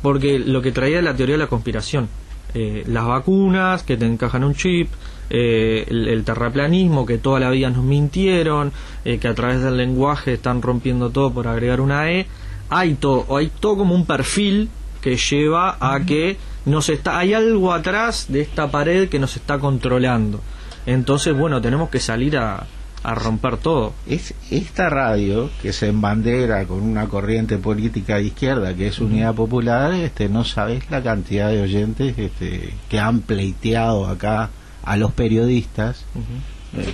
porque 0.01 0.37
lo 0.37 0.61
que 0.61 0.71
traía 0.71 1.01
la 1.01 1.15
teoría 1.15 1.35
de 1.35 1.39
la 1.39 1.47
conspiración, 1.47 2.07
Eh, 2.53 2.83
las 2.87 3.05
vacunas 3.05 3.83
que 3.83 3.97
te 3.97 4.05
encajan 4.05 4.43
un 4.43 4.53
chip. 4.55 4.89
eh, 5.29 5.85
el, 5.89 6.07
el 6.07 6.23
terraplanismo 6.23 7.05
que 7.05 7.17
toda 7.17 7.39
la 7.41 7.49
vida 7.49 7.69
nos 7.69 7.83
mintieron 7.83 8.71
eh, 9.03 9.17
que 9.17 9.27
a 9.27 9.33
través 9.33 9.61
del 9.61 9.75
lenguaje 9.75 10.33
están 10.33 10.61
rompiendo 10.61 11.09
todo 11.09 11.31
por 11.33 11.47
agregar 11.47 11.81
una 11.81 12.09
e 12.11 12.25
hay 12.69 12.95
todo 12.95 13.37
hay 13.37 13.51
todo 13.59 13.77
como 13.77 13.95
un 13.95 14.05
perfil 14.05 14.69
que 15.01 15.17
lleva 15.17 15.77
a 15.79 15.99
que 16.05 16.37
nos 16.65 16.89
está 16.89 17.19
hay 17.19 17.33
algo 17.33 17.73
atrás 17.73 18.25
de 18.29 18.41
esta 18.41 18.69
pared 18.69 19.09
que 19.09 19.19
nos 19.19 19.35
está 19.35 19.59
controlando. 19.59 20.41
Entonces 20.85 21.37
bueno 21.37 21.61
tenemos 21.61 21.89
que 21.89 21.99
salir 21.99 22.37
a, 22.37 22.65
a 23.03 23.15
romper 23.15 23.57
todo. 23.57 23.93
Es 24.07 24.33
esta 24.51 24.89
radio 24.89 25.49
que 25.61 25.71
se 25.71 25.87
embandera 25.87 26.65
con 26.65 26.81
una 26.81 27.07
corriente 27.07 27.57
política 27.57 28.17
de 28.17 28.25
izquierda 28.25 28.73
que 28.73 28.87
es 28.87 28.99
Unidad 28.99 29.33
Popular, 29.35 29.93
este, 29.93 30.29
no 30.29 30.43
sabes 30.43 30.89
la 30.89 31.01
cantidad 31.01 31.49
de 31.49 31.61
oyentes 31.61 32.17
este, 32.17 32.73
que 32.89 32.99
han 32.99 33.21
pleiteado 33.21 34.07
acá 34.07 34.49
a 34.83 34.97
los 34.97 35.11
periodistas, 35.13 36.05
eh, 36.75 36.93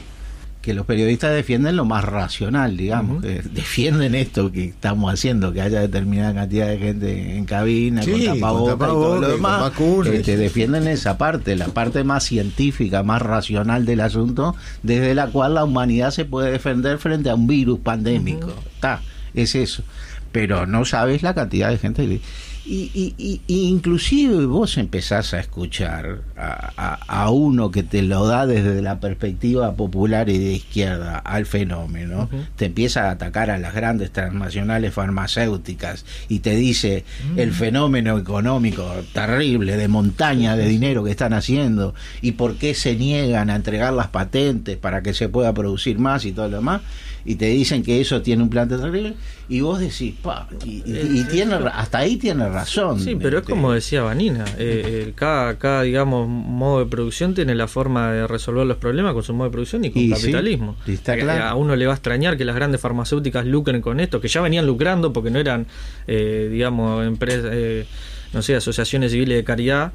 que 0.64 0.74
los 0.74 0.86
periodistas 0.86 1.36
defienden 1.36 1.76
lo 1.76 1.84
más 1.84 2.04
racional, 2.06 2.78
digamos, 2.78 3.22
que 3.22 3.42
defienden 3.54 4.16
esto 4.16 4.50
que 4.52 4.64
estamos 4.64 5.14
haciendo, 5.14 5.52
que 5.54 5.62
haya 5.62 5.82
determinada 5.82 6.34
cantidad 6.34 6.68
de 6.70 6.78
gente 6.80 7.36
en 7.38 7.44
cabina, 7.46 8.02
Sí, 8.02 8.12
con 8.12 8.20
con 8.22 8.40
tapabocas 8.40 8.74
y 8.74 8.78
todo 8.78 8.78
tapabocas, 8.80 9.22
lo 9.22 9.28
demás, 9.28 9.60
vacunas. 9.62 10.14
este, 10.14 10.38
defienden 10.38 10.88
esa 10.88 11.18
parte, 11.18 11.56
la 11.58 11.68
parte 11.68 12.04
más 12.06 12.24
científica, 12.24 13.04
más 13.04 13.22
racional 13.22 13.86
del 13.86 14.00
asunto, 14.00 14.56
desde 14.84 15.14
la 15.14 15.28
cual 15.28 15.56
la 15.56 15.66
humanidad 15.66 16.12
se 16.12 16.24
puede 16.24 16.52
defender 16.52 16.98
frente 16.98 17.30
a 17.30 17.36
un 17.36 17.46
virus 17.46 17.80
pandémico. 17.80 18.54
Está, 18.74 19.02
es 19.34 19.56
eso. 19.56 19.84
Pero 20.32 20.66
no 20.66 20.86
sabes 20.86 21.22
la 21.24 21.34
cantidad 21.36 21.70
de 21.70 21.78
gente. 21.78 22.08
que- 22.08 22.22
Y, 22.66 22.90
y, 22.94 23.14
y- 23.18 23.42
y 23.46 23.68
inclusive 23.68 24.46
vos 24.46 24.78
empezás 24.78 25.34
a 25.34 25.40
escuchar 25.42 26.22
a, 26.38 26.72
a- 26.78 27.24
a 27.24 27.30
uno 27.30 27.72
que 27.72 27.84
te 27.84 28.02
lo 28.04 28.26
da 28.26 28.46
desde 28.48 28.82
la 28.82 29.02
perspectiva 29.02 29.76
popular 29.76 30.30
y 30.30 30.38
de 30.38 30.54
izquierda 30.54 31.18
al 31.18 31.46
fenómeno, 31.46 32.30
te 32.56 32.66
empieza 32.68 33.10
a 33.10 33.12
atacar 33.12 33.52
a 33.52 33.58
las 33.58 33.74
grandes 33.74 34.12
transnacionales 34.12 34.94
farmacéuticas 34.94 36.06
y 36.30 36.40
te 36.40 36.56
dice 36.56 37.04
el 37.36 37.52
fenómeno 37.52 38.18
económico 38.18 38.90
terrible 39.14 39.76
de 39.76 39.88
montaña 39.90 40.56
de 40.56 40.68
dinero 40.68 41.04
que 41.04 41.12
están 41.12 41.34
haciendo 41.34 41.94
y 42.22 42.34
por 42.34 42.56
qué 42.56 42.74
se 42.76 42.96
niegan 42.96 43.50
a 43.50 43.56
entregar 43.56 43.94
las 43.94 44.08
patentes 44.08 44.78
para 44.78 45.02
que 45.04 45.14
se 45.14 45.28
pueda 45.28 45.54
producir 45.54 46.00
más 46.00 46.24
y 46.26 46.32
todo 46.32 46.48
lo 46.48 46.58
demás 46.58 46.82
y 47.26 47.36
te 47.36 47.46
dicen 47.46 47.84
que 47.84 48.02
eso 48.02 48.22
tiene 48.22 48.44
un 48.44 48.50
plan 48.50 48.68
terrible 48.68 49.14
y 49.48 49.62
vos 49.62 49.80
decís 49.80 50.14
pa, 50.22 50.48
y, 50.66 50.84
y- 50.86 51.20
y 51.20 51.24
tiene 51.32 51.58
ra- 51.58 51.72
hasta 51.80 52.00
ahí 52.00 52.18
tiene 52.18 52.48
razón 52.50 53.00
Sí, 53.00 53.16
pero 53.16 53.38
es 53.38 53.42
Este, 53.44 53.52
como 53.54 53.72
decía 53.72 54.02
Vanina, 54.02 54.44
eh, 54.58 55.06
eh, 55.08 55.14
cada, 55.16 55.58
cada, 55.58 55.84
digamos, 55.84 56.28
modo 56.28 56.80
de 56.80 56.86
producción 56.86 57.34
tiene 57.34 57.56
la 57.56 57.68
forma 57.68 58.12
de 58.12 58.28
resolver 58.28 58.66
los 58.66 58.78
problemas 58.78 59.14
con 59.14 59.24
su 59.24 59.34
modo 59.34 59.50
de 59.50 59.52
producción 59.52 59.86
y 59.86 59.92
con 59.92 60.02
Y 60.02 60.10
capitalismo. 60.10 60.76
está 60.88 61.16
Eh, 61.16 61.20
claro. 61.20 61.44
A 61.46 61.56
uno 61.56 61.76
le 61.76 61.86
va 61.86 61.94
a 61.94 61.96
extrañar 61.96 62.38
que 62.38 62.46
las 62.46 62.56
grandes 62.56 62.82
farmacéuticas 62.82 63.46
lucren 63.46 63.82
con 63.82 64.00
esto, 64.00 64.20
que 64.20 64.28
ya 64.28 64.42
venían 64.42 64.66
lucrando 64.66 65.14
porque 65.14 65.30
no 65.32 65.40
eran, 65.40 65.66
eh, 66.08 66.50
digamos, 66.52 67.06
empresas, 67.06 67.52
eh, 67.54 67.86
no 68.34 68.42
sé, 68.42 68.56
asociaciones 68.56 69.12
civiles 69.12 69.38
de 69.38 69.44
caridad, 69.44 69.94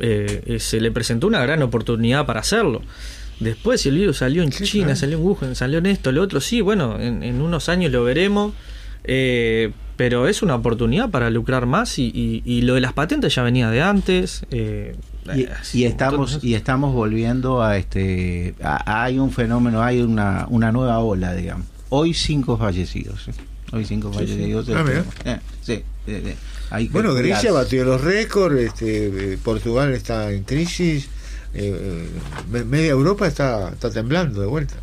eh, 0.00 0.42
eh, 0.46 0.58
se 0.60 0.80
le 0.80 0.90
presentó 0.90 1.26
una 1.26 1.40
gran 1.42 1.62
oportunidad 1.62 2.26
para 2.26 2.40
hacerlo. 2.40 2.82
Después 3.40 3.84
el 3.86 3.96
virus 3.98 4.18
salió 4.18 4.42
en 4.42 4.50
China, 4.50 4.84
claro. 4.86 4.96
salió 5.00 5.18
en 5.18 5.24
Wuhan, 5.24 5.54
salió 5.54 5.78
en 5.78 5.86
esto, 5.86 6.10
lo 6.12 6.22
otro, 6.22 6.40
sí, 6.40 6.60
bueno, 6.62 6.98
en, 7.00 7.22
en 7.22 7.42
unos 7.42 7.68
años 7.68 7.92
lo 7.92 8.02
veremos, 8.04 8.54
eh, 9.04 9.72
pero 9.96 10.28
es 10.28 10.42
una 10.42 10.54
oportunidad 10.54 11.10
para 11.10 11.30
lucrar 11.30 11.66
más 11.66 11.98
y, 11.98 12.04
y- 12.14 12.42
y 12.44 12.62
lo 12.62 12.74
de 12.74 12.80
las 12.80 12.92
patentes 12.92 13.34
ya 13.34 13.42
venía 13.42 13.70
de 13.70 13.82
antes. 13.82 14.42
eh, 14.50 14.94
y, 15.34 15.48
y 15.80 15.84
estamos 15.84 16.38
y 16.44 16.54
estamos 16.54 16.94
volviendo 16.94 17.60
a 17.60 17.76
este 17.78 18.54
a- 18.62 19.02
hay 19.04 19.18
un 19.18 19.32
fenómeno 19.32 19.82
hay 19.82 20.00
una 20.00 20.46
una 20.48 20.70
nueva 20.70 21.00
ola 21.00 21.34
digamos 21.34 21.66
hoy 21.88 22.14
cinco 22.14 22.56
fallecidos 22.56 23.26
¿eh? 23.26 23.32
hoy 23.72 23.84
cinco 23.84 24.12
fallecidos 24.12 24.68
Ah, 24.68 24.84
mira. 24.86 25.04
Eh, 25.24 25.40
sí, 25.62 25.72
eh, 25.72 25.82
eh, 26.06 26.36
hay 26.70 26.86
que 26.86 26.92
Bueno, 26.92 27.12
Grecia 27.12 27.50
batió 27.50 27.84
los 27.84 28.00
récords, 28.02 28.56
este, 28.60 29.36
Portugal 29.42 29.92
está 29.94 30.30
en 30.30 30.44
crisis, 30.44 31.08
eh, 31.54 32.08
media 32.66 32.90
Europa 32.90 33.26
está, 33.26 33.70
está 33.70 33.90
temblando 33.90 34.40
de 34.40 34.46
vuelta. 34.46 34.74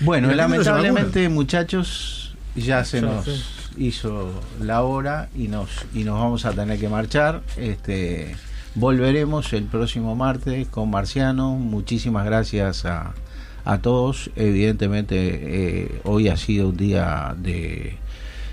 Bueno, 0.00 0.30
Y 0.32 0.34
la 0.34 0.44
gente 0.44 0.58
no 0.58 0.64
se 0.64 0.70
lamentablemente, 0.70 1.28
muchachos, 1.28 2.34
ya 2.54 2.84
se 2.84 3.00
Ya, 3.00 3.06
nos 3.06 3.24
sí. 3.24 3.44
hizo 3.78 4.30
la 4.60 4.82
hora 4.82 5.28
y 5.36 5.48
nos 5.48 5.68
y 5.94 6.04
nos 6.04 6.18
vamos 6.20 6.44
a 6.44 6.52
tener 6.52 6.78
que 6.78 6.88
marchar. 6.88 7.42
Este, 7.56 8.36
volveremos 8.74 9.52
el 9.52 9.64
próximo 9.64 10.14
martes 10.14 10.68
con 10.68 10.90
Marciano. 10.90 11.52
Muchísimas 11.54 12.24
gracias 12.24 12.84
a, 12.84 13.12
a 13.64 13.78
todos. 13.78 14.30
Evidentemente, 14.36 15.16
eh, 15.86 16.00
hoy 16.04 16.28
ha 16.28 16.36
sido 16.36 16.68
un 16.68 16.76
día 16.76 17.34
de 17.36 17.96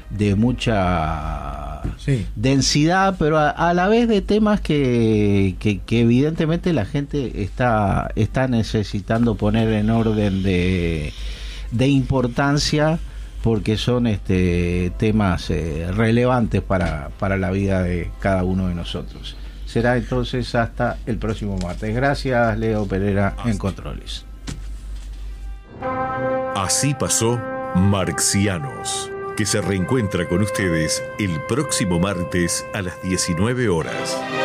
de 0.10 0.36
mucha 0.36 1.82
Sí. 1.98 2.26
densidad, 2.36 3.16
pero 3.20 3.38
a, 3.38 3.50
a 3.50 3.74
la 3.74 3.88
vez 3.88 4.08
de 4.08 4.22
temas 4.22 4.60
que, 4.60 5.56
que, 5.60 5.80
que 5.80 6.02
evidentemente 6.02 6.74
la 6.74 6.86
gente 6.86 7.44
está, 7.44 8.10
está 8.16 8.48
necesitando 8.48 9.36
poner 9.36 9.70
en 9.70 9.90
orden 9.92 10.42
de, 10.44 11.14
de 11.72 11.88
importancia 11.88 12.98
porque 13.44 13.78
son 13.78 14.08
este, 14.08 14.92
temas 14.98 15.52
eh, 15.52 15.88
relevantes 15.92 16.64
para, 16.64 17.10
para 17.20 17.38
la 17.38 17.52
vida 17.52 17.84
de 17.84 18.10
cada 18.20 18.44
uno 18.44 18.68
de 18.68 18.74
nosotros. 18.74 19.36
Será 19.68 19.98
entonces 19.98 20.56
hasta 20.56 20.98
el 21.06 21.18
próximo 21.18 21.58
martes. 21.62 21.94
Gracias, 21.94 22.58
Leo 22.58 22.88
Pereira, 22.88 23.36
en 23.46 23.58
Controles. 23.60 24.26
Así 26.56 26.94
pasó 26.96 27.40
Marxianos, 27.76 29.12
que 29.36 29.46
se 29.46 29.62
reencuentra 29.62 30.28
con 30.28 30.42
ustedes 30.42 31.04
el 31.20 31.42
próximo 31.42 32.00
martes 32.00 32.66
a 32.74 32.82
las 32.82 33.02
19 33.02 33.70
horas. 33.70 34.45